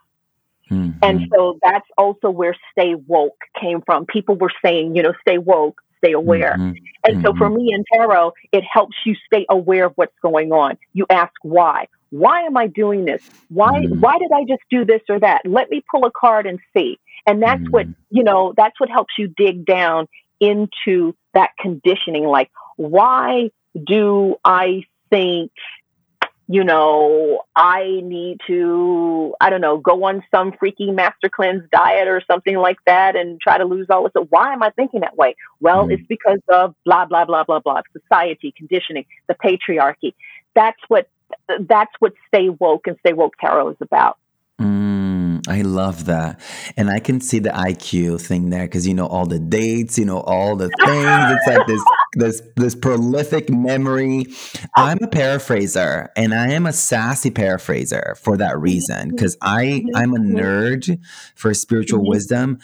Mm-hmm. 0.72 0.98
And 1.04 1.30
so 1.34 1.60
that's 1.62 1.88
also 1.98 2.30
where 2.30 2.56
stay 2.72 2.96
woke 2.96 3.38
came 3.60 3.82
from. 3.82 4.06
People 4.06 4.36
were 4.36 4.52
saying, 4.64 4.96
you 4.96 5.04
know, 5.04 5.14
stay 5.22 5.38
woke, 5.38 5.82
stay 6.00 6.14
aware. 6.14 6.54
Mm-hmm. 6.54 6.72
And 7.06 7.18
mm-hmm. 7.18 7.26
so 7.26 7.34
for 7.36 7.48
mm-hmm. 7.48 7.58
me 7.58 7.74
in 7.74 7.84
tarot, 7.94 8.34
it 8.52 8.64
helps 8.64 8.96
you 9.06 9.16
stay 9.28 9.46
aware 9.50 9.86
of 9.86 9.94
what's 9.96 10.18
going 10.22 10.52
on. 10.52 10.78
You 10.94 11.06
ask 11.10 11.34
why 11.44 11.88
why 12.14 12.42
am 12.42 12.56
I 12.56 12.68
doing 12.68 13.06
this? 13.06 13.28
Why 13.50 13.86
mm. 13.86 14.00
why 14.00 14.20
did 14.20 14.32
I 14.32 14.44
just 14.48 14.62
do 14.70 14.86
this 14.86 15.02
or 15.10 15.20
that? 15.20 15.42
Let 15.46 15.72
me 15.72 15.84
pull 15.90 16.06
a 16.06 16.12
card 16.12 16.46
and 16.46 16.60
see. 16.76 17.00
And 17.26 17.42
that's 17.42 17.64
mm. 17.64 17.72
what, 17.72 17.88
you 18.12 18.24
know, 18.24 18.54
that's 18.56 18.80
what 18.80 18.90
helps 18.90 19.16
you 19.18 19.28
dig 19.28 19.66
down 19.66 20.08
into 20.40 21.16
that 21.34 21.52
conditioning 21.60 22.26
like 22.26 22.52
why 22.76 23.50
do 23.88 24.36
I 24.44 24.84
think 25.10 25.52
you 26.48 26.64
know, 26.64 27.44
I 27.56 28.02
need 28.04 28.40
to, 28.48 29.34
I 29.40 29.50
don't 29.50 29.62
know, 29.62 29.78
go 29.78 30.04
on 30.04 30.24
some 30.30 30.52
freaky 30.60 30.92
master 30.92 31.30
cleanse 31.30 31.64
diet 31.72 32.08
or 32.08 32.22
something 32.30 32.58
like 32.58 32.78
that 32.86 33.16
and 33.16 33.40
try 33.40 33.58
to 33.58 33.64
lose 33.64 33.88
all 33.90 34.04
this. 34.04 34.12
Why 34.30 34.52
am 34.52 34.62
I 34.62 34.70
thinking 34.72 35.00
that 35.00 35.18
way? 35.18 35.36
Well, 35.62 35.88
mm. 35.88 35.94
it's 35.94 36.06
because 36.08 36.42
of 36.50 36.76
blah, 36.86 37.06
blah, 37.06 37.26
blah, 37.26 37.46
blah, 37.46 37.60
blah, 37.60 37.82
society, 37.98 38.54
conditioning, 38.58 39.06
the 39.28 39.36
patriarchy. 39.36 40.14
That's 40.54 40.80
what, 40.90 41.08
that's 41.68 41.92
what 42.00 42.14
Stay 42.28 42.50
Woke 42.50 42.88
and 42.88 42.98
Stay 43.00 43.14
Woke 43.14 43.34
Tarot 43.40 43.70
is 43.70 43.78
about. 43.82 44.18
Mm, 44.62 45.48
I 45.48 45.62
love 45.62 46.06
that. 46.06 46.40
And 46.78 46.90
I 46.90 47.00
can 47.00 47.20
see 47.20 47.40
the 47.40 47.50
IQ 47.50 48.22
thing 48.22 48.50
there 48.50 48.66
because 48.66 48.88
you 48.88 48.94
know 48.94 49.08
all 49.08 49.26
the 49.26 49.40
dates, 49.40 49.98
you 49.98 50.06
know 50.06 50.20
all 50.22 50.56
the 50.56 50.70
things. 50.86 51.38
It's 51.38 51.48
like 51.48 51.68
this 51.68 51.84
this 52.14 52.42
this 52.56 52.76
prolific 52.76 53.50
memory. 53.50 54.28
I'm 54.78 55.00
a 55.02 55.08
paraphraser 55.08 56.10
and 56.16 56.34
I 56.34 56.52
am 56.52 56.66
a 56.66 56.74
sassy 56.74 57.32
paraphraser 57.32 58.16
for 58.18 58.38
that 58.38 58.60
reason 58.60 59.10
because 59.10 59.36
I 59.42 59.66
mm-hmm. 59.66 59.96
I'm 59.96 60.14
a 60.14 60.20
mm-hmm. 60.20 60.38
nerd 60.38 61.00
for 61.36 61.54
spiritual 61.54 62.00
mm-hmm. 62.00 62.10
wisdom 62.10 62.60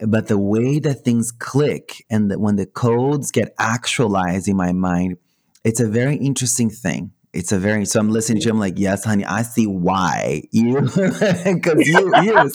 but 0.00 0.28
the 0.28 0.38
way 0.38 0.78
that 0.78 1.04
things 1.04 1.32
click 1.32 2.04
and 2.08 2.30
that 2.30 2.40
when 2.40 2.56
the 2.56 2.66
codes 2.66 3.30
get 3.30 3.54
actualized 3.58 4.48
in 4.48 4.56
my 4.56 4.72
mind 4.72 5.16
it's 5.64 5.80
a 5.80 5.88
very 5.88 6.16
interesting 6.16 6.70
thing 6.70 7.12
it's 7.32 7.52
a 7.52 7.58
very 7.58 7.84
so 7.84 8.00
I'm 8.00 8.10
listening 8.10 8.42
to 8.42 8.48
him 8.48 8.58
like, 8.58 8.78
yes, 8.78 9.04
honey, 9.04 9.24
I 9.24 9.42
see 9.42 9.66
why 9.66 10.42
you 10.50 10.80
because 10.80 11.86
you 11.86 12.12
you 12.22 12.50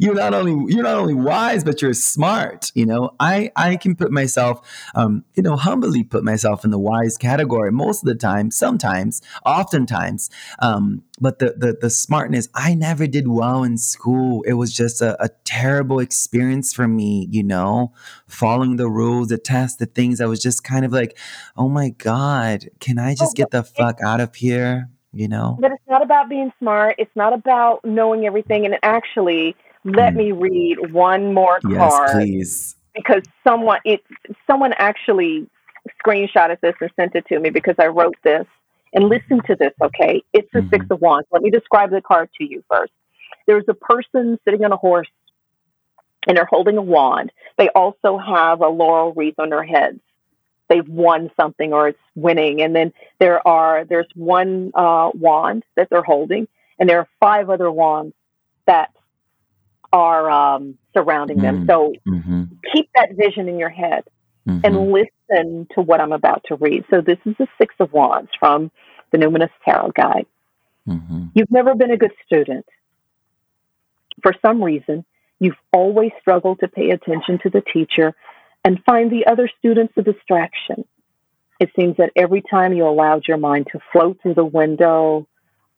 you're 0.00 0.14
not 0.14 0.34
only 0.34 0.72
you're 0.72 0.84
not 0.84 0.96
only 0.96 1.14
wise, 1.14 1.64
but 1.64 1.80
you're 1.80 1.94
smart. 1.94 2.70
You 2.74 2.86
know, 2.86 3.10
I 3.18 3.50
I 3.56 3.76
can 3.76 3.96
put 3.96 4.10
myself, 4.12 4.60
um, 4.94 5.24
you 5.34 5.42
know, 5.42 5.56
humbly 5.56 6.04
put 6.04 6.24
myself 6.24 6.64
in 6.64 6.70
the 6.70 6.78
wise 6.78 7.16
category 7.16 7.72
most 7.72 8.02
of 8.02 8.08
the 8.08 8.14
time. 8.14 8.50
Sometimes, 8.50 9.22
oftentimes, 9.44 10.30
um, 10.60 11.02
but 11.20 11.38
the, 11.38 11.54
the 11.56 11.76
the 11.80 11.90
smartness 11.90 12.48
i 12.54 12.74
never 12.74 13.06
did 13.06 13.28
well 13.28 13.62
in 13.62 13.76
school. 13.76 14.42
It 14.42 14.54
was 14.54 14.74
just 14.74 15.02
a, 15.02 15.22
a, 15.22 15.28
terrible 15.44 15.98
experience 15.98 16.72
for 16.72 16.86
me 16.86 17.26
you 17.30 17.42
know 17.42 17.92
following 18.26 18.76
the 18.76 18.88
rules 18.88 19.28
the 19.28 19.38
tests 19.38 19.78
the 19.78 19.86
things. 19.86 20.20
I 20.20 20.26
was 20.26 20.40
just 20.40 20.64
kind 20.64 20.84
of 20.84 20.92
like 20.92 21.18
oh 21.56 21.68
my 21.68 21.90
god 21.90 22.68
can 22.78 22.98
i 22.98 23.14
just 23.14 23.36
get 23.36 23.50
the 23.50 23.62
fuck 23.62 24.00
out 24.02 24.20
of 24.20 24.34
here? 24.34 24.88
You 25.12 25.26
know? 25.26 25.58
But 25.60 25.72
it's 25.72 25.82
not 25.88 26.02
about 26.02 26.28
being 26.28 26.52
smart. 26.60 26.94
It's 26.96 27.10
not 27.16 27.32
about 27.32 27.84
knowing 27.84 28.26
everything. 28.26 28.64
And 28.64 28.76
actually 28.84 29.56
let 29.84 30.14
mm. 30.14 30.16
me 30.16 30.32
read 30.32 30.92
one 30.92 31.32
more 31.34 31.58
yes, 31.68 31.78
card 31.78 32.10
please. 32.12 32.76
because 32.94 33.22
someone 33.44 33.80
it 33.84 34.02
someone 34.46 34.72
actually 34.74 35.48
screenshotted 36.04 36.60
this 36.60 36.74
and 36.80 36.90
sent 36.96 37.14
it 37.14 37.26
to 37.26 37.38
me 37.38 37.50
because 37.50 37.74
i 37.78 37.86
wrote 37.86 38.16
this 38.22 38.46
and 38.92 39.04
listen 39.08 39.40
to 39.46 39.56
this, 39.56 39.72
okay? 39.80 40.22
It's 40.32 40.48
the 40.52 40.60
mm-hmm. 40.60 40.70
Six 40.70 40.86
of 40.90 41.00
Wands. 41.00 41.28
Let 41.30 41.42
me 41.42 41.50
describe 41.50 41.90
the 41.90 42.00
card 42.00 42.30
to 42.38 42.44
you 42.44 42.64
first. 42.68 42.92
There's 43.46 43.64
a 43.68 43.74
person 43.74 44.38
sitting 44.44 44.64
on 44.64 44.72
a 44.72 44.76
horse 44.76 45.08
and 46.26 46.36
they're 46.36 46.46
holding 46.46 46.76
a 46.76 46.82
wand. 46.82 47.32
They 47.56 47.68
also 47.70 48.18
have 48.18 48.60
a 48.60 48.68
laurel 48.68 49.12
wreath 49.12 49.38
on 49.38 49.50
their 49.50 49.64
heads. 49.64 50.00
They've 50.68 50.88
won 50.88 51.30
something 51.38 51.72
or 51.72 51.88
it's 51.88 51.98
winning. 52.14 52.62
And 52.62 52.74
then 52.74 52.92
there 53.18 53.46
are 53.46 53.84
there's 53.84 54.06
one 54.14 54.70
uh, 54.74 55.10
wand 55.14 55.64
that 55.76 55.88
they're 55.90 56.02
holding, 56.02 56.46
and 56.78 56.88
there 56.88 56.98
are 56.98 57.08
five 57.18 57.50
other 57.50 57.70
wands 57.70 58.14
that 58.66 58.90
are 59.92 60.30
um, 60.30 60.78
surrounding 60.96 61.38
mm-hmm. 61.38 61.66
them. 61.66 61.66
So 61.66 61.92
mm-hmm. 62.06 62.44
keep 62.72 62.88
that 62.94 63.14
vision 63.14 63.48
in 63.48 63.58
your 63.58 63.68
head 63.68 64.04
mm-hmm. 64.46 64.64
and 64.64 64.92
listen 64.92 65.10
to 65.30 65.80
what 65.82 66.00
I'm 66.00 66.12
about 66.12 66.44
to 66.48 66.56
read. 66.56 66.84
So, 66.90 67.00
this 67.00 67.18
is 67.24 67.34
the 67.38 67.46
Six 67.58 67.74
of 67.80 67.92
Wands 67.92 68.30
from 68.38 68.70
the 69.12 69.18
Numinous 69.18 69.50
Tarot 69.64 69.92
Guide. 69.96 70.26
Mm-hmm. 70.88 71.26
You've 71.34 71.50
never 71.50 71.74
been 71.74 71.90
a 71.90 71.96
good 71.96 72.12
student. 72.26 72.66
For 74.22 74.34
some 74.44 74.62
reason, 74.62 75.04
you've 75.38 75.56
always 75.72 76.10
struggled 76.20 76.60
to 76.60 76.68
pay 76.68 76.90
attention 76.90 77.38
to 77.42 77.50
the 77.50 77.62
teacher 77.72 78.14
and 78.64 78.82
find 78.84 79.10
the 79.10 79.26
other 79.26 79.48
students 79.58 79.94
a 79.96 80.02
distraction. 80.02 80.84
It 81.58 81.70
seems 81.78 81.96
that 81.98 82.12
every 82.16 82.42
time 82.42 82.72
you 82.72 82.86
allowed 82.86 83.28
your 83.28 83.36
mind 83.36 83.68
to 83.72 83.80
float 83.92 84.18
through 84.22 84.34
the 84.34 84.44
window, 84.44 85.26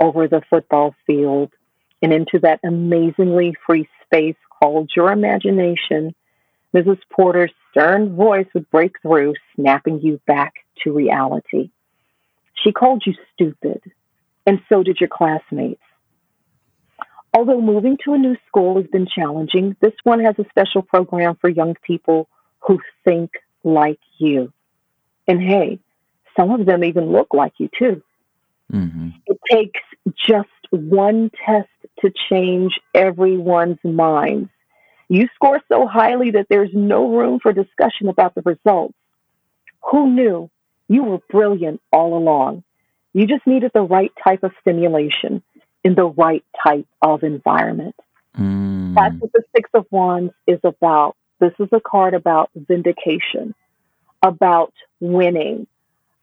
over 0.01 0.27
the 0.27 0.43
football 0.51 0.95
field, 1.07 1.53
and 2.03 2.13
into 2.13 2.41
that 2.41 2.61
amazingly 2.65 3.55
free 3.65 3.89
space 4.05 4.37
called 4.61 4.91
your 4.97 5.13
imagination, 5.13 6.15
Mrs. 6.75 6.99
Porter's 7.11 7.53
stern 7.71 8.17
voice 8.17 8.47
would 8.55 8.71
break 8.71 9.01
through, 9.03 9.35
snapping 9.55 10.01
you 10.01 10.21
back 10.27 10.55
to 10.83 10.93
reality. 10.93 11.71
She 12.55 12.73
called 12.73 13.03
you 13.07 13.15
stupid, 13.33 13.83
and 14.47 14.61
so 14.69 14.83
did 14.83 14.99
your 15.01 15.09
classmates. 15.09 15.83
Although 17.35 17.61
moving 17.61 17.97
to 18.05 18.13
a 18.13 18.19
new 18.19 18.37
school 18.47 18.77
has 18.77 18.87
been 18.91 19.07
challenging, 19.07 19.75
this 19.81 19.95
one 20.05 20.21
has 20.21 20.35
a 20.39 20.49
special 20.51 20.83
program 20.83 21.37
for 21.41 21.49
young 21.49 21.75
people 21.83 22.29
who 22.61 22.79
think 23.05 23.31
like 23.65 24.01
you. 24.19 24.53
And 25.27 25.41
hey, 25.41 25.79
some 26.39 26.51
of 26.51 26.67
them 26.67 26.85
even 26.85 27.11
look 27.11 27.33
like 27.33 27.55
you 27.59 27.69
too. 27.79 28.03
Mm-hmm. 28.73 29.11
It 29.27 29.39
takes 29.51 29.81
just 30.17 30.49
one 30.71 31.31
test 31.47 31.69
to 32.01 32.13
change 32.31 32.79
everyone's 32.95 33.79
minds. 33.83 34.51
You 35.13 35.29
score 35.35 35.61
so 35.71 35.87
highly 35.87 36.31
that 36.31 36.47
there's 36.49 36.71
no 36.73 37.15
room 37.15 37.39
for 37.39 37.53
discussion 37.53 38.09
about 38.09 38.35
the 38.35 38.41
results. 38.41 38.95
Who 39.91 40.11
knew? 40.11 40.49
You 40.89 41.05
were 41.05 41.19
brilliant 41.29 41.83
all 41.93 42.17
along. 42.17 42.65
You 43.13 43.27
just 43.27 43.47
needed 43.47 43.73
the 43.75 43.83
right 43.83 44.11
type 44.25 44.43
of 44.43 44.53
stimulation 44.63 45.43
in 45.85 45.95
the 45.95 46.07
right 46.07 46.43
type 46.67 46.87
of 47.03 47.25
environment. 47.25 47.95
Mm. 48.39 48.95
That's 48.95 49.15
what 49.21 49.33
the 49.35 49.43
Six 49.55 49.69
of 49.75 49.85
Wands 49.91 50.33
is 50.47 50.61
about. 50.65 51.15
This 51.41 51.53
is 51.59 51.69
a 51.73 51.81
card 51.81 52.15
about 52.15 52.49
vindication, 52.55 53.55
about 54.23 54.73
winning, 54.99 55.67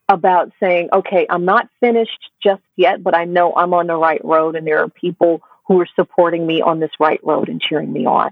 about 0.07 0.51
saying, 0.59 0.89
okay, 0.91 1.27
I'm 1.29 1.45
not 1.45 1.69
finished 1.79 2.31
just 2.41 2.63
yet, 2.75 3.03
but 3.03 3.15
I 3.15 3.25
know 3.25 3.53
I'm 3.55 3.75
on 3.75 3.85
the 3.85 3.97
right 3.97 4.25
road, 4.25 4.55
and 4.55 4.65
there 4.65 4.79
are 4.79 4.89
people 4.89 5.43
who 5.67 5.79
are 5.79 5.87
supporting 5.95 6.47
me 6.47 6.63
on 6.63 6.79
this 6.79 6.89
right 6.99 7.19
road 7.21 7.49
and 7.49 7.61
cheering 7.61 7.93
me 7.93 8.07
on. 8.07 8.31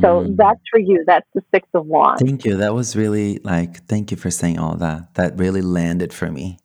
So 0.00 0.20
mm. 0.20 0.36
that's 0.36 0.60
for 0.70 0.78
you. 0.78 1.04
That's 1.06 1.26
the 1.34 1.42
Six 1.52 1.68
of 1.74 1.86
Wands. 1.86 2.22
Thank 2.22 2.44
you. 2.44 2.56
That 2.56 2.74
was 2.74 2.94
really 2.94 3.38
like, 3.42 3.84
thank 3.86 4.10
you 4.10 4.16
for 4.16 4.30
saying 4.30 4.58
all 4.58 4.76
that. 4.76 5.14
That 5.14 5.38
really 5.38 5.62
landed 5.62 6.12
for 6.12 6.30
me. 6.30 6.58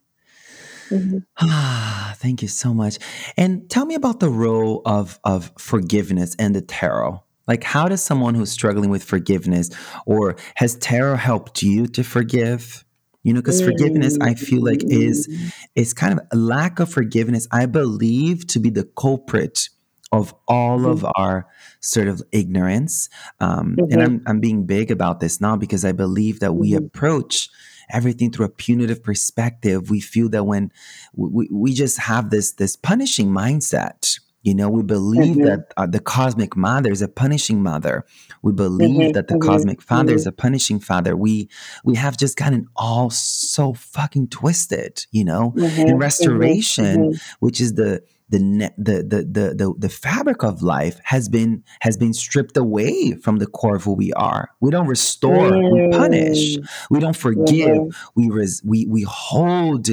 Mm-hmm. 0.90 1.18
Ah, 1.40 2.14
thank 2.18 2.42
you 2.42 2.48
so 2.48 2.72
much. 2.72 2.98
And 3.36 3.68
tell 3.68 3.86
me 3.86 3.94
about 3.94 4.20
the 4.20 4.28
role 4.28 4.82
of 4.84 5.18
of 5.24 5.52
forgiveness 5.58 6.36
and 6.38 6.54
the 6.54 6.62
tarot. 6.62 7.22
Like, 7.46 7.62
how 7.62 7.88
does 7.88 8.02
someone 8.02 8.34
who's 8.34 8.50
struggling 8.50 8.90
with 8.90 9.04
forgiveness, 9.04 9.70
or 10.06 10.36
has 10.54 10.76
tarot 10.76 11.16
helped 11.16 11.62
you 11.62 11.86
to 11.88 12.02
forgive? 12.02 12.84
You 13.22 13.32
know, 13.32 13.40
because 13.40 13.60
mm-hmm. 13.60 13.70
forgiveness, 13.70 14.18
I 14.20 14.34
feel 14.34 14.62
like 14.62 14.82
is 14.84 15.28
mm. 15.28 15.52
is 15.74 15.94
kind 15.94 16.12
of 16.12 16.20
a 16.32 16.36
lack 16.36 16.78
of 16.78 16.90
forgiveness. 16.90 17.48
I 17.50 17.66
believe 17.66 18.46
to 18.48 18.58
be 18.58 18.70
the 18.70 18.84
culprit 18.96 19.68
of 20.12 20.34
all 20.46 20.78
mm-hmm. 20.78 20.90
of 20.90 21.06
our 21.16 21.46
sort 21.84 22.08
of 22.08 22.22
ignorance. 22.32 23.08
Um, 23.40 23.76
mm-hmm. 23.76 23.92
And 23.92 24.02
I'm, 24.02 24.22
I'm 24.26 24.40
being 24.40 24.64
big 24.64 24.90
about 24.90 25.20
this 25.20 25.40
now 25.40 25.56
because 25.56 25.84
I 25.84 25.92
believe 25.92 26.40
that 26.40 26.54
we 26.54 26.70
mm-hmm. 26.70 26.86
approach 26.86 27.48
everything 27.90 28.30
through 28.30 28.46
a 28.46 28.50
punitive 28.50 29.02
perspective. 29.02 29.90
We 29.90 30.00
feel 30.00 30.28
that 30.30 30.44
when 30.44 30.72
we, 31.14 31.48
we 31.50 31.74
just 31.74 32.00
have 32.00 32.30
this 32.30 32.52
this 32.52 32.76
punishing 32.76 33.28
mindset. 33.28 34.18
You 34.42 34.54
know, 34.54 34.68
we 34.68 34.82
believe 34.82 35.36
mm-hmm. 35.36 35.46
that 35.46 35.72
uh, 35.78 35.86
the 35.86 36.00
cosmic 36.00 36.54
mother 36.54 36.92
is 36.92 37.00
a 37.00 37.08
punishing 37.08 37.62
mother. 37.62 38.04
We 38.42 38.52
believe 38.52 38.90
mm-hmm. 38.90 39.12
that 39.12 39.28
the 39.28 39.36
mm-hmm. 39.36 39.48
cosmic 39.48 39.80
father 39.80 40.12
is 40.12 40.22
mm-hmm. 40.22 40.28
a 40.28 40.32
punishing 40.32 40.80
father. 40.80 41.16
We 41.16 41.48
we 41.82 41.96
have 41.96 42.18
just 42.18 42.36
gotten 42.36 42.66
all 42.76 43.08
so 43.08 43.72
fucking 43.72 44.28
twisted. 44.28 45.06
You 45.12 45.24
know, 45.24 45.54
in 45.56 45.62
mm-hmm. 45.62 45.96
restoration, 45.96 47.14
which 47.40 47.58
is 47.58 47.72
the 47.74 48.02
the, 48.30 48.38
the 48.78 49.02
the 49.02 49.22
the 49.22 49.54
the 49.54 49.74
the 49.78 49.88
fabric 49.88 50.42
of 50.42 50.62
life 50.62 50.98
has 51.04 51.28
been 51.28 51.62
has 51.80 51.96
been 51.96 52.14
stripped 52.14 52.56
away 52.56 53.12
from 53.12 53.36
the 53.36 53.46
core 53.46 53.76
of 53.76 53.84
who 53.84 53.92
we 53.92 54.12
are. 54.14 54.50
We 54.60 54.70
don't 54.70 54.86
restore, 54.86 55.50
mm. 55.50 55.90
we 55.90 55.96
punish, 55.96 56.56
we 56.90 57.00
don't 57.00 57.16
forgive, 57.16 57.68
mm-hmm. 57.68 58.20
we 58.20 58.30
res, 58.30 58.62
we 58.64 58.86
we 58.86 59.02
hold 59.02 59.88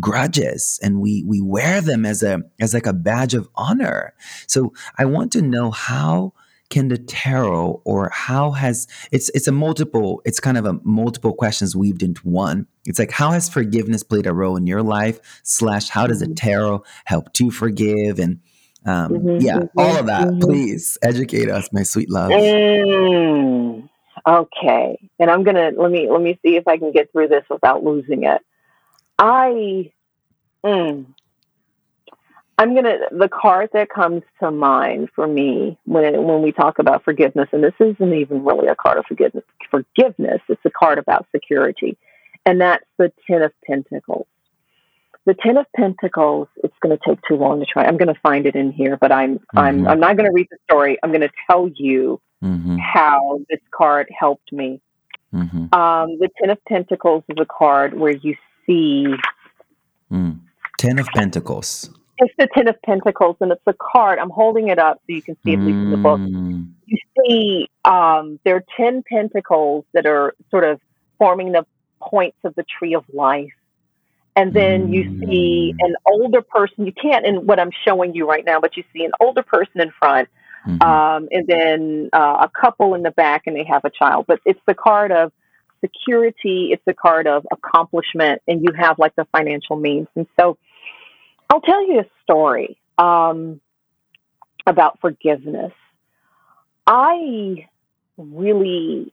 grudges 0.00 0.80
and 0.82 1.00
we 1.00 1.22
we 1.24 1.40
wear 1.40 1.80
them 1.80 2.04
as 2.04 2.22
a 2.22 2.42
as 2.60 2.74
like 2.74 2.86
a 2.86 2.92
badge 2.92 3.34
of 3.34 3.48
honor. 3.54 4.14
So 4.46 4.72
I 4.98 5.04
want 5.04 5.32
to 5.32 5.42
know 5.42 5.70
how 5.70 6.32
can 6.70 6.88
the 6.88 6.98
tarot 6.98 7.80
or 7.84 8.10
how 8.12 8.50
has 8.52 8.86
it's 9.12 9.28
it's 9.30 9.48
a 9.48 9.52
multiple 9.52 10.20
it's 10.24 10.40
kind 10.40 10.56
of 10.56 10.66
a 10.66 10.78
multiple 10.82 11.32
questions 11.32 11.76
weaved 11.76 12.02
into 12.02 12.20
one. 12.28 12.66
It's 12.86 12.98
like 12.98 13.10
how 13.10 13.30
has 13.32 13.48
forgiveness 13.48 14.02
played 14.02 14.26
a 14.26 14.32
role 14.32 14.56
in 14.56 14.66
your 14.66 14.82
life 14.82 15.40
slash 15.42 15.88
how 15.88 16.06
does 16.06 16.20
the 16.20 16.26
mm-hmm. 16.26 16.34
tarot 16.34 16.84
help 17.04 17.32
to 17.34 17.50
forgive 17.50 18.18
and 18.18 18.40
um, 18.84 19.12
mm-hmm, 19.12 19.44
yeah 19.44 19.56
mm-hmm, 19.58 19.78
all 19.78 19.96
of 19.96 20.06
that. 20.06 20.28
mm-hmm. 20.28 20.40
please 20.40 20.98
educate 21.02 21.50
us 21.50 21.68
my 21.72 21.82
sweet 21.82 22.10
love. 22.10 22.30
Mm, 22.30 23.88
okay. 24.26 24.98
And 25.18 25.30
i'm 25.30 25.44
gonna 25.44 25.70
let 25.76 25.90
me 25.90 26.10
let 26.10 26.20
me 26.20 26.38
see 26.44 26.56
if 26.56 26.66
i 26.66 26.76
can 26.78 26.92
get 26.92 27.12
through 27.12 27.28
this 27.28 27.44
without 27.50 27.84
losing 27.84 28.24
it. 28.24 28.42
I 29.18 29.92
mm, 30.64 31.06
I'm 32.58 32.74
gonna 32.74 32.98
the 33.10 33.28
card 33.28 33.70
that 33.74 33.90
comes 33.90 34.22
to 34.40 34.50
mind 34.50 35.10
for 35.14 35.26
me 35.26 35.78
when 35.84 36.04
it, 36.04 36.22
when 36.22 36.40
we 36.42 36.52
talk 36.52 36.78
about 36.78 37.04
forgiveness, 37.04 37.48
and 37.52 37.62
this 37.62 37.74
isn't 37.78 38.14
even 38.14 38.44
really 38.44 38.68
a 38.68 38.74
card 38.74 38.98
of 38.98 39.04
forgiveness. 39.06 39.44
Forgiveness, 39.70 40.40
it's 40.48 40.64
a 40.64 40.70
card 40.70 40.98
about 40.98 41.26
security, 41.34 41.98
and 42.46 42.60
that's 42.60 42.84
the 42.98 43.12
Ten 43.26 43.42
of 43.42 43.52
Pentacles. 43.66 44.26
The 45.26 45.34
Ten 45.34 45.58
of 45.58 45.66
Pentacles. 45.74 46.48
It's 46.64 46.74
going 46.80 46.96
to 46.96 47.02
take 47.06 47.18
too 47.28 47.36
long 47.36 47.60
to 47.60 47.66
try. 47.66 47.84
I'm 47.84 47.98
going 47.98 48.14
to 48.14 48.20
find 48.20 48.46
it 48.46 48.54
in 48.54 48.72
here, 48.72 48.96
but 48.96 49.12
I'm 49.12 49.38
mm-hmm. 49.38 49.58
I'm 49.58 49.86
I'm 49.86 50.00
not 50.00 50.16
going 50.16 50.28
to 50.28 50.34
read 50.34 50.48
the 50.50 50.58
story. 50.64 50.98
I'm 51.02 51.10
going 51.10 51.20
to 51.20 51.32
tell 51.50 51.68
you 51.74 52.20
mm-hmm. 52.42 52.78
how 52.78 53.40
this 53.50 53.60
card 53.70 54.08
helped 54.18 54.50
me. 54.50 54.80
Mm-hmm. 55.34 55.74
Um, 55.74 56.18
the 56.18 56.30
Ten 56.40 56.48
of 56.48 56.64
Pentacles 56.64 57.24
is 57.28 57.36
a 57.38 57.46
card 57.46 57.92
where 57.92 58.16
you 58.16 58.34
see 58.64 59.08
mm. 60.10 60.40
Ten 60.78 60.98
of 60.98 61.06
Pentacles. 61.08 61.90
It's 62.18 62.34
the 62.38 62.48
Ten 62.54 62.68
of 62.68 62.80
Pentacles, 62.82 63.36
and 63.40 63.52
it's 63.52 63.62
a 63.66 63.74
card. 63.74 64.18
I'm 64.18 64.30
holding 64.30 64.68
it 64.68 64.78
up 64.78 64.98
so 65.06 65.12
you 65.12 65.22
can 65.22 65.36
see 65.44 65.52
at 65.52 65.60
least 65.60 65.76
in 65.76 65.90
the 65.90 65.96
book. 65.96 66.20
Mm. 66.20 66.70
You 66.86 66.98
see, 67.18 67.70
um, 67.84 68.40
there 68.44 68.56
are 68.56 68.64
ten 68.76 69.02
pentacles 69.02 69.84
that 69.92 70.06
are 70.06 70.34
sort 70.50 70.64
of 70.64 70.80
forming 71.18 71.52
the 71.52 71.66
points 72.00 72.38
of 72.44 72.54
the 72.54 72.64
tree 72.64 72.94
of 72.94 73.04
life. 73.12 73.52
And 74.34 74.52
then 74.52 74.92
you 74.92 75.18
see 75.20 75.74
mm. 75.74 75.86
an 75.86 75.96
older 76.06 76.42
person. 76.42 76.86
You 76.86 76.92
can't 76.92 77.24
in 77.24 77.46
what 77.46 77.58
I'm 77.58 77.70
showing 77.86 78.14
you 78.14 78.28
right 78.28 78.44
now, 78.44 78.60
but 78.60 78.76
you 78.76 78.84
see 78.92 79.04
an 79.04 79.12
older 79.20 79.42
person 79.42 79.80
in 79.80 79.90
front, 79.98 80.28
mm-hmm. 80.66 80.82
um, 80.82 81.28
and 81.30 81.46
then 81.46 82.10
uh, 82.12 82.46
a 82.46 82.50
couple 82.60 82.94
in 82.94 83.02
the 83.02 83.10
back, 83.10 83.42
and 83.46 83.56
they 83.56 83.64
have 83.64 83.84
a 83.84 83.90
child. 83.90 84.26
But 84.28 84.40
it's 84.44 84.60
the 84.66 84.74
card 84.74 85.10
of 85.10 85.32
security. 85.80 86.68
It's 86.72 86.82
the 86.86 86.94
card 86.94 87.26
of 87.26 87.46
accomplishment, 87.50 88.42
and 88.46 88.62
you 88.62 88.72
have 88.78 88.98
like 88.98 89.14
the 89.16 89.26
financial 89.32 89.76
means. 89.76 90.08
And 90.14 90.26
so, 90.38 90.58
I'll 91.50 91.60
tell 91.60 91.86
you 91.86 92.00
a 92.00 92.06
story 92.22 92.78
um, 92.98 93.60
about 94.66 95.00
forgiveness. 95.00 95.72
I 96.86 97.68
really 98.16 99.12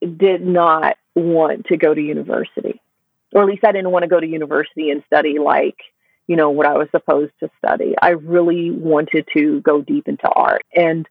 did 0.00 0.42
not 0.42 0.96
want 1.14 1.66
to 1.66 1.76
go 1.76 1.94
to 1.94 2.00
university, 2.00 2.80
or 3.32 3.42
at 3.42 3.48
least 3.48 3.64
I 3.64 3.72
didn't 3.72 3.90
want 3.90 4.04
to 4.04 4.08
go 4.08 4.20
to 4.20 4.26
university 4.26 4.90
and 4.90 5.02
study 5.06 5.38
like, 5.38 5.76
you 6.26 6.36
know, 6.36 6.50
what 6.50 6.66
I 6.66 6.76
was 6.76 6.88
supposed 6.90 7.32
to 7.40 7.50
study. 7.58 7.94
I 8.00 8.10
really 8.10 8.70
wanted 8.70 9.26
to 9.34 9.60
go 9.60 9.80
deep 9.80 10.08
into 10.08 10.28
art. 10.28 10.64
And, 10.74 11.08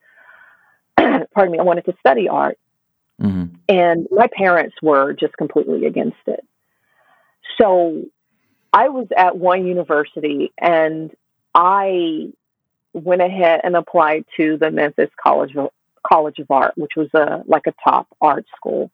pardon 0.97 1.51
me, 1.51 1.59
I 1.59 1.63
wanted 1.63 1.85
to 1.85 1.95
study 1.99 2.29
art. 2.29 2.57
Mm-hmm. 3.21 3.55
And 3.67 4.07
my 4.11 4.27
parents 4.27 4.75
were 4.81 5.13
just 5.13 5.35
completely 5.37 5.85
against 5.85 6.17
it. 6.27 6.45
So 7.59 8.03
I 8.77 8.89
was 8.89 9.07
at 9.17 9.35
one 9.35 9.65
university 9.65 10.53
and 10.55 11.09
I 11.55 12.31
went 12.93 13.23
ahead 13.23 13.61
and 13.63 13.75
applied 13.75 14.25
to 14.37 14.57
the 14.57 14.69
Memphis 14.69 15.09
College 15.19 15.55
of, 15.55 15.71
College 16.07 16.37
of 16.37 16.51
Art, 16.51 16.77
which 16.77 16.91
was 16.95 17.11
a 17.15 17.41
like 17.47 17.65
a 17.65 17.73
top 17.83 18.07
art 18.21 18.45
school. 18.55 18.91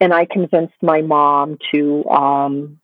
And 0.00 0.12
I 0.12 0.24
convinced 0.24 0.74
my 0.82 1.02
mom 1.02 1.58
to, 1.70 2.04
um, 2.06 2.80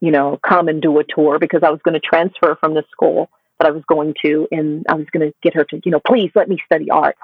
you 0.00 0.10
know, 0.10 0.38
come 0.42 0.68
and 0.68 0.80
do 0.80 0.98
a 0.98 1.04
tour 1.04 1.38
because 1.38 1.62
I 1.62 1.68
was 1.68 1.80
going 1.82 2.00
to 2.00 2.00
transfer 2.00 2.56
from 2.58 2.72
the 2.72 2.84
school 2.90 3.28
that 3.58 3.68
I 3.68 3.72
was 3.72 3.82
going 3.86 4.14
to, 4.24 4.48
and 4.50 4.86
I 4.88 4.94
was 4.94 5.06
going 5.12 5.28
to 5.28 5.34
get 5.42 5.52
her 5.52 5.64
to, 5.64 5.82
you 5.84 5.92
know, 5.92 6.00
please 6.00 6.30
let 6.34 6.48
me 6.48 6.56
study 6.64 6.90
art. 6.90 7.16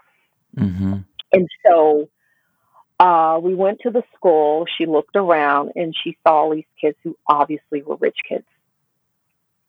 Mm-hmm. 0.55 0.99
And 1.33 1.49
so 1.65 2.11
uh, 2.99 3.39
we 3.43 3.55
went 3.55 3.81
to 3.81 3.91
the 3.91 4.03
school. 4.15 4.67
She 4.77 4.87
looked 4.87 5.17
around 5.17 5.73
and 5.77 5.95
she 5.95 6.17
saw 6.27 6.43
all 6.43 6.51
these 6.51 6.65
kids 6.81 6.97
who 7.05 7.17
obviously 7.27 7.83
were 7.83 7.97
rich 7.97 8.19
kids. 8.29 8.45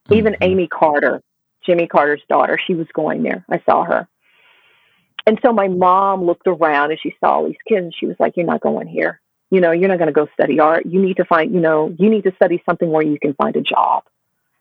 Mm-hmm. 0.05 0.13
Even 0.15 0.37
Amy 0.41 0.67
Carter, 0.67 1.21
Jimmy 1.65 1.87
Carter's 1.87 2.23
daughter, 2.27 2.59
she 2.65 2.73
was 2.73 2.87
going 2.93 3.23
there. 3.23 3.45
I 3.49 3.61
saw 3.65 3.83
her. 3.83 4.07
And 5.27 5.39
so 5.43 5.53
my 5.53 5.67
mom 5.67 6.23
looked 6.23 6.47
around 6.47 6.91
and 6.91 6.99
she 6.99 7.15
saw 7.19 7.35
all 7.35 7.45
these 7.45 7.55
kids 7.67 7.83
and 7.83 7.95
she 7.95 8.07
was 8.07 8.15
like, 8.19 8.35
You're 8.35 8.47
not 8.47 8.61
going 8.61 8.87
here. 8.87 9.21
You 9.51 9.61
know, 9.61 9.71
you're 9.71 9.89
not 9.89 9.97
going 9.97 10.07
to 10.07 10.13
go 10.13 10.27
study 10.33 10.59
art. 10.59 10.85
You 10.85 11.01
need 11.01 11.17
to 11.17 11.25
find, 11.25 11.53
you 11.53 11.59
know, 11.59 11.93
you 11.97 12.09
need 12.09 12.23
to 12.23 12.33
study 12.35 12.61
something 12.65 12.89
where 12.89 13.03
you 13.03 13.19
can 13.19 13.33
find 13.33 13.55
a 13.55 13.61
job 13.61 14.03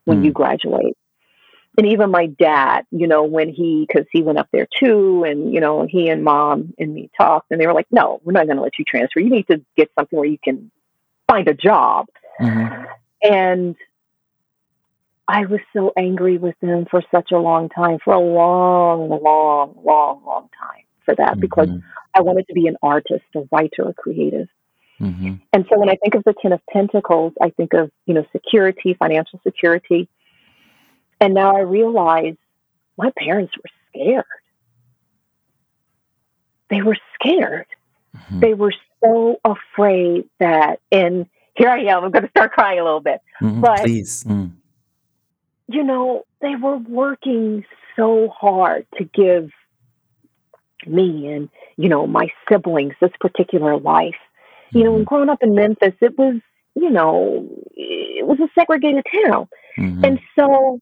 when 0.05 0.19
mm-hmm. 0.19 0.27
you 0.27 0.33
graduate 0.33 0.97
and 1.79 1.87
even 1.87 2.11
my 2.11 2.27
dad, 2.27 2.85
you 2.91 3.07
know, 3.07 3.23
when 3.23 3.49
he, 3.49 3.87
because 3.87 4.07
he 4.11 4.21
went 4.21 4.37
up 4.37 4.49
there 4.53 4.67
too, 4.79 5.23
and, 5.25 5.55
you 5.55 5.61
know, 5.61 5.87
he 5.89 6.09
and 6.09 6.25
mom 6.25 6.75
and 6.77 6.93
me 6.93 7.09
talked, 7.17 7.53
and 7.53 7.61
they 7.61 7.69
were 7.69 7.73
like, 7.73 7.87
no, 7.93 8.21
we're 8.25 8.33
not 8.33 8.47
going 8.47 8.57
to 8.57 8.63
let 8.63 8.79
you 8.81 8.85
transfer. 8.85 9.21
You 9.21 9.31
need 9.31 9.47
to 9.47 9.65
get 9.77 9.89
something 9.97 10.19
where 10.19 10.29
you 10.29 10.39
can 10.43 10.73
find 11.29 11.47
a 11.47 11.55
job. 11.55 12.09
Mm-hmm. 12.41 12.85
And 13.23 13.77
I 15.29 15.47
was 15.47 15.61
so 15.73 15.93
angry 15.97 16.37
with 16.37 16.57
them 16.61 16.87
for 16.91 17.01
such 17.13 17.31
a 17.31 17.39
long 17.39 17.69
time, 17.69 17.99
for 18.05 18.13
a 18.13 18.19
long, 18.19 19.09
long, 19.09 19.75
long, 19.85 20.23
long 20.27 20.49
time 20.59 20.85
for 21.05 21.15
that, 21.15 21.33
mm-hmm. 21.33 21.41
because 21.41 21.69
I 22.13 22.23
wanted 22.23 22.49
to 22.49 22.55
be 22.55 22.67
an 22.67 22.77
artist, 22.83 23.25
a 23.37 23.43
writer, 23.53 23.89
a 23.89 23.95
creative. 23.95 24.49
Mm-hmm. 25.01 25.35
And 25.53 25.65
so 25.71 25.79
when 25.79 25.89
I 25.89 25.95
think 25.95 26.17
of 26.17 26.25
the 26.25 26.35
Ten 26.43 26.53
of 26.53 26.61
Pentacles, 26.73 27.35
I 27.41 27.51
think 27.51 27.73
of, 27.73 27.93
you 28.07 28.15
know, 28.15 28.27
security, 28.33 28.95
financial 28.99 29.41
security 29.45 30.09
and 31.21 31.35
now 31.35 31.57
I 31.57 31.61
realize 31.61 32.37
my 32.97 33.11
parents 33.19 33.53
were 33.57 33.71
scared. 33.89 34.25
They 36.71 36.83
were 36.83 36.97
scared. 37.15 37.67
Mm-hmm. 38.17 38.41
They 38.41 38.55
were 38.55 38.75
so 39.03 39.41
afraid 39.45 40.29
that, 40.39 40.81
and 40.91 41.27
here 41.55 41.69
I 41.69 41.81
am, 41.85 42.05
I'm 42.05 42.11
going 42.11 42.25
to 42.25 42.31
start 42.31 42.53
crying 42.53 42.79
a 42.79 42.85
little 42.85 43.01
bit. 43.01 43.21
Mm-hmm. 43.43 43.61
But, 43.61 43.81
Please. 43.81 44.25
Mm. 44.25 44.53
you 45.69 45.83
know, 45.83 46.25
they 46.41 46.57
were 46.57 46.77
working 46.77 47.65
so 47.97 48.29
hard 48.29 48.87
to 48.97 49.05
give 49.05 49.51
me 50.87 51.27
and, 51.33 51.49
you 51.77 51.89
know, 51.89 52.07
my 52.07 52.29
siblings 52.49 52.95
this 53.01 53.11
particular 53.21 53.77
life. 53.79 54.15
You 54.71 54.85
know, 54.85 54.95
mm-hmm. 54.95 55.05
growing 55.05 55.29
up 55.31 55.43
in 55.43 55.55
Memphis, 55.55 55.95
it 56.01 56.17
was, 56.19 56.37
you 56.75 56.91
know, 56.91 57.49
it 57.75 58.27
was 58.27 58.39
a 58.41 58.49
segregated 58.55 59.05
town. 59.25 59.49
Mm-hmm. 59.79 60.05
And 60.05 60.21
so 60.39 60.81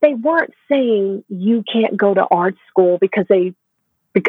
they 0.00 0.14
weren't 0.14 0.54
saying 0.70 1.24
you 1.28 1.64
can't 1.70 1.96
go 1.96 2.14
to 2.14 2.24
art 2.30 2.56
school 2.70 2.98
because 3.00 3.26
they 3.28 3.54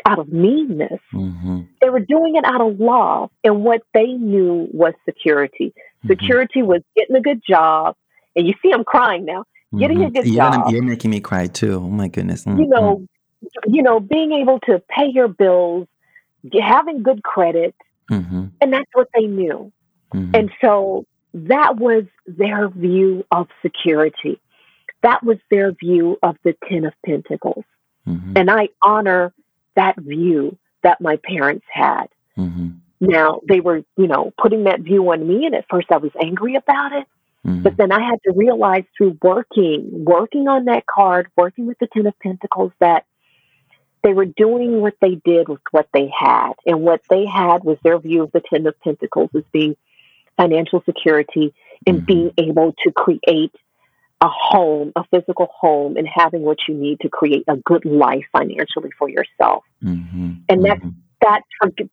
out 0.06 0.20
of 0.20 0.32
meanness. 0.32 1.00
Mm-hmm. 1.14 1.62
They 1.82 1.90
were 1.90 2.00
doing 2.00 2.36
it 2.36 2.46
out 2.46 2.62
of 2.62 2.80
love, 2.80 3.32
and 3.44 3.64
what 3.64 3.82
they 3.94 4.06
knew 4.06 4.68
was 4.72 4.94
security. 5.06 5.74
Mm-hmm. 5.76 6.08
Security 6.10 6.62
was 6.62 6.82
getting 6.96 7.16
a 7.16 7.22
good 7.22 7.42
job, 7.48 7.96
and 8.36 8.48
you 8.48 8.54
see, 8.62 8.72
I'm 8.72 8.84
crying 8.84 9.26
now. 9.26 9.46
Getting 9.78 10.00
mm-hmm. 10.00 10.08
a 10.08 10.12
good 10.22 10.26
yeah, 10.26 10.52
job. 10.52 10.72
You're 10.72 10.84
making 10.84 11.12
me 11.12 11.20
cry 11.20 11.46
too. 11.46 11.76
Oh 11.76 11.90
my 11.90 12.08
goodness. 12.08 12.46
You 12.46 12.68
know, 12.68 13.08
mm-hmm. 13.44 13.74
you 13.74 13.84
know, 13.84 14.00
being 14.00 14.32
able 14.32 14.60
to 14.62 14.82
pay 14.90 15.08
your 15.08 15.28
bills, 15.28 15.88
having 16.60 17.04
good 17.04 17.22
credit, 17.22 17.76
mm-hmm. 18.10 18.46
and 18.62 18.74
that's 18.74 18.90
what 18.94 19.08
they 19.14 19.28
knew. 19.28 19.72
Mm-hmm. 20.14 20.36
And 20.36 20.52
so 20.60 21.06
that 21.36 21.78
was 21.78 22.06
their 22.26 22.70
view 22.70 23.26
of 23.32 23.48
security. 23.62 24.42
That 25.02 25.24
was 25.24 25.38
their 25.50 25.72
view 25.72 26.18
of 26.22 26.38
the 26.44 26.56
Ten 26.68 26.86
of 26.86 26.94
Pentacles. 27.06 27.66
Mm-hmm. 28.08 28.34
And 28.36 28.52
I 28.52 28.70
honor 28.82 29.34
that 29.76 29.98
view 29.98 30.58
that 30.84 31.02
my 31.02 31.18
parents 31.18 31.66
had. 31.72 32.08
Mm-hmm. 32.38 32.70
Now, 33.02 33.40
they 33.48 33.62
were, 33.62 33.84
you 33.98 34.08
know, 34.08 34.34
putting 34.42 34.66
that 34.66 34.82
view 34.82 35.10
on 35.12 35.26
me, 35.26 35.46
and 35.46 35.56
at 35.56 35.66
first 35.70 35.88
I 35.92 35.98
was 35.98 36.12
angry 36.22 36.56
about 36.56 36.92
it. 36.92 37.08
Mm-hmm. 37.46 37.64
But 37.64 37.78
then 37.78 37.92
I 37.92 38.02
had 38.02 38.20
to 38.26 38.34
realize 38.36 38.84
through 38.98 39.18
working, 39.22 39.90
working 40.06 40.48
on 40.50 40.66
that 40.66 40.86
card, 40.86 41.30
working 41.38 41.66
with 41.66 41.80
the 41.80 41.88
Ten 41.88 42.06
of 42.08 42.20
Pentacles, 42.20 42.74
that 42.80 43.06
they 44.04 44.14
were 44.14 44.26
doing 44.26 44.82
what 44.82 44.96
they 45.02 45.16
did 45.16 45.48
with 45.48 45.62
what 45.72 45.88
they 45.94 46.12
had. 46.18 46.54
And 46.66 46.82
what 46.82 47.02
they 47.10 47.26
had 47.26 47.64
was 47.64 47.78
their 47.84 48.00
view 48.00 48.24
of 48.24 48.32
the 48.32 48.42
Ten 48.42 48.68
of 48.68 48.80
Pentacles 48.82 49.30
as 49.36 49.44
being 49.54 49.78
financial 50.36 50.84
security 50.86 51.54
and 51.88 51.98
mm-hmm. 51.98 52.06
being 52.06 52.32
able 52.38 52.74
to 52.84 52.92
create 52.92 53.54
a 54.22 54.28
home, 54.28 54.92
a 54.96 55.04
physical 55.12 55.48
home, 55.56 55.96
and 55.98 56.08
having 56.08 56.42
what 56.42 56.58
you 56.68 56.76
need 56.76 57.00
to 57.02 57.10
create 57.10 57.44
a 57.48 57.56
good 57.58 57.86
life 57.86 58.26
financially 58.32 58.90
for 58.98 59.10
yourself. 59.10 59.64
Mm-hmm. 59.84 60.32
And 60.50 60.66
that's 60.66 60.82
mm-hmm. 60.82 60.90
that 61.22 61.44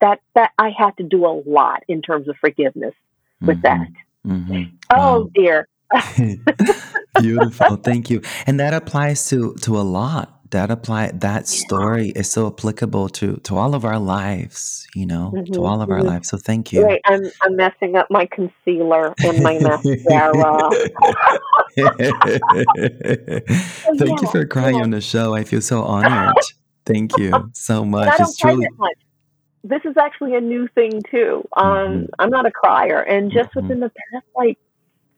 that 0.00 0.20
that 0.34 0.52
I 0.58 0.70
had 0.76 0.96
to 0.96 1.04
do 1.04 1.24
a 1.26 1.34
lot 1.46 1.82
in 1.88 2.02
terms 2.02 2.28
of 2.28 2.36
forgiveness 2.40 2.94
with 3.40 3.62
mm-hmm. 3.62 3.82
that. 3.82 3.88
Mm-hmm. 4.26 4.76
Oh 4.90 5.20
wow. 5.20 5.30
dear. 5.34 5.68
Beautiful, 7.20 7.76
thank 7.76 8.10
you. 8.10 8.20
And 8.46 8.58
that 8.58 8.74
applies 8.74 9.28
to 9.28 9.54
to 9.62 9.78
a 9.78 9.82
lot 9.82 10.35
that 10.50 10.70
apply 10.70 11.10
that 11.12 11.48
story 11.48 12.10
is 12.10 12.30
so 12.30 12.46
applicable 12.46 13.08
to 13.08 13.36
to 13.38 13.56
all 13.56 13.74
of 13.74 13.84
our 13.84 13.98
lives 13.98 14.86
you 14.94 15.06
know 15.06 15.32
mm-hmm, 15.34 15.52
to 15.52 15.64
all 15.64 15.82
of 15.82 15.90
our 15.90 15.98
mm-hmm. 15.98 16.08
lives 16.08 16.28
so 16.28 16.36
thank 16.36 16.72
you 16.72 16.86
Wait, 16.86 17.00
I'm, 17.06 17.24
I'm 17.42 17.56
messing 17.56 17.96
up 17.96 18.06
my 18.10 18.26
concealer 18.26 19.14
and 19.24 19.42
my 19.42 19.58
mascara 19.58 20.70
thank 23.98 24.22
you 24.22 24.28
for 24.30 24.46
crying 24.46 24.76
yeah. 24.76 24.82
on 24.82 24.90
the 24.90 25.00
show 25.00 25.34
i 25.34 25.44
feel 25.44 25.60
so 25.60 25.82
honored 25.82 26.34
thank 26.84 27.16
you 27.18 27.32
so 27.54 27.84
much 27.84 28.20
it's 28.20 28.36
truly 28.36 28.68
this 29.64 29.82
is 29.84 29.96
actually 29.96 30.36
a 30.36 30.40
new 30.40 30.68
thing 30.68 31.02
too 31.10 31.46
um, 31.56 31.66
mm-hmm. 31.66 32.04
i'm 32.18 32.30
not 32.30 32.46
a 32.46 32.50
crier 32.50 33.00
and 33.00 33.32
just 33.32 33.50
mm-hmm. 33.50 33.62
within 33.62 33.80
the 33.80 33.90
past 33.90 34.26
like 34.36 34.58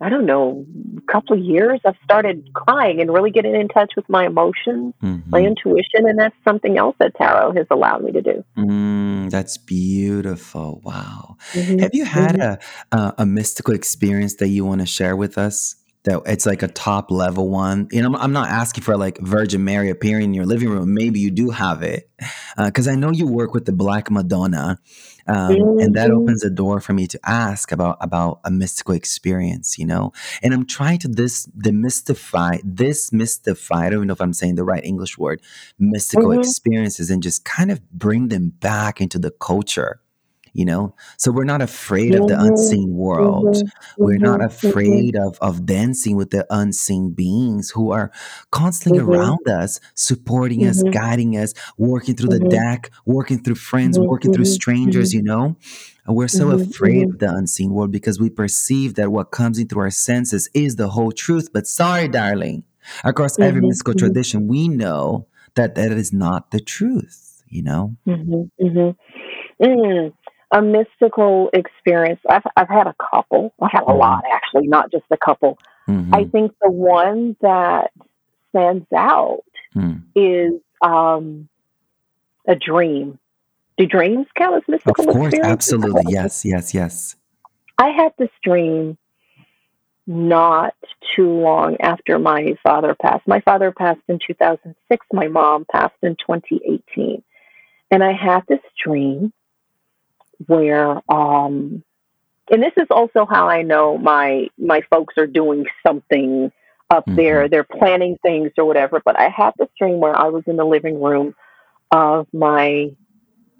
I 0.01 0.09
don't 0.09 0.26
know, 0.26 0.64
a 0.96 1.12
couple 1.12 1.36
of 1.36 1.42
years, 1.42 1.80
I've 1.84 1.96
started 2.05 2.49
crying 2.55 3.01
and 3.01 3.12
really 3.12 3.32
getting 3.32 3.55
in 3.55 3.66
touch 3.66 3.94
with 3.96 4.09
my 4.09 4.26
emotions, 4.26 4.94
mm-hmm. 5.03 5.28
my 5.28 5.40
intuition, 5.40 6.07
and 6.09 6.18
that's 6.18 6.36
something 6.46 6.78
else 6.78 6.94
that 7.01 7.16
tarot 7.16 7.55
has 7.55 7.66
allowed 7.70 8.05
me 8.05 8.12
to 8.12 8.22
do. 8.22 8.44
Mm, 8.57 9.30
that's 9.30 9.59
beautiful. 9.59 10.80
Wow. 10.84 11.36
Mm-hmm. 11.53 11.78
Have 11.78 11.90
you 11.94 12.05
had 12.05 12.36
mm-hmm. 12.36 12.96
a, 12.96 12.99
a, 12.99 13.14
a 13.18 13.26
mystical 13.26 13.74
experience 13.74 14.36
that 14.36 14.49
you 14.49 14.64
want 14.64 14.80
to 14.82 14.86
share 14.86 15.16
with 15.16 15.36
us? 15.36 15.74
that 16.05 16.22
it's 16.26 16.46
like 16.46 16.62
a 16.62 16.68
top 16.68 17.11
level 17.11 17.49
one. 17.49 17.88
You 17.90 18.03
know, 18.03 18.16
I'm, 18.16 18.32
not 18.32 18.49
asking 18.49 18.84
for 18.84 18.96
like 18.96 19.18
Virgin 19.18 19.64
Mary 19.64 19.90
appearing 19.90 20.24
in 20.26 20.34
your 20.34 20.46
living 20.46 20.68
room. 20.68 20.94
Maybe 20.94 21.20
you 21.20 21.30
do 21.30 21.51
have 21.51 21.82
it, 21.82 22.09
because 22.57 22.88
uh, 22.88 22.92
I 22.92 22.94
know 22.94 23.11
you 23.11 23.26
work 23.26 23.53
with 23.53 23.66
the 23.66 23.72
Black 23.72 24.11
Madonna, 24.11 24.78
um, 25.29 25.51
mm-hmm. 25.51 25.81
and 25.81 25.95
that 25.95 26.11
mm-hmm. 26.11 26.22
opens 26.22 26.45
a 26.45 26.51
door 26.51 26.81
for 26.81 26.93
me 26.93 27.07
to 27.07 27.20
ask 27.24 27.72
about 27.72 27.99
about 28.01 28.41
a 28.45 28.51
mystical 28.51 28.95
experience. 28.95 29.79
You 29.79 29.87
know, 29.87 30.12
and 30.43 30.55
I'm 30.55 30.66
trying 30.66 30.99
to 31.01 31.09
this 31.09 31.47
demystify 31.59 32.61
this 32.64 33.12
mystify. 33.12 33.87
I 33.87 33.91
don't 33.91 33.99
even 33.99 34.07
know 34.09 34.14
if 34.14 34.20
I'm 34.20 34.33
saying 34.33 34.57
the 34.57 34.64
right 34.64 34.85
English 34.85 35.18
word, 35.18 35.41
mystical 35.79 36.29
mm-hmm. 36.29 36.41
experiences, 36.41 37.11
and 37.11 37.22
just 37.22 37.45
kind 37.45 37.70
of 37.70 37.81
bring 37.91 38.29
them 38.29 38.51
back 38.61 39.01
into 39.01 39.18
the 39.18 39.31
culture 39.31 40.01
you 40.59 40.64
know? 40.64 40.92
So 41.18 41.30
we're 41.30 41.44
not 41.44 41.62
afraid 41.62 42.16
of 42.16 42.26
the 42.26 42.34
mm-hmm. 42.34 42.48
unseen 42.48 42.94
world. 42.94 43.54
Mm-hmm. 43.54 44.04
we're 44.04 44.18
not 44.18 44.40
mm-hmm. 44.40 44.48
mm-hmm. 44.48 44.68
afraid 44.68 45.16
of 45.16 45.38
of 45.40 45.64
dancing 45.64 46.16
with 46.16 46.30
the 46.30 46.44
unseen 46.50 47.12
beings 47.12 47.70
who 47.70 47.92
are 47.92 48.11
constantly 48.50 49.00
mm-hmm. 49.00 49.12
around 49.12 49.48
us 49.48 49.78
supporting 49.94 50.66
us 50.66 50.82
mm-hmm. 50.82 50.90
guiding 50.90 51.36
us 51.36 51.54
working 51.76 52.16
through 52.16 52.30
the 52.30 52.40
deck 52.40 52.90
working 53.06 53.40
through 53.42 53.54
friends 53.54 54.00
working 54.00 54.32
through 54.32 54.44
strangers 54.44 55.14
you 55.14 55.22
know? 55.22 55.56
We're 56.09 56.26
so 56.26 56.50
afraid 56.50 57.11
of 57.11 57.18
the 57.18 57.30
unseen 57.30 57.70
world 57.70 57.92
because 57.92 58.18
we 58.18 58.30
perceive 58.30 58.94
that 58.94 59.12
what 59.12 59.30
comes 59.30 59.59
into 59.59 59.78
our 59.78 59.90
senses 59.90 60.48
is 60.54 60.76
the 60.76 60.88
whole 60.88 61.12
truth. 61.12 61.50
But 61.52 61.66
sorry 61.66 62.09
darling. 62.09 62.64
Across 63.04 63.38
every 63.38 63.61
mystical 63.61 63.92
tradition 63.92 64.48
we 64.48 64.68
know 64.68 65.26
that 65.54 65.74
that 65.74 65.92
is 65.92 66.11
not 66.11 66.50
the 66.50 66.61
truth 66.61 67.28
you 67.50 67.62
know? 67.62 67.96
Mm, 68.06 68.50
a 70.51 70.62
mystical 70.62 71.51
experience. 71.53 72.20
I've 72.28 72.44
I've 72.57 72.68
had 72.68 72.86
a 72.86 72.94
couple. 73.11 73.55
I 73.61 73.68
had 73.70 73.82
a 73.82 73.86
mm-hmm. 73.86 73.99
lot 73.99 74.24
actually, 74.32 74.66
not 74.66 74.90
just 74.90 75.05
a 75.11 75.16
couple. 75.16 75.59
Mm-hmm. 75.88 76.14
I 76.14 76.24
think 76.24 76.53
the 76.62 76.70
one 76.70 77.36
that 77.40 77.92
stands 78.51 78.86
out 78.94 79.44
mm. 79.74 80.03
is 80.14 80.61
um, 80.82 81.49
a 82.46 82.55
dream. 82.55 83.18
Do 83.76 83.86
dreams 83.86 84.26
count 84.36 84.57
as 84.57 84.62
mystical? 84.68 85.09
Of 85.09 85.14
course, 85.14 85.34
absolutely. 85.42 86.03
Yes, 86.09 86.44
yes, 86.44 86.74
yes. 86.74 87.16
I 87.78 87.90
had 87.90 88.12
this 88.18 88.30
dream 88.42 88.99
not 90.07 90.74
too 91.14 91.28
long 91.28 91.76
after 91.80 92.18
my 92.18 92.55
father 92.62 92.96
passed. 93.01 93.28
My 93.28 93.40
father 93.40 93.70
passed 93.70 94.01
in 94.09 94.18
2006. 94.26 95.07
My 95.12 95.28
mom 95.28 95.66
passed 95.70 95.94
in 96.03 96.16
2018. 96.16 97.22
And 97.90 98.03
I 98.03 98.12
had 98.12 98.42
this 98.49 98.61
dream 98.82 99.32
where 100.47 101.01
um 101.11 101.82
and 102.51 102.62
this 102.62 102.72
is 102.76 102.86
also 102.91 103.26
how 103.26 103.49
I 103.49 103.62
know 103.62 103.99
my 103.99 104.49
my 104.59 104.80
folks 104.91 105.14
are 105.18 105.26
doing 105.26 105.66
something 105.86 106.51
up 106.91 107.07
mm-hmm. 107.07 107.16
there. 107.16 107.49
They're 107.49 107.64
planning 107.64 108.18
things 108.22 108.53
or 108.57 108.64
whatever. 108.64 109.01
But 109.05 109.18
I 109.18 109.28
had 109.28 109.53
this 109.59 109.68
dream 109.78 110.01
where 110.01 110.16
I 110.16 110.28
was 110.28 110.45
in 110.47 110.57
the 110.57 110.64
living 110.64 111.01
room 111.01 111.34
of 111.91 112.26
my 112.32 112.91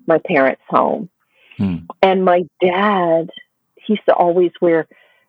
my 0.07 0.19
parents' 0.19 0.63
home. 0.69 1.11
Mm. 1.59 1.87
And 2.03 2.25
my 2.25 2.47
dad, 2.63 3.31
he 3.77 3.95
used 3.95 4.07
to 4.07 4.15
always 4.15 4.53
wear 4.61 4.87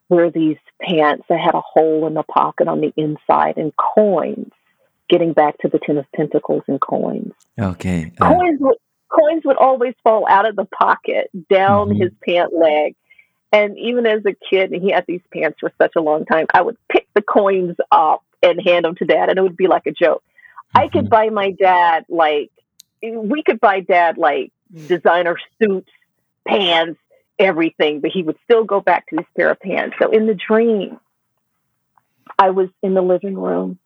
wear 0.08 0.32
these 0.32 0.58
pants 0.82 1.26
that 1.30 1.40
had 1.40 1.56
a 1.56 1.62
hole 1.62 2.08
in 2.08 2.14
the 2.14 2.24
pocket 2.24 2.68
on 2.68 2.82
the 2.82 2.94
inside 2.96 3.58
and 3.58 3.74
coins. 3.76 4.52
Getting 5.10 5.34
back 5.34 5.58
to 5.60 5.68
the 5.68 5.80
Ten 5.80 5.98
of 5.98 6.06
Pentacles 6.16 6.62
and 6.68 6.80
coins. 6.80 7.34
Okay. 7.60 8.14
Uh, 8.22 8.32
coins 8.32 8.62
coins 9.10 9.44
would 9.46 9.58
always 9.58 9.94
fall 10.04 10.28
out 10.28 10.48
of 10.48 10.56
the 10.56 10.66
pocket 10.66 11.30
down 11.50 11.90
mm-hmm. 11.90 12.02
his 12.02 12.12
pant 12.26 12.54
leg. 12.54 12.96
And 13.52 13.78
even 13.80 14.06
as 14.06 14.22
a 14.26 14.36
kid, 14.50 14.72
and 14.72 14.82
he 14.82 14.92
had 14.92 15.06
these 15.08 15.22
pants 15.34 15.58
for 15.60 15.72
such 15.82 15.94
a 15.98 16.02
long 16.02 16.26
time, 16.26 16.46
I 16.54 16.62
would 16.62 16.78
pick 16.92 17.08
the 17.16 17.22
coins 17.24 17.76
up 17.92 18.24
and 18.44 18.62
hand 18.64 18.86
them 18.86 18.96
to 18.96 19.06
dad, 19.06 19.30
and 19.30 19.40
it 19.40 19.42
would 19.42 19.58
be 19.58 19.68
like 19.68 19.88
a 19.88 19.92
joke. 19.92 20.24
Mm-hmm. 20.76 20.78
I 20.78 20.88
could 20.88 21.06
mm-hmm. 21.06 21.10
buy 21.10 21.30
my 21.30 21.52
dad 21.52 22.06
like 22.10 22.52
we 23.02 23.44
could 23.44 23.60
buy 23.60 23.80
dad 23.80 24.18
like 24.18 24.52
designer 24.88 25.38
suits, 25.62 25.90
pants, 26.48 27.00
everything, 27.40 28.02
but 28.02 28.12
he 28.12 28.24
would 28.24 28.38
still 28.44 28.66
go 28.66 28.82
back 28.82 29.08
to 29.08 29.18
his 29.18 29.26
pair 29.36 29.52
of 29.52 29.60
pants. 29.60 29.96
So 30.00 30.12
in 30.12 30.28
the 30.28 30.36
dream, 30.36 31.00
I 32.38 32.52
was 32.52 32.70
in 32.84 32.94
the 32.94 33.02
living 33.02 33.36
room 33.36 33.80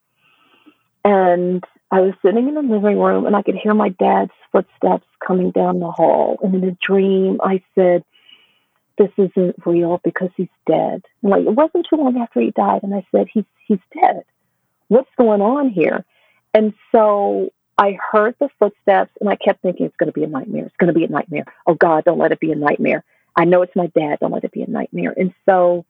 and 1.05 1.63
I 1.93 2.01
was 2.01 2.15
sitting 2.25 2.47
in 2.47 2.55
the 2.55 2.61
living 2.61 2.97
room 2.97 3.27
and 3.27 3.35
I 3.35 3.43
could 3.43 3.53
hear 3.53 3.75
my 3.75 3.89
dad's 3.89 4.31
footsteps 4.51 5.05
coming 5.25 5.51
down 5.51 5.79
the 5.79 5.91
hall. 5.91 6.39
And 6.41 6.55
in 6.55 6.63
a 6.63 6.75
dream, 6.81 7.39
I 7.43 7.61
said, 7.75 8.03
This 8.97 9.11
isn't 9.15 9.57
real 9.63 10.01
because 10.03 10.29
he's 10.35 10.47
dead. 10.65 11.03
And 11.21 11.31
like, 11.31 11.45
it 11.45 11.53
wasn't 11.53 11.85
too 11.87 11.97
long 11.97 12.17
after 12.17 12.41
he 12.41 12.49
died. 12.49 12.81
And 12.81 12.95
I 12.95 13.05
said, 13.11 13.27
He's, 13.31 13.43
he's 13.67 13.77
dead. 14.01 14.23
What's 14.87 15.11
going 15.19 15.41
on 15.41 15.69
here? 15.69 16.03
And 16.55 16.73
so 16.91 17.51
I 17.77 17.95
heard 18.11 18.33
the 18.39 18.49
footsteps 18.57 19.11
and 19.21 19.29
I 19.29 19.35
kept 19.35 19.61
thinking, 19.61 19.85
It's 19.85 19.95
going 19.97 20.11
to 20.11 20.19
be 20.19 20.23
a 20.23 20.27
nightmare. 20.27 20.65
It's 20.65 20.77
going 20.77 20.91
to 20.91 20.99
be 20.99 21.05
a 21.05 21.09
nightmare. 21.09 21.45
Oh, 21.67 21.75
God, 21.75 22.05
don't 22.05 22.17
let 22.17 22.31
it 22.31 22.39
be 22.39 22.51
a 22.51 22.55
nightmare. 22.55 23.03
I 23.35 23.45
know 23.45 23.61
it's 23.61 23.75
my 23.75 23.91
dad. 23.95 24.17
Don't 24.19 24.31
let 24.31 24.43
it 24.43 24.51
be 24.51 24.63
a 24.63 24.67
nightmare. 24.67 25.13
And 25.15 25.31
so 25.47 25.85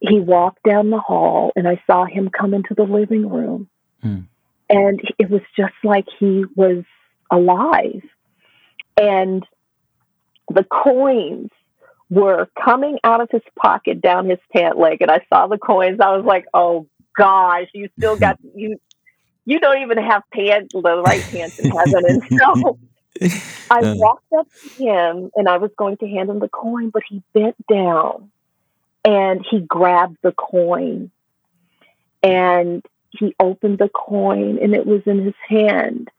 he 0.00 0.20
walked 0.20 0.62
down 0.62 0.90
the 0.90 1.00
hall 1.00 1.52
and 1.56 1.66
I 1.66 1.82
saw 1.86 2.04
him 2.04 2.28
come 2.28 2.52
into 2.52 2.74
the 2.74 2.82
living 2.82 3.30
room. 3.30 3.70
Mm. 4.04 4.26
And 4.72 5.00
it 5.18 5.28
was 5.30 5.42
just 5.56 5.74
like 5.84 6.06
he 6.18 6.44
was 6.56 6.84
alive. 7.30 8.02
And 9.00 9.44
the 10.48 10.64
coins 10.64 11.50
were 12.08 12.48
coming 12.62 12.98
out 13.04 13.20
of 13.20 13.28
his 13.30 13.42
pocket 13.60 14.00
down 14.00 14.28
his 14.28 14.38
pant 14.52 14.78
leg. 14.78 15.02
And 15.02 15.10
I 15.10 15.24
saw 15.28 15.46
the 15.46 15.58
coins. 15.58 16.00
I 16.00 16.16
was 16.16 16.24
like, 16.24 16.46
oh 16.54 16.86
gosh, 17.16 17.68
you 17.74 17.90
still 17.98 18.16
got, 18.16 18.38
you, 18.54 18.78
you 19.44 19.60
don't 19.60 19.82
even 19.82 19.98
have 19.98 20.22
pants, 20.32 20.70
the 20.72 21.02
right 21.04 21.22
pants 21.30 21.58
in 21.58 21.70
heaven. 21.70 22.20
And 22.30 22.40
so 22.40 22.78
I 23.70 23.94
walked 23.94 24.32
up 24.38 24.48
to 24.62 24.84
him 24.84 25.30
and 25.36 25.48
I 25.48 25.58
was 25.58 25.70
going 25.76 25.98
to 25.98 26.08
hand 26.08 26.30
him 26.30 26.38
the 26.38 26.48
coin, 26.48 26.88
but 26.88 27.02
he 27.06 27.22
bent 27.34 27.56
down 27.70 28.30
and 29.04 29.44
he 29.48 29.60
grabbed 29.60 30.16
the 30.22 30.32
coin 30.32 31.10
and 32.22 32.84
he 33.18 33.34
opened 33.38 33.78
the 33.78 33.88
coin 33.88 34.58
and 34.60 34.74
it 34.74 34.86
was 34.86 35.02
in 35.06 35.24
his 35.24 35.34
hand 35.48 36.10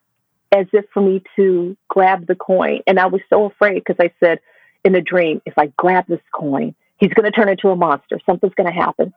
as 0.52 0.68
if 0.72 0.86
for 0.94 1.02
me 1.02 1.24
to 1.36 1.76
grab 1.88 2.28
the 2.28 2.36
coin. 2.36 2.82
And 2.86 3.00
I 3.00 3.08
was 3.08 3.22
so 3.30 3.46
afraid 3.46 3.84
because 3.84 3.96
I 4.00 4.12
said 4.24 4.39
in 4.86 4.96
a 4.96 5.02
dream, 5.02 5.41
if 5.46 5.58
I 5.58 5.68
grab 5.78 6.06
this 6.08 6.22
coin, 6.32 6.76
he's 6.98 7.14
going 7.14 7.26
to 7.26 7.32
turn 7.32 7.50
into 7.50 7.70
a 7.70 7.76
monster. 7.76 8.20
Something's 8.26 8.54
going 8.54 8.72
to 8.72 8.80
happen. 8.80 9.14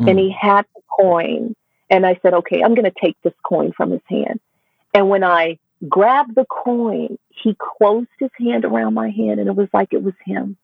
Mm. 0.00 0.10
And 0.10 0.18
he 0.18 0.34
had 0.38 0.64
the 0.74 0.82
coin. 0.88 1.54
And 1.90 2.06
I 2.06 2.18
said, 2.22 2.34
okay, 2.34 2.62
I'm 2.62 2.74
going 2.74 2.90
to 2.90 3.00
take 3.02 3.16
this 3.22 3.34
coin 3.42 3.72
from 3.72 3.90
his 3.90 4.00
hand. 4.08 4.40
And 4.94 5.08
when 5.08 5.24
I 5.24 5.58
grabbed 5.88 6.34
the 6.34 6.46
coin, 6.46 7.18
he 7.30 7.56
closed 7.58 8.08
his 8.18 8.30
hand 8.38 8.64
around 8.64 8.94
my 8.94 9.10
hand 9.10 9.40
and 9.40 9.48
it 9.48 9.54
was 9.54 9.68
like 9.72 9.92
it 9.92 10.02
was 10.02 10.14
him. 10.24 10.56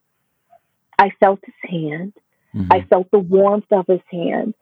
I 0.99 1.11
felt 1.21 1.41
his 1.45 1.71
hand. 1.71 2.13
Mm-hmm. 2.55 2.73
I 2.73 2.83
felt 2.83 3.11
the 3.11 3.19
warmth 3.19 3.71
of 3.71 3.87
his 3.87 4.01
hand. 4.11 4.55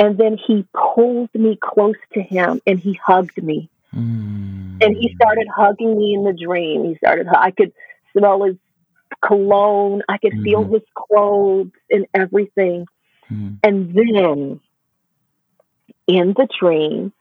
And 0.00 0.18
then 0.18 0.36
he 0.36 0.66
pulled 0.74 1.32
me 1.34 1.58
close 1.62 1.96
to 2.14 2.22
him 2.22 2.60
and 2.66 2.78
he 2.78 2.94
hugged 2.94 3.42
me. 3.42 3.70
Mm. 3.94 4.82
And 4.82 4.96
he 4.96 5.14
started 5.14 5.46
hugging 5.54 5.96
me 5.96 6.14
in 6.14 6.24
the 6.24 6.32
dream. 6.32 6.84
He 6.84 6.96
started, 6.96 7.28
I 7.28 7.52
could 7.52 7.72
smell 8.12 8.42
his 8.42 8.56
cologne, 9.24 10.02
I 10.08 10.18
could 10.18 10.32
mm. 10.32 10.42
feel 10.42 10.64
mm-hmm. 10.64 10.74
his 10.74 10.82
clothes 10.94 11.70
and 11.90 12.06
everything. 12.12 12.86
Mm. 13.30 13.58
And 13.62 13.94
then 13.94 14.60
in 16.06 16.34
the 16.36 16.48
dream, 16.58 17.12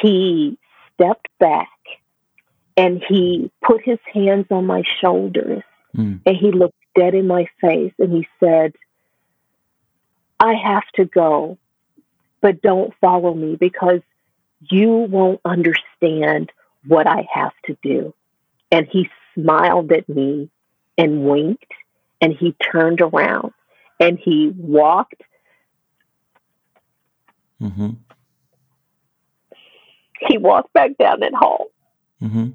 he 0.00 0.58
stepped 0.94 1.28
back 1.38 1.68
and 2.76 3.02
he 3.08 3.50
put 3.62 3.82
his 3.82 3.98
hands 4.12 4.46
on 4.50 4.66
my 4.66 4.82
shoulders 5.00 5.62
mm. 5.96 6.20
and 6.24 6.36
he 6.36 6.52
looked 6.52 6.76
dead 6.96 7.14
in 7.14 7.26
my 7.26 7.46
face 7.60 7.92
and 7.98 8.12
he 8.12 8.26
said, 8.38 8.74
I 10.38 10.54
have 10.54 10.84
to 10.94 11.04
go 11.04 11.58
but 12.40 12.62
don't 12.62 12.92
follow 13.00 13.34
me 13.34 13.56
because 13.56 14.00
you 14.70 14.88
won't 14.88 15.40
understand 15.44 16.50
what 16.86 17.06
I 17.06 17.26
have 17.32 17.52
to 17.66 17.76
do. 17.82 18.14
And 18.70 18.86
he 18.90 19.08
smiled 19.34 19.92
at 19.92 20.08
me 20.08 20.50
and 20.96 21.24
winked 21.24 21.72
and 22.20 22.34
he 22.38 22.54
turned 22.72 23.00
around 23.00 23.52
and 23.98 24.18
he 24.18 24.52
walked. 24.56 25.22
Mm-hmm. 27.60 27.90
He 30.28 30.38
walked 30.38 30.72
back 30.72 30.96
down 30.98 31.20
that 31.20 31.34
hall. 31.34 31.66
Mm-hmm. 32.22 32.50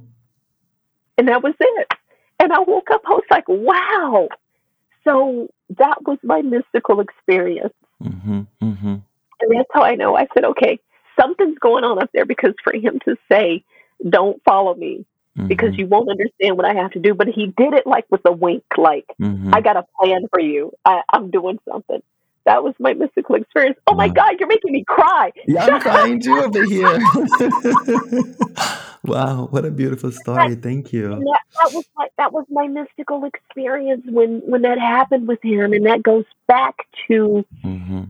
And 1.17 1.27
that 1.27 1.43
was 1.43 1.53
it. 1.59 1.91
And 2.39 2.51
I 2.51 2.59
woke 2.59 2.91
up, 2.91 3.01
I 3.05 3.11
was 3.11 3.23
like, 3.31 3.47
wow. 3.47 4.27
So 5.03 5.49
that 5.77 6.03
was 6.03 6.17
my 6.23 6.41
mystical 6.41 6.99
experience. 6.99 7.73
Mm-hmm, 8.03 8.41
mm-hmm. 8.61 8.95
And 9.41 9.51
that's 9.55 9.69
how 9.73 9.83
I 9.83 9.95
know. 9.95 10.15
I 10.15 10.27
said, 10.33 10.45
okay, 10.45 10.79
something's 11.19 11.57
going 11.59 11.83
on 11.83 12.01
up 12.01 12.09
there 12.13 12.25
because 12.25 12.53
for 12.63 12.73
him 12.73 12.99
to 13.05 13.15
say, 13.31 13.63
don't 14.09 14.41
follow 14.43 14.75
me 14.75 15.05
because 15.47 15.73
Mhm. 15.73 15.77
you 15.79 15.87
won't 15.87 16.09
understand 16.09 16.57
what 16.57 16.65
I 16.65 16.73
have 16.73 16.91
to 16.91 16.99
do. 16.99 17.13
But 17.13 17.27
he 17.27 17.47
did 17.57 17.73
it 17.73 17.85
like 17.85 18.05
with 18.09 18.21
a 18.25 18.31
wink, 18.31 18.63
like, 18.77 19.05
Mhm. 19.21 19.53
I 19.53 19.61
got 19.61 19.77
a 19.77 19.85
plan 19.99 20.27
for 20.29 20.39
you. 20.39 20.71
I, 20.85 21.01
I'm 21.09 21.29
doing 21.31 21.59
something. 21.69 22.01
That 22.45 22.63
was 22.63 22.73
my 22.79 22.93
mystical 22.93 23.35
experience. 23.35 23.77
Oh 23.87 23.95
my 23.95 24.07
Wow. 24.07 24.13
God, 24.13 24.39
you're 24.39 24.47
making 24.47 24.71
me 24.71 24.83
cry. 24.87 25.31
Yeah, 25.47 25.65
I'm 25.65 25.79
crying 25.81 26.19
too 26.19 26.41
over 26.41 26.59
here. 26.59 26.99
wow, 29.03 29.47
what 29.49 29.65
a 29.65 29.71
beautiful 29.71 30.11
story. 30.11 30.55
Thank 30.55 30.93
you. 30.93 31.09
that, 31.09 31.39
that 31.57 31.73
was 31.73 31.85
my 31.95 32.07
that 32.17 32.33
was 32.33 32.45
my 32.49 32.67
mystical 32.67 33.25
experience 33.25 34.03
when 34.09 34.41
when 34.45 34.61
that 34.63 34.79
happened 34.79 35.27
with 35.27 35.41
him, 35.43 35.73
and 35.73 35.85
that 35.85 36.03
goes 36.03 36.25
back 36.47 36.75
to 37.07 37.45
hmm 37.63 38.03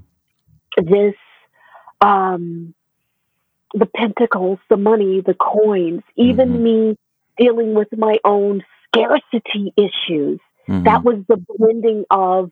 this 0.77 1.15
um 2.01 2.73
the 3.73 3.85
pentacles, 3.85 4.59
the 4.69 4.77
money, 4.77 5.21
the 5.21 5.33
coins, 5.33 6.01
even 6.15 6.53
Mhm. 6.53 6.61
me 6.61 6.97
dealing 7.37 7.73
with 7.73 7.89
my 7.97 8.17
own 8.23 8.63
scarcity 8.87 9.73
issues. 9.75 10.39
That 10.67 11.03
was 11.03 11.23
the 11.27 11.37
blending 11.57 12.05
of, 12.09 12.51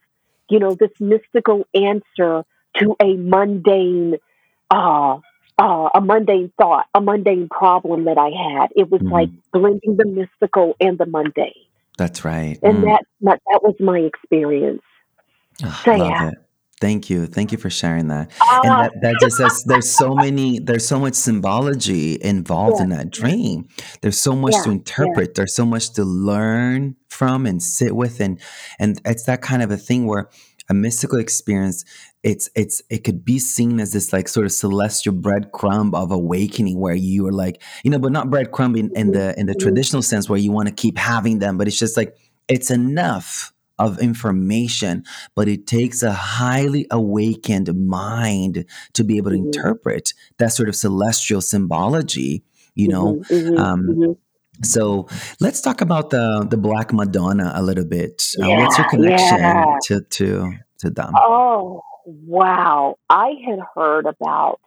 you 0.50 0.60
know, 0.60 0.76
this 0.76 0.92
mystical 1.00 1.66
answer 1.74 2.44
to 2.78 2.96
a 3.02 3.16
mundane 3.16 4.18
uh 4.70 5.20
uh, 5.60 5.90
a 5.94 6.02
mundane 6.02 6.52
thought, 6.60 6.88
a 6.96 7.00
mundane 7.02 7.48
problem 7.48 8.06
that 8.06 8.18
I 8.18 8.32
had. 8.32 8.70
It 8.76 8.90
was 8.90 9.02
Mhm. 9.02 9.12
like 9.12 9.30
blending 9.52 9.98
the 9.98 10.06
mystical 10.06 10.76
and 10.80 10.98
the 10.98 11.06
mundane. 11.06 11.54
That's 11.98 12.26
right. 12.26 12.58
And 12.64 12.82
Mm. 12.84 12.88
that, 12.88 13.06
that 13.22 13.42
that 13.52 13.60
was 13.62 13.76
my 13.80 14.00
experience. 14.00 14.82
Ah, 15.64 15.82
So 15.86 15.92
love 15.92 16.00
yeah. 16.00 16.30
it. 16.30 16.36
Thank 16.84 17.10
you. 17.10 17.28
Thank 17.28 17.54
you 17.54 17.58
for 17.58 17.70
sharing 17.70 18.08
that. 18.10 18.30
And 18.64 18.76
Uh, 18.76 18.82
that, 18.82 18.92
that 19.04 19.16
just 19.22 19.38
says 19.38 19.64
there's 19.66 19.90
so 19.90 20.14
many, 20.14 20.60
there's 20.60 20.86
so 20.86 21.00
much 21.00 21.14
symbology 21.14 22.18
involved 22.22 22.78
yeah, 22.80 22.84
in 22.84 22.90
that 22.90 23.10
dream. 23.10 23.70
There's 24.02 24.20
so 24.20 24.36
much 24.36 24.58
yeah, 24.58 24.64
to 24.64 24.70
yeah. 24.70 24.76
interpret. 24.80 25.36
There's 25.36 25.56
so 25.56 25.66
much 25.66 25.94
to 25.94 26.04
learn 26.04 26.98
from 27.08 27.46
and 27.46 27.64
sit 27.64 27.96
with. 27.96 28.20
And 28.20 28.38
and 28.80 29.00
it's 29.06 29.24
that 29.24 29.42
kind 29.42 29.62
of 29.64 29.72
a 29.72 29.78
thing 29.78 30.08
where 30.08 30.30
a 30.70 30.74
mystical 30.74 31.20
experience, 31.20 31.86
it's 32.22 32.50
it's 32.56 32.82
it 32.90 33.06
could 33.06 33.24
be 33.24 33.40
seen 33.40 33.80
as 33.80 33.94
this 33.94 34.12
like 34.12 34.28
sort 34.28 34.46
of 34.46 34.52
celestial 34.52 35.14
breadcrumb 35.14 35.94
of 35.96 36.12
awakening 36.12 36.80
where 36.82 36.96
you 36.96 37.26
are 37.28 37.32
like, 37.34 37.62
you 37.84 37.92
know, 37.92 38.00
but 38.00 38.12
not 38.12 38.28
breadcrumb 38.28 38.78
in, 38.78 38.92
in 38.96 39.12
Mhm, 39.12 39.14
the 39.14 39.40
in 39.40 39.46
the 39.46 39.56
mhm, 39.56 39.60
traditional 39.64 40.02
sense 40.02 40.30
where 40.30 40.40
you 40.40 40.52
want 40.52 40.68
to 40.68 40.74
keep 40.74 40.98
having 40.98 41.40
them, 41.40 41.58
but 41.58 41.68
it's 41.68 41.80
just 41.80 41.96
like 41.96 42.18
it's 42.50 42.72
enough 42.72 43.53
of 43.80 44.00
information 44.00 45.04
but 45.36 45.48
it 45.48 45.66
takes 45.68 46.04
a 46.04 46.14
highly 46.14 46.86
awakened 46.92 47.74
mind 47.88 48.66
to 48.94 49.04
be 49.04 49.18
able 49.18 49.32
to 49.32 49.38
mhm, 49.38 49.46
interpret 49.46 50.14
that 50.38 50.50
sort 50.50 50.70
of 50.70 50.76
celestial 50.76 51.42
symbology 51.42 52.44
you 52.76 52.88
know 52.88 53.16
mhm, 53.30 53.50
mhm, 53.50 53.60
um, 53.60 53.88
mhm. 53.88 54.18
so 54.62 55.08
let's 55.40 55.62
talk 55.62 55.82
about 55.82 56.10
the 56.10 56.46
the 56.50 56.58
black 56.58 56.94
madonna 56.94 57.52
a 57.56 57.62
little 57.64 57.86
bit 57.86 58.24
uh, 58.42 58.48
what's 58.48 58.78
your 58.78 58.90
connection 58.90 59.38
yeah. 59.38 59.78
to 59.84 60.02
to 60.02 60.54
to 60.78 60.90
them 60.90 61.14
Oh, 61.16 61.82
wow. 62.06 62.96
I 63.10 63.34
had 63.48 63.60
heard 63.76 64.06
about 64.06 64.60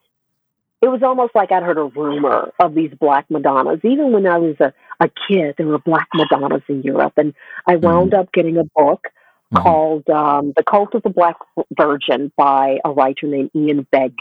it 0.87 0.91
was 0.91 1.03
almost 1.03 1.35
like 1.35 1.51
I'd 1.51 1.65
heard 1.65 1.79
a 1.79 1.85
rumor 1.85 2.53
of 2.61 2.75
these 2.75 2.93
black 3.01 3.29
Madonnas. 3.29 3.81
Even 3.83 4.13
when 4.13 4.27
I 4.27 4.39
was 4.39 4.55
a, 4.61 4.73
a 5.01 5.11
kid, 5.29 5.57
there 5.59 5.67
were 5.67 5.81
black 5.81 6.07
Madonnas 6.15 6.63
in 6.69 6.83
Europe. 6.83 7.15
And 7.17 7.35
I 7.67 7.75
wound 7.77 8.15
up 8.15 8.33
getting 8.33 8.57
a 8.57 8.65
book 8.65 9.09
Mhm. 9.53 9.63
called 9.63 10.11
um, 10.11 10.53
The 10.57 10.65
Cult 10.65 10.95
of 10.97 11.03
the 11.05 11.11
Black 11.11 11.37
Virgin 11.77 12.33
by 12.37 12.81
a 12.85 12.91
writer 12.91 13.29
named 13.29 13.51
Ean 13.55 13.87
Begg, 13.93 14.15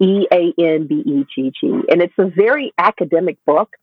E 0.00 0.26
A 0.32 0.52
N 0.58 0.88
B 0.88 1.02
E 1.06 1.24
G 1.32 1.52
G. 1.60 1.68
And 1.88 2.02
it's 2.02 2.18
a 2.18 2.26
very 2.26 2.72
academic 2.76 3.36
book, 3.44 3.76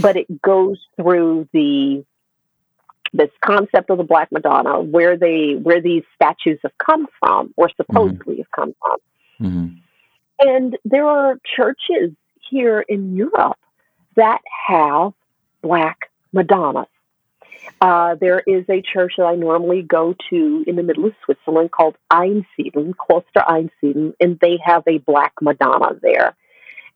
but 0.00 0.16
it 0.16 0.40
goes 0.40 0.78
through 0.96 1.48
the 1.52 2.04
this 3.12 3.30
concept 3.44 3.90
of 3.90 3.98
the 3.98 4.04
Black 4.04 4.32
Madonna, 4.32 4.80
where 4.80 5.16
they 5.16 5.58
where 5.62 5.80
these 5.82 6.04
statues 6.14 6.58
have 6.62 6.76
come 6.78 7.06
from, 7.20 7.52
or 7.56 7.68
supposedly 7.76 8.38
have 8.38 8.50
come 8.50 8.74
from. 8.82 8.98
And 10.40 10.76
there 10.84 11.06
are 11.06 11.38
churches 11.56 12.12
here 12.50 12.80
in 12.80 13.16
Europe 13.16 13.58
that 14.16 14.40
have 14.68 15.12
black 15.62 16.10
Madonnas. 16.32 16.86
Uh, 17.80 18.14
there 18.16 18.40
is 18.46 18.64
a 18.68 18.82
church 18.82 19.14
that 19.16 19.24
I 19.24 19.36
normally 19.36 19.82
go 19.82 20.14
to 20.30 20.64
in 20.66 20.76
the 20.76 20.82
middle 20.82 21.06
of 21.06 21.14
Switzerland 21.24 21.70
called 21.70 21.96
Einsiedeln, 22.12 22.92
Kloster 22.94 23.44
Einsiedeln, 23.46 24.12
and 24.20 24.38
they 24.40 24.58
have 24.62 24.82
a 24.86 24.98
black 24.98 25.32
Madonna 25.40 25.96
there. 26.02 26.34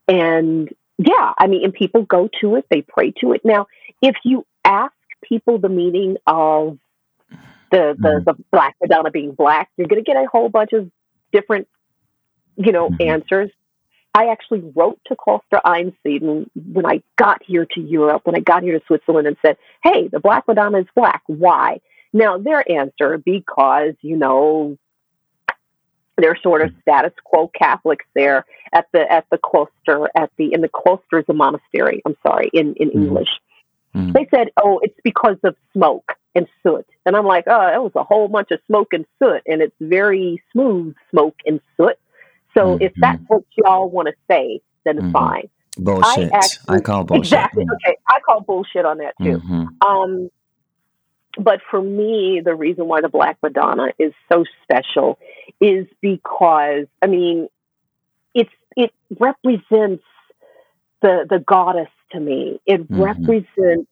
And 0.06 0.68
yeah, 0.98 1.32
I 1.38 1.46
mean, 1.46 1.64
and 1.64 1.72
people 1.72 2.02
go 2.02 2.28
to 2.40 2.56
it, 2.56 2.66
they 2.70 2.82
pray 2.82 3.12
to 3.20 3.32
it. 3.32 3.44
Now, 3.44 3.66
if 4.02 4.16
you 4.24 4.44
ask 4.64 4.92
people 5.22 5.58
the 5.58 5.68
meaning 5.68 6.16
of 6.26 6.78
the 7.70 7.94
the, 7.98 8.08
Mhm. 8.08 8.24
the 8.24 8.34
black 8.50 8.76
Madonna 8.82 9.10
being 9.10 9.32
black, 9.32 9.70
you're 9.76 9.88
going 9.88 10.02
to 10.02 10.06
get 10.10 10.16
a 10.22 10.26
whole 10.26 10.48
bunch 10.48 10.72
of 10.72 10.90
different, 11.32 11.68
you 12.58 12.72
know, 12.72 12.90
Mhm. 12.90 13.08
answers. 13.08 13.50
I 14.14 14.28
actually 14.28 14.64
wrote 14.74 14.98
to 15.06 15.14
Kloster 15.14 15.60
Einsiedeln 15.64 16.50
when 16.72 16.84
I 16.84 17.02
got 17.16 17.42
here 17.42 17.66
to 17.66 17.80
Europe, 17.80 18.22
when 18.24 18.34
I 18.34 18.40
got 18.40 18.62
here 18.62 18.78
to 18.78 18.84
Switzerland, 18.86 19.26
and 19.28 19.36
said, 19.42 19.56
"Hey, 19.84 20.08
the 20.08 20.18
Black 20.18 20.46
Madonna 20.48 20.78
is 20.78 20.86
black. 20.94 21.22
Why?" 21.26 21.80
Now 22.12 22.36
their 22.38 22.68
answer, 22.70 23.18
because 23.18 23.94
you 24.00 24.16
know 24.16 24.76
they're 26.16 26.36
sort 26.36 26.62
of 26.62 26.72
status 26.82 27.12
quo 27.22 27.48
Catholics 27.48 28.06
there 28.14 28.44
at 28.72 28.86
the 28.92 29.10
at 29.12 29.24
the 29.30 29.38
cloister 29.38 30.10
at 30.16 30.30
the 30.36 30.52
in 30.52 30.62
the 30.62 30.68
cloister 30.68 31.20
is 31.20 31.28
a 31.28 31.34
monastery. 31.34 32.02
I'm 32.04 32.16
sorry 32.26 32.50
in 32.52 32.74
in 32.74 32.88
Mhm. 32.90 32.94
English. 32.94 33.40
Mhm. 33.94 34.12
They 34.14 34.26
said, 34.34 34.50
"Oh, 34.56 34.80
it's 34.82 34.98
because 35.04 35.38
of 35.44 35.54
smoke 35.72 36.16
and 36.34 36.48
soot," 36.62 36.86
and 37.06 37.14
I'm 37.16 37.26
like, 37.26 37.44
"Oh, 37.46 37.68
it 37.68 37.80
was 37.82 37.94
a 37.94 38.02
whole 38.02 38.26
bunch 38.26 38.50
of 38.50 38.60
smoke 38.66 38.92
and 38.92 39.06
soot, 39.18 39.42
and 39.46 39.62
it's 39.62 39.76
very 39.80 40.42
smooth 40.52 40.96
smoke 41.10 41.36
and 41.46 41.60
soot." 41.76 41.96
So 42.58 42.76
if 42.80 42.92
Mhm. 42.92 43.00
that's 43.00 43.22
what 43.28 43.42
y'all 43.56 43.88
want 43.88 44.08
to 44.08 44.14
say, 44.30 44.60
then 44.84 44.98
Mhm. 44.98 45.12
fine. 45.12 45.48
bullshit 45.80 46.32
i, 46.32 46.36
actually- 46.36 46.80
call 46.80 47.04
bullshit 47.04 47.24
Exactly. 47.26 47.64
Okay, 47.74 47.96
I 48.10 48.18
call 48.26 48.40
bullshit 48.40 48.84
on 48.84 48.98
that 48.98 49.14
too. 49.22 49.38
Mhm. 49.38 49.68
Um, 49.86 50.28
but 51.38 51.60
for 51.70 51.80
me, 51.80 52.40
the 52.44 52.52
reason 52.56 52.88
why 52.88 53.00
the 53.00 53.08
Black 53.08 53.38
Madonna 53.44 53.92
is 53.96 54.12
so 54.32 54.44
special 54.64 55.20
is 55.60 55.86
because 56.00 56.86
I 57.00 57.06
mean, 57.06 57.46
it's 58.34 58.50
it 58.76 58.92
represents 59.20 60.02
the 61.00 61.26
the 61.30 61.38
goddess 61.38 61.90
to 62.10 62.18
me. 62.18 62.58
It 62.66 62.88
Mhm. 62.90 63.04
represents 63.04 63.88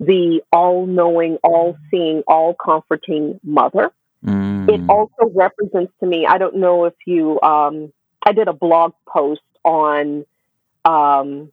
the 0.00 0.42
all-knowing, 0.52 1.36
all-seeing, 1.44 2.24
all-comforting 2.26 3.38
mother. 3.44 3.92
Mm. 4.26 4.53
It 4.66 4.82
also 4.88 5.30
represents 5.34 5.92
to 6.00 6.06
me. 6.06 6.26
I 6.26 6.38
don't 6.38 6.56
know 6.56 6.84
if 6.86 6.94
you. 7.06 7.40
Um, 7.42 7.92
I 8.26 8.32
did 8.32 8.48
a 8.48 8.52
blog 8.54 8.94
post 9.08 9.42
on 9.64 10.24
um, 10.84 11.50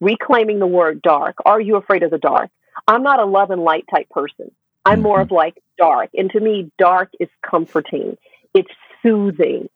reclaiming 0.00 0.58
the 0.58 0.66
word 0.66 1.02
dark. 1.02 1.36
Are 1.46 1.60
you 1.60 1.76
afraid 1.76 2.02
of 2.02 2.10
the 2.10 2.18
dark? 2.18 2.50
I'm 2.88 3.02
not 3.02 3.20
a 3.20 3.24
love 3.24 3.50
and 3.50 3.62
light 3.62 3.84
type 3.94 4.08
person. 4.10 4.50
I'm 4.84 5.02
more 5.02 5.18
Mhm. 5.18 5.22
of 5.22 5.30
like 5.30 5.62
dark. 5.78 6.10
And 6.14 6.30
to 6.32 6.40
me, 6.40 6.70
dark 6.78 7.10
is 7.20 7.28
comforting. 7.42 8.18
It's 8.54 8.70
soothing. 9.02 9.68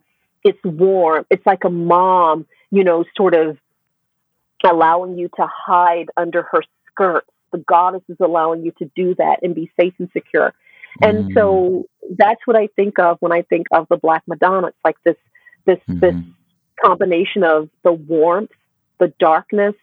It's 0.44 0.62
warm. 0.64 1.26
It's 1.30 1.46
like 1.46 1.64
a 1.64 1.70
mom, 1.70 2.46
you 2.70 2.84
know, 2.84 3.04
sort 3.16 3.34
of 3.34 3.58
allowing 4.64 5.18
you 5.18 5.28
to 5.36 5.46
hide 5.46 6.08
under 6.16 6.42
her 6.42 6.62
skirt. 6.90 7.24
The 7.52 7.58
goddess 7.58 8.02
is 8.08 8.16
allowing 8.20 8.64
you 8.64 8.72
to 8.78 8.90
do 8.96 9.14
that 9.16 9.40
and 9.42 9.54
be 9.54 9.70
safe 9.78 9.94
and 9.98 10.10
secure. 10.12 10.52
And 11.03 11.30
Mm. 11.30 11.34
so 11.34 11.84
that's 12.16 12.40
what 12.47 12.57
I 12.57 12.68
think 12.68 12.99
of 12.99 13.18
when 13.20 13.32
I 13.32 13.42
think 13.42 13.66
of 13.72 13.86
the 13.88 13.97
Black 13.97 14.22
Madonna. 14.26 14.68
It's 14.68 14.84
like 14.84 14.97
this 15.05 15.16
this 15.66 15.78
this 15.88 16.14
Mhm. 16.14 16.32
combination 16.84 17.42
of 17.42 17.68
the 17.82 17.92
warmth, 17.92 18.53
the 18.99 19.09
darkness, 19.18 19.74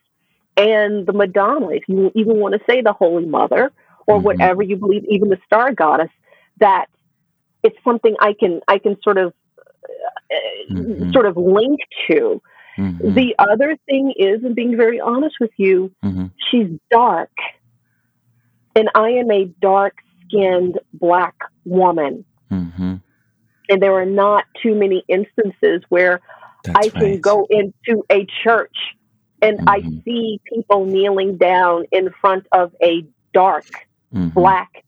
and 0.56 1.06
the 1.06 1.14
Madonna. 1.14 1.70
If 1.72 1.84
you 1.88 2.12
even 2.16 2.40
want 2.40 2.54
to 2.56 2.62
say 2.70 2.82
the 2.82 2.94
Holy 2.94 3.26
Mother 3.26 3.72
or 4.08 4.20
Mhm. 4.20 4.24
whatever 4.24 4.64
you 4.64 4.78
believe, 4.78 5.04
even 5.06 5.30
the 5.30 5.40
Star 5.46 5.74
Goddess, 5.74 6.12
that 6.60 6.88
it's 7.64 7.78
something 7.84 8.16
I 8.20 8.34
can 8.34 8.62
I 8.68 8.78
can 8.78 9.00
sort 9.02 9.18
of 9.18 9.34
uh, 10.32 10.74
Mhm. 10.74 11.14
sort 11.14 11.26
of 11.26 11.36
link 11.38 11.80
to. 12.10 12.42
Mhm. 12.78 13.14
The 13.14 13.36
other 13.38 13.76
thing 13.86 14.14
is, 14.18 14.44
and 14.44 14.56
being 14.56 14.76
very 14.78 15.00
honest 15.00 15.36
with 15.40 15.52
you, 15.58 15.92
Mhm. 16.04 16.32
she's 16.50 16.70
dark, 16.90 17.30
and 18.76 18.90
I 18.96 19.10
am 19.12 19.30
a 19.32 19.46
dark 19.62 19.96
skinned 20.34 20.80
black 20.94 21.36
woman. 21.66 22.26
Mhm. 22.52 23.02
And 23.70 23.82
there 23.82 23.94
are 23.94 24.06
not 24.06 24.46
too 24.62 24.76
many 24.76 25.04
instances 25.08 25.82
where 25.90 26.20
That's 26.64 26.88
I 26.88 26.90
can 26.90 27.12
right. 27.12 27.22
go 27.22 27.48
into 27.50 28.04
a 28.12 28.26
church 28.44 28.76
and 29.42 29.60
I 29.68 29.82
Mhm. 29.82 30.04
see 30.04 30.40
people 30.46 30.86
kneeling 30.86 31.38
down 31.38 31.86
in 31.92 32.10
front 32.22 32.46
of 32.52 32.74
a 32.82 33.06
dark 33.34 33.66
Mhm. 34.14 34.34
black 34.34 34.84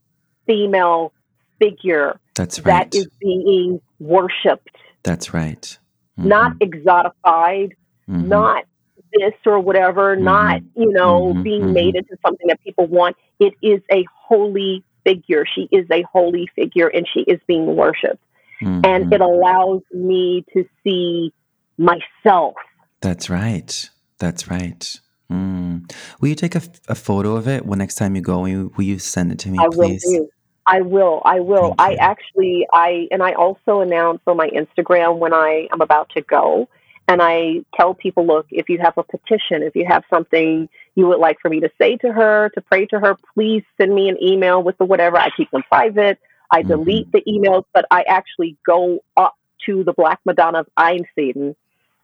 female 0.45 1.11
figure 1.59 2.19
That's 2.35 2.59
right. 2.59 2.91
that 2.91 2.95
is 2.95 3.07
being 3.19 3.81
worshipped, 3.99 4.75
That's 5.03 5.33
right. 5.33 5.77
not 6.17 6.53
exotified, 6.59 7.71
Mhm. 8.07 8.27
not 8.27 8.65
this 9.13 9.33
or 9.45 9.59
whatever, 9.59 10.15
not, 10.15 10.61
you 10.75 10.91
know, 10.91 11.33
Mhm, 11.33 11.43
being 11.43 11.63
mhm. 11.63 11.73
made 11.73 11.95
into 11.95 12.17
something 12.25 12.47
that 12.47 12.59
people 12.61 12.85
want. 12.87 13.15
It 13.39 13.53
is 13.61 13.81
a 13.91 14.05
holy 14.13 14.83
figure. 15.05 15.45
She 15.45 15.69
is 15.71 15.85
a 15.91 16.01
holy 16.11 16.47
figure 16.55 16.87
and 16.87 17.07
she 17.13 17.21
is 17.21 17.39
being 17.47 17.75
worshiped. 17.75 18.21
Mhm. 18.61 18.85
And 18.85 19.13
it 19.13 19.21
allows 19.21 19.81
me 19.93 20.43
to 20.53 20.65
see 20.83 21.31
myself. 21.77 22.55
That's 23.01 23.29
right. 23.29 23.89
That's 24.19 24.49
right. 24.49 24.99
Mm. 25.31 25.91
Will 26.19 26.29
you 26.29 26.35
take 26.35 26.55
a 26.55 26.95
photo 26.95 27.35
of 27.35 27.47
it 27.47 27.65
when 27.65 27.79
next 27.79 27.95
time 27.95 28.15
you 28.15 28.21
go? 28.21 28.41
Will 28.41 28.47
you, 28.47 28.71
will 28.75 28.83
you 28.83 28.99
send 28.99 29.31
it 29.31 29.39
to 29.39 29.49
me, 29.49 29.57
I 29.59 29.67
will 29.67 29.89
please? 29.89 30.03
do. 30.03 30.29
I 30.67 30.81
will. 30.81 31.21
I 31.25 31.39
will. 31.39 31.75
Thank 31.77 31.81
I 31.81 31.91
you. 31.91 31.97
actually 31.99 32.67
I 32.73 33.07
and 33.11 33.21
I 33.21 33.33
also 33.33 33.81
announce 33.81 34.21
on 34.25 34.37
my 34.37 34.49
Instagram 34.49 35.19
when 35.19 35.33
I 35.33 35.67
am 35.71 35.81
about 35.81 36.09
to 36.15 36.21
go 36.21 36.67
and 37.07 37.21
I 37.21 37.63
tell 37.75 37.93
people, 37.93 38.25
look, 38.25 38.47
if 38.49 38.67
you 38.67 38.79
have 38.79 38.97
a 38.97 39.03
petition, 39.03 39.61
if 39.61 39.75
you 39.75 39.85
have 39.87 40.03
something 40.09 40.67
you 40.95 41.07
would 41.07 41.19
like 41.19 41.37
for 41.41 41.49
me 41.49 41.59
to 41.59 41.69
say 41.77 41.97
to 41.97 42.11
her, 42.11 42.49
to 42.55 42.61
pray 42.61 42.85
to 42.87 42.99
her, 42.99 43.15
please 43.33 43.63
send 43.77 43.93
me 43.93 44.09
an 44.09 44.17
email 44.21 44.63
with 44.63 44.77
the 44.77 44.85
whatever. 44.85 45.17
I 45.17 45.29
keep 45.35 45.51
them 45.51 45.63
private. 45.63 46.17
I 46.51 46.63
Mhm. 46.63 46.67
delete 46.67 47.11
the 47.11 47.21
emails, 47.27 47.65
but 47.73 47.85
I 47.91 48.03
actually 48.03 48.55
go 48.65 48.99
up 49.17 49.35
to 49.65 49.83
the 49.83 49.93
Black 49.93 50.19
Madonna 50.25 50.59
of 50.59 50.67
Einsiedeln. 50.77 51.55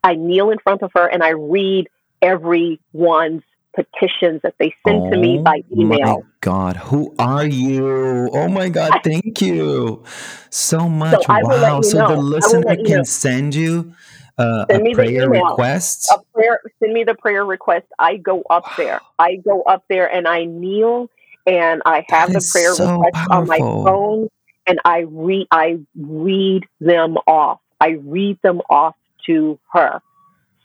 I 0.03 0.15
kneel 0.15 0.49
in 0.49 0.57
front 0.59 0.81
of 0.81 0.91
her 0.95 1.07
and 1.07 1.23
I 1.23 1.29
read 1.29 1.87
everyone's 2.21 3.43
petitions 3.73 4.41
that 4.41 4.55
they 4.59 4.73
send 4.85 5.11
to 5.11 5.17
me 5.17 5.37
by 5.37 5.63
email. 5.71 6.07
Oh 6.07 6.17
my. 6.17 6.23
God, 6.41 6.75
who 6.75 7.15
are 7.19 7.45
you? 7.45 8.29
Oh 8.33 8.49
my 8.49 8.67
God, 8.67 8.91
thank 9.03 9.41
you 9.41 10.03
so 10.49 10.89
much. 10.89 11.27
Let 11.29 11.43
wow. 11.43 11.81
So 11.81 11.97
the 11.97 12.03
know. 12.03 12.13
I 12.13 12.17
will 12.17 12.23
listener 12.23 12.75
can 12.75 12.97
know. 12.97 13.03
send 13.03 13.55
you 13.55 13.93
uh, 14.41 14.65
Send 14.69 14.81
a 14.81 14.83
me 14.83 14.89
the 14.91 14.95
prayer 14.95 15.23
email. 15.25 15.49
request. 15.49 16.11
a 16.11 16.19
prayer 16.33 16.59
send 16.79 16.93
me 16.93 17.03
the 17.03 17.15
prayer 17.15 17.45
request. 17.45 17.85
I 17.99 18.17
go 18.17 18.43
up 18.49 18.65
there. 18.77 19.01
I 19.19 19.35
go 19.35 19.61
up 19.63 19.83
there 19.89 20.11
and 20.11 20.27
i 20.27 20.45
kneel 20.45 21.09
and 21.45 21.81
i 21.85 22.03
That 22.09 22.15
have 22.17 22.33
the 22.33 22.47
prayer 22.51 22.73
so 22.73 22.85
request 23.01 23.27
on 23.31 23.47
my 23.47 23.57
phone 23.57 24.27
and 24.67 24.79
i 24.85 24.99
read 25.07 25.47
i 25.51 25.77
read 25.95 26.65
them 26.79 27.17
off. 27.27 27.59
I 27.79 27.97
read 28.03 28.37
them 28.43 28.61
off 28.69 28.95
to 29.27 29.59
her. 29.73 30.01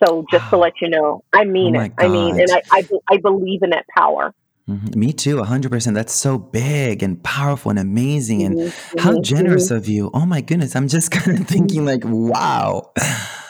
So 0.05 0.27
just 0.31 0.45
to 0.51 0.57
let 0.59 0.75
you 0.81 0.89
know 0.89 1.23
i 1.33 1.45
mean 1.45 1.77
Oh 1.77 1.81
it. 1.81 1.93
I 1.99 2.09
mean 2.09 2.39
and 2.41 2.51
I, 2.53 2.63
I 2.71 2.83
i 3.11 3.17
believe 3.19 3.63
in 3.63 3.71
that 3.71 3.87
power 3.97 4.35
Mhm. 4.69 4.97
Me 4.97 5.13
too, 5.13 5.37
100%. 5.37 5.95
That's 5.95 6.13
so 6.13 6.39
big 6.39 7.03
and 7.03 7.23
powerful 7.23 7.71
and 7.71 7.79
amazing. 7.79 8.43
And 8.43 8.59
Mhm, 8.59 8.73
how 8.99 9.21
generous 9.21 9.71
of 9.71 9.87
you. 9.89 10.11
Oh 10.13 10.27
my 10.27 10.41
goodness. 10.41 10.75
I'm 10.75 10.89
just 10.89 11.11
kind 11.17 11.39
of 11.39 11.47
thinking, 11.47 11.85
like, 11.85 12.03
wow. 12.05 12.91
A 12.97 13.03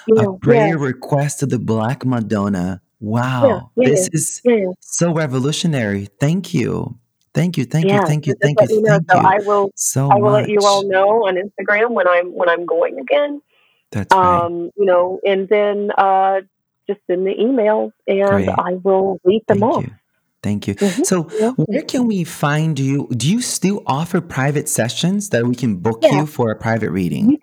yeah 0.08 0.22
yeah 0.22 0.26
prayer 0.40 0.78
request 0.78 1.40
to 1.40 1.46
the 1.46 1.58
Black 1.58 2.04
Madonna. 2.04 2.80
Wow. 3.00 3.70
yeah 3.76 3.88
This 3.88 4.08
is 4.12 4.40
yeah 4.44 4.56
yeah 4.56 4.70
so 4.80 5.12
revolutionary. 5.12 6.08
Thank 6.20 6.52
you. 6.54 6.98
Thank 7.34 7.56
you. 7.58 7.64
Thank 7.64 7.86
you. 7.86 7.98
Thank 8.06 8.26
you. 8.26 8.34
Thank 8.40 8.60
you. 8.60 8.66
let 8.66 8.70
me 8.70 8.80
know 8.82 8.98
Thank 9.08 9.22
so 9.22 9.28
i 9.28 9.38
will 9.40 9.70
so 9.74 10.08
i 10.10 10.14
will 10.16 10.32
let 10.32 10.48
you 10.48 10.60
all 10.64 10.82
know 10.88 11.26
on 11.26 11.34
instagram 11.36 11.90
when 11.90 12.08
i'm 12.08 12.32
when 12.34 12.48
i'm 12.48 12.64
going 12.64 12.98
again 12.98 13.42
That's 13.90 14.14
right. 14.14 14.44
um, 14.44 14.70
you 14.76 14.86
know, 14.86 15.20
and 15.24 15.48
then 15.48 15.90
uh, 15.96 16.40
just 16.88 17.00
send 17.06 17.26
the 17.26 17.34
emails 17.34 17.92
and 18.06 18.46
Great. 18.46 18.48
I 18.48 18.74
will 18.82 19.20
read 19.24 19.42
them 19.48 19.60
Thank 19.60 19.72
off. 19.74 19.84
you. 19.84 19.90
Thank 20.46 20.68
you. 20.68 20.74
hmm 20.78 21.02
So, 21.02 21.28
Yeah, 21.40 21.50
where 21.56 21.82
can 21.82 22.06
we 22.06 22.22
find 22.22 22.78
you? 22.78 23.08
Do 23.10 23.28
you 23.28 23.40
still 23.42 23.82
offer 23.84 24.20
private 24.20 24.68
sessions 24.68 25.30
that 25.30 25.44
we 25.44 25.56
can 25.56 25.74
book 25.76 25.98
yeah, 26.02 26.20
you 26.20 26.26
for 26.26 26.52
a 26.52 26.56
private 26.56 26.90
reading? 26.92 27.36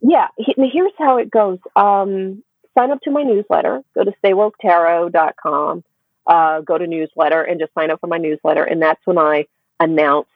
Yeah, 0.00 0.28
here's 0.38 0.96
how 0.98 1.18
it 1.18 1.30
goes. 1.30 1.58
Um, 1.76 2.42
sign 2.76 2.90
up 2.90 3.00
to 3.02 3.10
my 3.10 3.22
newsletter. 3.22 3.82
Go 3.94 4.04
to 4.04 4.12
staywoketarot.com. 4.24 5.84
Uh, 6.26 6.60
go 6.62 6.78
to 6.78 6.86
newsletter 6.86 7.42
and 7.42 7.60
just 7.60 7.74
sign 7.74 7.90
up 7.90 8.00
for 8.00 8.06
my 8.06 8.16
newsletter, 8.16 8.64
and 8.64 8.80
that's 8.80 9.00
when 9.04 9.18
I 9.18 9.44
announce 9.78 10.28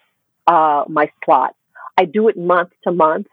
uh, 0.47 0.85
my 0.89 1.11
slots. 1.25 1.57
I 1.97 2.05
do 2.05 2.29
it 2.29 2.37
month 2.37 2.71
to 2.85 2.93
month. 2.93 3.29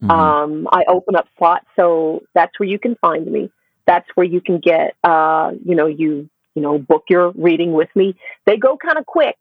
Mhm. 0.00 0.10
Um, 0.10 0.68
I 0.70 0.84
open 0.86 1.16
up 1.16 1.26
slots, 1.38 1.66
so 1.74 2.22
that's 2.34 2.56
where 2.60 2.68
you 2.68 2.78
can 2.78 2.94
find 3.00 3.26
me. 3.26 3.50
That's 3.86 4.08
where 4.14 4.26
you 4.26 4.40
can 4.40 4.58
get, 4.60 4.94
uh, 5.02 5.52
you 5.64 5.74
know, 5.74 5.86
you 5.86 6.28
you 6.56 6.62
know, 6.62 6.78
book 6.78 7.04
your 7.08 7.30
reading 7.32 7.72
with 7.74 7.90
me. 7.94 8.16
They 8.46 8.56
go 8.56 8.76
kind 8.76 8.98
of 8.98 9.06
quick, 9.06 9.36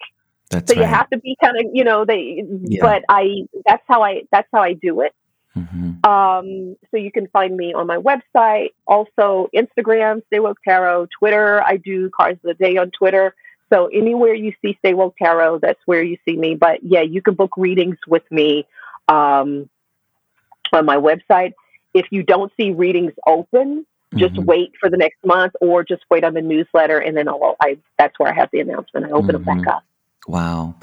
That's 0.51 0.71
so 0.71 0.77
you 0.79 0.85
have 0.85 1.09
to 1.09 1.17
be 1.17 1.35
kind 1.43 1.57
of, 1.57 1.71
you 1.73 1.83
know, 1.83 2.05
they. 2.05 2.43
Yeah. 2.63 2.81
But 2.81 3.03
I, 3.09 3.47
that's 3.65 3.83
how 3.87 4.03
I, 4.03 4.23
that's 4.31 4.49
how 4.53 4.61
I 4.61 4.73
do 4.73 5.01
it. 5.01 5.13
hmm 5.53 5.93
Um, 6.03 6.75
so 6.91 6.97
you 6.97 7.11
can 7.11 7.27
find 7.29 7.55
me 7.55 7.73
on 7.73 7.87
my 7.87 7.97
website, 7.97 8.73
also 8.85 9.49
Instagram, 9.55 10.21
Stay 10.27 10.39
Woke 10.39 10.59
Tarot, 10.63 11.07
Twitter. 11.17 11.63
I 11.63 11.77
do 11.77 12.11
cards 12.11 12.39
of 12.43 12.57
the 12.57 12.65
day 12.65 12.77
on 12.77 12.91
Twitter. 12.91 13.33
So 13.73 13.87
anywhere 13.87 14.35
you 14.35 14.53
see 14.61 14.75
Stay 14.79 14.93
Woke 14.93 15.15
Tarot, 15.17 15.59
that's 15.59 15.79
where 15.85 16.03
you 16.03 16.17
see 16.25 16.35
me. 16.35 16.55
But 16.55 16.83
yeah, 16.83 17.01
you 17.01 17.21
can 17.21 17.33
book 17.33 17.53
readings 17.57 17.97
with 18.07 18.29
me 18.29 18.67
um, 19.07 19.69
on 20.73 20.85
my 20.85 20.97
website. 20.97 21.53
If 21.93 22.07
you 22.11 22.23
don't 22.23 22.51
see 22.57 22.71
readings 22.71 23.13
open, 23.25 23.85
just 24.15 24.35
Mhm. 24.35 24.45
wait 24.45 24.71
for 24.79 24.89
the 24.89 24.97
next 24.97 25.17
month, 25.25 25.53
or 25.61 25.83
just 25.83 26.03
wait 26.09 26.23
on 26.23 26.33
the 26.33 26.41
newsletter, 26.41 26.99
and 26.99 27.17
then 27.17 27.27
I'll, 27.27 27.55
I 27.61 27.77
that's 27.97 28.17
where 28.19 28.31
I 28.31 28.35
have 28.35 28.49
the 28.51 28.59
announcement. 28.59 29.05
I 29.07 29.09
open 29.11 29.33
them 29.33 29.43
Mhm. 29.43 29.63
back 29.63 29.75
up. 29.75 29.83
Wow. 30.27 30.75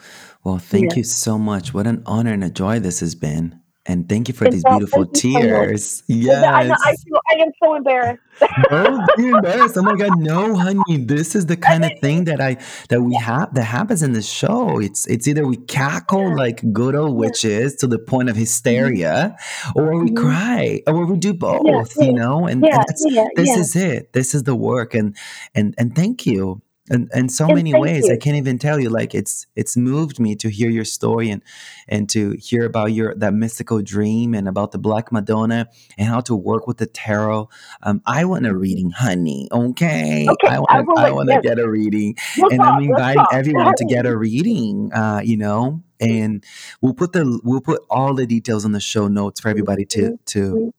Well, 0.45 0.59
thank 0.59 0.93
Yeah. 0.93 0.99
you 0.99 1.05
so 1.05 1.39
much. 1.39 1.73
What 1.75 1.87
an 1.87 2.03
honor 2.07 2.33
and 2.33 2.45
a 2.45 2.51
joy 2.51 2.79
this 2.81 3.01
has 3.01 3.15
been. 3.15 3.59
And 3.87 4.09
thank 4.09 4.29
you 4.29 4.35
for 4.35 4.47
And 4.47 4.55
these 4.55 4.65
beautiful 4.65 5.07
you 5.13 5.23
so 5.33 5.41
tears. 5.41 6.03
And 6.29 6.47
I 6.55 6.63
know 6.65 6.77
I 6.85 6.93
Yes. 6.93 7.05
feel 7.05 7.19
I 7.31 7.35
am 7.43 7.51
so 7.63 7.75
embarrassed. 7.75 8.23
Don't 8.71 9.15
be 9.17 9.29
embarrassed. 9.29 9.77
Oh 9.79 9.83
my 9.83 9.95
God, 9.97 10.15
no, 10.17 10.55
honey. 10.59 10.99
This 10.99 11.35
is 11.35 11.47
the 11.47 11.57
kind 11.57 11.85
of 11.85 11.99
thing 12.01 12.25
that 12.25 12.41
I 12.41 12.59
that 12.89 13.03
we 13.03 13.15
have 13.17 13.55
that 13.55 13.65
happens 13.65 14.03
in 14.03 14.13
the 14.13 14.23
show. 14.23 14.79
It's 14.81 15.07
it's 15.07 15.27
either 15.29 15.47
we 15.47 15.57
cackle 15.57 16.35
like 16.37 16.61
good 16.73 16.95
old 16.95 17.17
witches 17.17 17.77
to 17.77 17.87
the 17.87 17.99
point 17.99 18.29
of 18.31 18.37
mhm, 18.69 18.97
hysteria, 18.97 19.37
or 19.75 19.99
we 20.03 20.11
mhm. 20.11 20.17
cry, 20.17 20.83
or 20.87 21.07
we 21.07 21.19
do 21.19 21.33
both, 21.35 21.93
yeah, 21.97 22.05
you 22.05 22.13
know? 22.13 22.47
And 22.47 22.63
and 22.63 22.67
yeah, 22.67 22.79
that's 22.87 23.07
yeah, 23.09 23.25
this 23.37 23.57
is 23.57 23.77
it. 23.77 24.13
This 24.13 24.35
is 24.35 24.45
the 24.45 24.55
work. 24.57 24.95
And 24.95 25.17
and 25.55 25.75
and 25.79 25.95
thank 25.95 26.27
you. 26.27 26.63
And 26.91 27.09
in 27.15 27.29
so 27.29 27.47
And 27.47 27.55
many 27.55 27.73
ways, 27.75 28.11
I 28.11 28.17
can't 28.17 28.37
even 28.37 28.59
tell 28.59 28.81
you. 28.81 28.91
Like 28.91 29.15
it's 29.15 29.47
it's 29.55 29.77
moved 29.77 30.19
me 30.19 30.35
to 30.37 30.49
hear 30.49 30.69
your 30.69 30.85
story 30.85 31.31
and 31.31 31.41
and 31.87 32.09
to 32.11 32.33
hear 32.33 32.65
about 32.65 32.93
your 32.93 33.15
that 33.15 33.35
mystical 33.35 33.81
dream 33.83 34.35
and 34.35 34.49
about 34.49 34.73
the 34.73 34.79
Black 34.79 35.13
Madonna 35.13 35.69
and 35.97 36.09
how 36.09 36.21
to 36.23 36.35
work 36.35 36.67
with 36.67 36.79
the 36.79 36.87
tarot. 36.87 37.49
Um, 37.85 38.03
I 38.05 38.25
want 38.25 38.47
a 38.47 38.55
reading, 38.57 38.91
honey. 38.91 39.49
Okay, 39.53 40.27
Okay, 40.29 40.49
I 40.49 40.59
want 40.59 40.99
I 40.99 41.13
want 41.13 41.29
to 41.29 41.35
yes. 41.35 41.43
get 41.43 41.59
a 41.61 41.69
reading, 41.71 42.17
and 42.37 42.61
I'm 42.61 42.81
talk. 42.81 42.81
Let's 42.81 42.87
inviting 42.89 43.23
talk. 43.23 43.35
everyone 43.35 43.75
to 43.77 43.85
get 43.85 44.05
a 44.07 44.17
reading. 44.17 44.93
Uh, 44.93 45.21
you 45.23 45.37
know, 45.37 45.83
and 46.01 46.45
we'll 46.81 46.95
put 46.95 47.13
the 47.13 47.41
we'll 47.45 47.61
put 47.61 47.81
all 47.91 48.15
the 48.15 48.27
details 48.27 48.65
on 48.65 48.73
the 48.73 48.81
show 48.81 49.07
notes 49.07 49.41
for 49.41 49.49
everybody 49.49 49.85
to 49.87 50.19
to. 50.27 50.75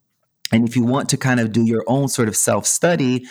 And 0.53 0.67
if 0.67 0.75
you 0.75 0.83
want 0.83 1.09
to 1.09 1.17
kind 1.17 1.39
of 1.39 1.51
do 1.51 1.65
your 1.65 1.83
own 1.87 2.07
sort 2.07 2.27
of 2.27 2.35
self 2.35 2.65
study, 2.65 3.25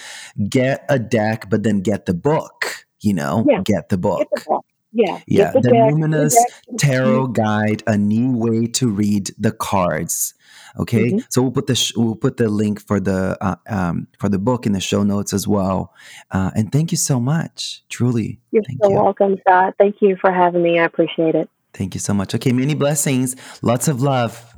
get 0.49 0.85
a 0.89 0.99
deck, 0.99 1.49
but 1.49 1.63
then 1.63 1.81
get 1.81 2.07
the 2.07 2.15
book. 2.15 2.87
You 3.01 3.15
know, 3.15 3.45
Yeah, 3.49 3.63
get 3.65 3.65
the 3.65 3.73
get 3.73 3.89
the 3.89 3.99
book. 3.99 4.29
book. 4.49 4.65
Yeah, 4.95 5.21
Yeah, 5.27 5.53
the 5.53 5.61
the 5.61 5.71
deck. 5.71 5.73
The 5.73 5.97
Numinous. 5.97 6.35
Mhm. 6.71 6.79
Tarot 6.79 7.27
Guide: 7.29 7.83
A 7.87 7.97
New 7.97 8.37
Way 8.37 8.67
to 8.67 8.89
Read 8.89 9.31
the 9.39 9.51
Cards. 9.53 10.35
Okay, 10.79 11.13
Mhm. 11.13 11.25
so 11.31 11.43
we'll 11.43 11.51
put 11.51 11.67
the 11.67 11.75
sh- 11.75 11.93
we'll 11.97 12.15
put 12.15 12.37
the 12.37 12.49
link 12.49 12.81
for 12.87 13.01
the 13.01 13.37
uh, 13.41 13.57
um, 13.69 14.07
for 14.19 14.29
the 14.29 14.39
book 14.39 14.67
in 14.67 14.73
the 14.73 14.81
show 14.81 15.03
notes 15.03 15.33
as 15.33 15.49
well. 15.49 15.93
Uh, 16.31 16.51
and 16.55 16.71
thank 16.71 16.93
you 16.93 16.99
so 16.99 17.19
much, 17.21 17.83
truly. 17.89 18.39
You're 18.53 18.63
Thank 18.65 18.83
so 18.83 18.91
you, 18.91 18.97
welcome, 18.97 19.37
Scott. 19.41 19.75
Thank 19.79 19.97
you 20.03 20.17
for 20.21 20.31
having 20.33 20.63
me. 20.63 20.79
I 20.79 20.85
appreciate 20.85 21.35
it. 21.35 21.49
thank 21.75 21.95
you 21.95 22.01
so 22.01 22.13
much. 22.13 22.35
Okay, 22.35 22.53
many 22.53 22.75
blessings, 22.75 23.35
lots 23.63 23.89
of 23.89 24.03
love. 24.03 24.52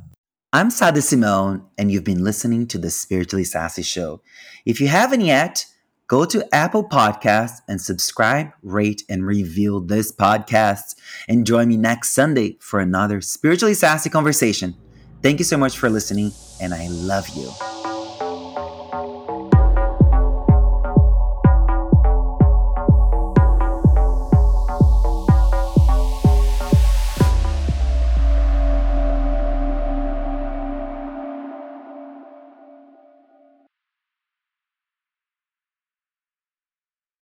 I'm 0.55 0.71
Sah 0.71 0.93
D'Simone, 0.93 1.65
and 1.77 1.91
you've 1.91 2.05
been 2.05 2.23
listening 2.23 2.69
to 2.69 2.79
the 2.79 2.89
Spiritually 2.89 3.43
Sassy 3.43 3.83
Show. 3.83 4.21
If 4.65 4.81
you 4.81 4.87
haven't 4.87 5.23
yet, 5.23 5.67
go 6.07 6.25
to 6.27 6.47
Apple 6.55 6.89
Podcasts 6.89 7.61
and 7.67 7.81
subscribe, 7.81 8.53
rate, 8.63 9.03
and 9.09 9.27
review 9.27 9.85
this 9.85 10.13
podcast. 10.13 10.95
And 11.27 11.45
join 11.45 11.67
me 11.67 11.77
next 11.77 12.11
Sunday 12.11 12.57
for 12.61 12.79
another 12.79 13.21
Spiritually 13.21 13.75
Sassy 13.75 14.11
conversation. 14.11 14.77
Thank 15.23 15.41
you 15.41 15.45
so 15.45 15.57
much 15.57 15.77
for 15.77 15.91
listening, 15.91 16.31
and 16.61 16.73
I 16.73 16.87
love 16.87 17.29
you. 17.31 17.84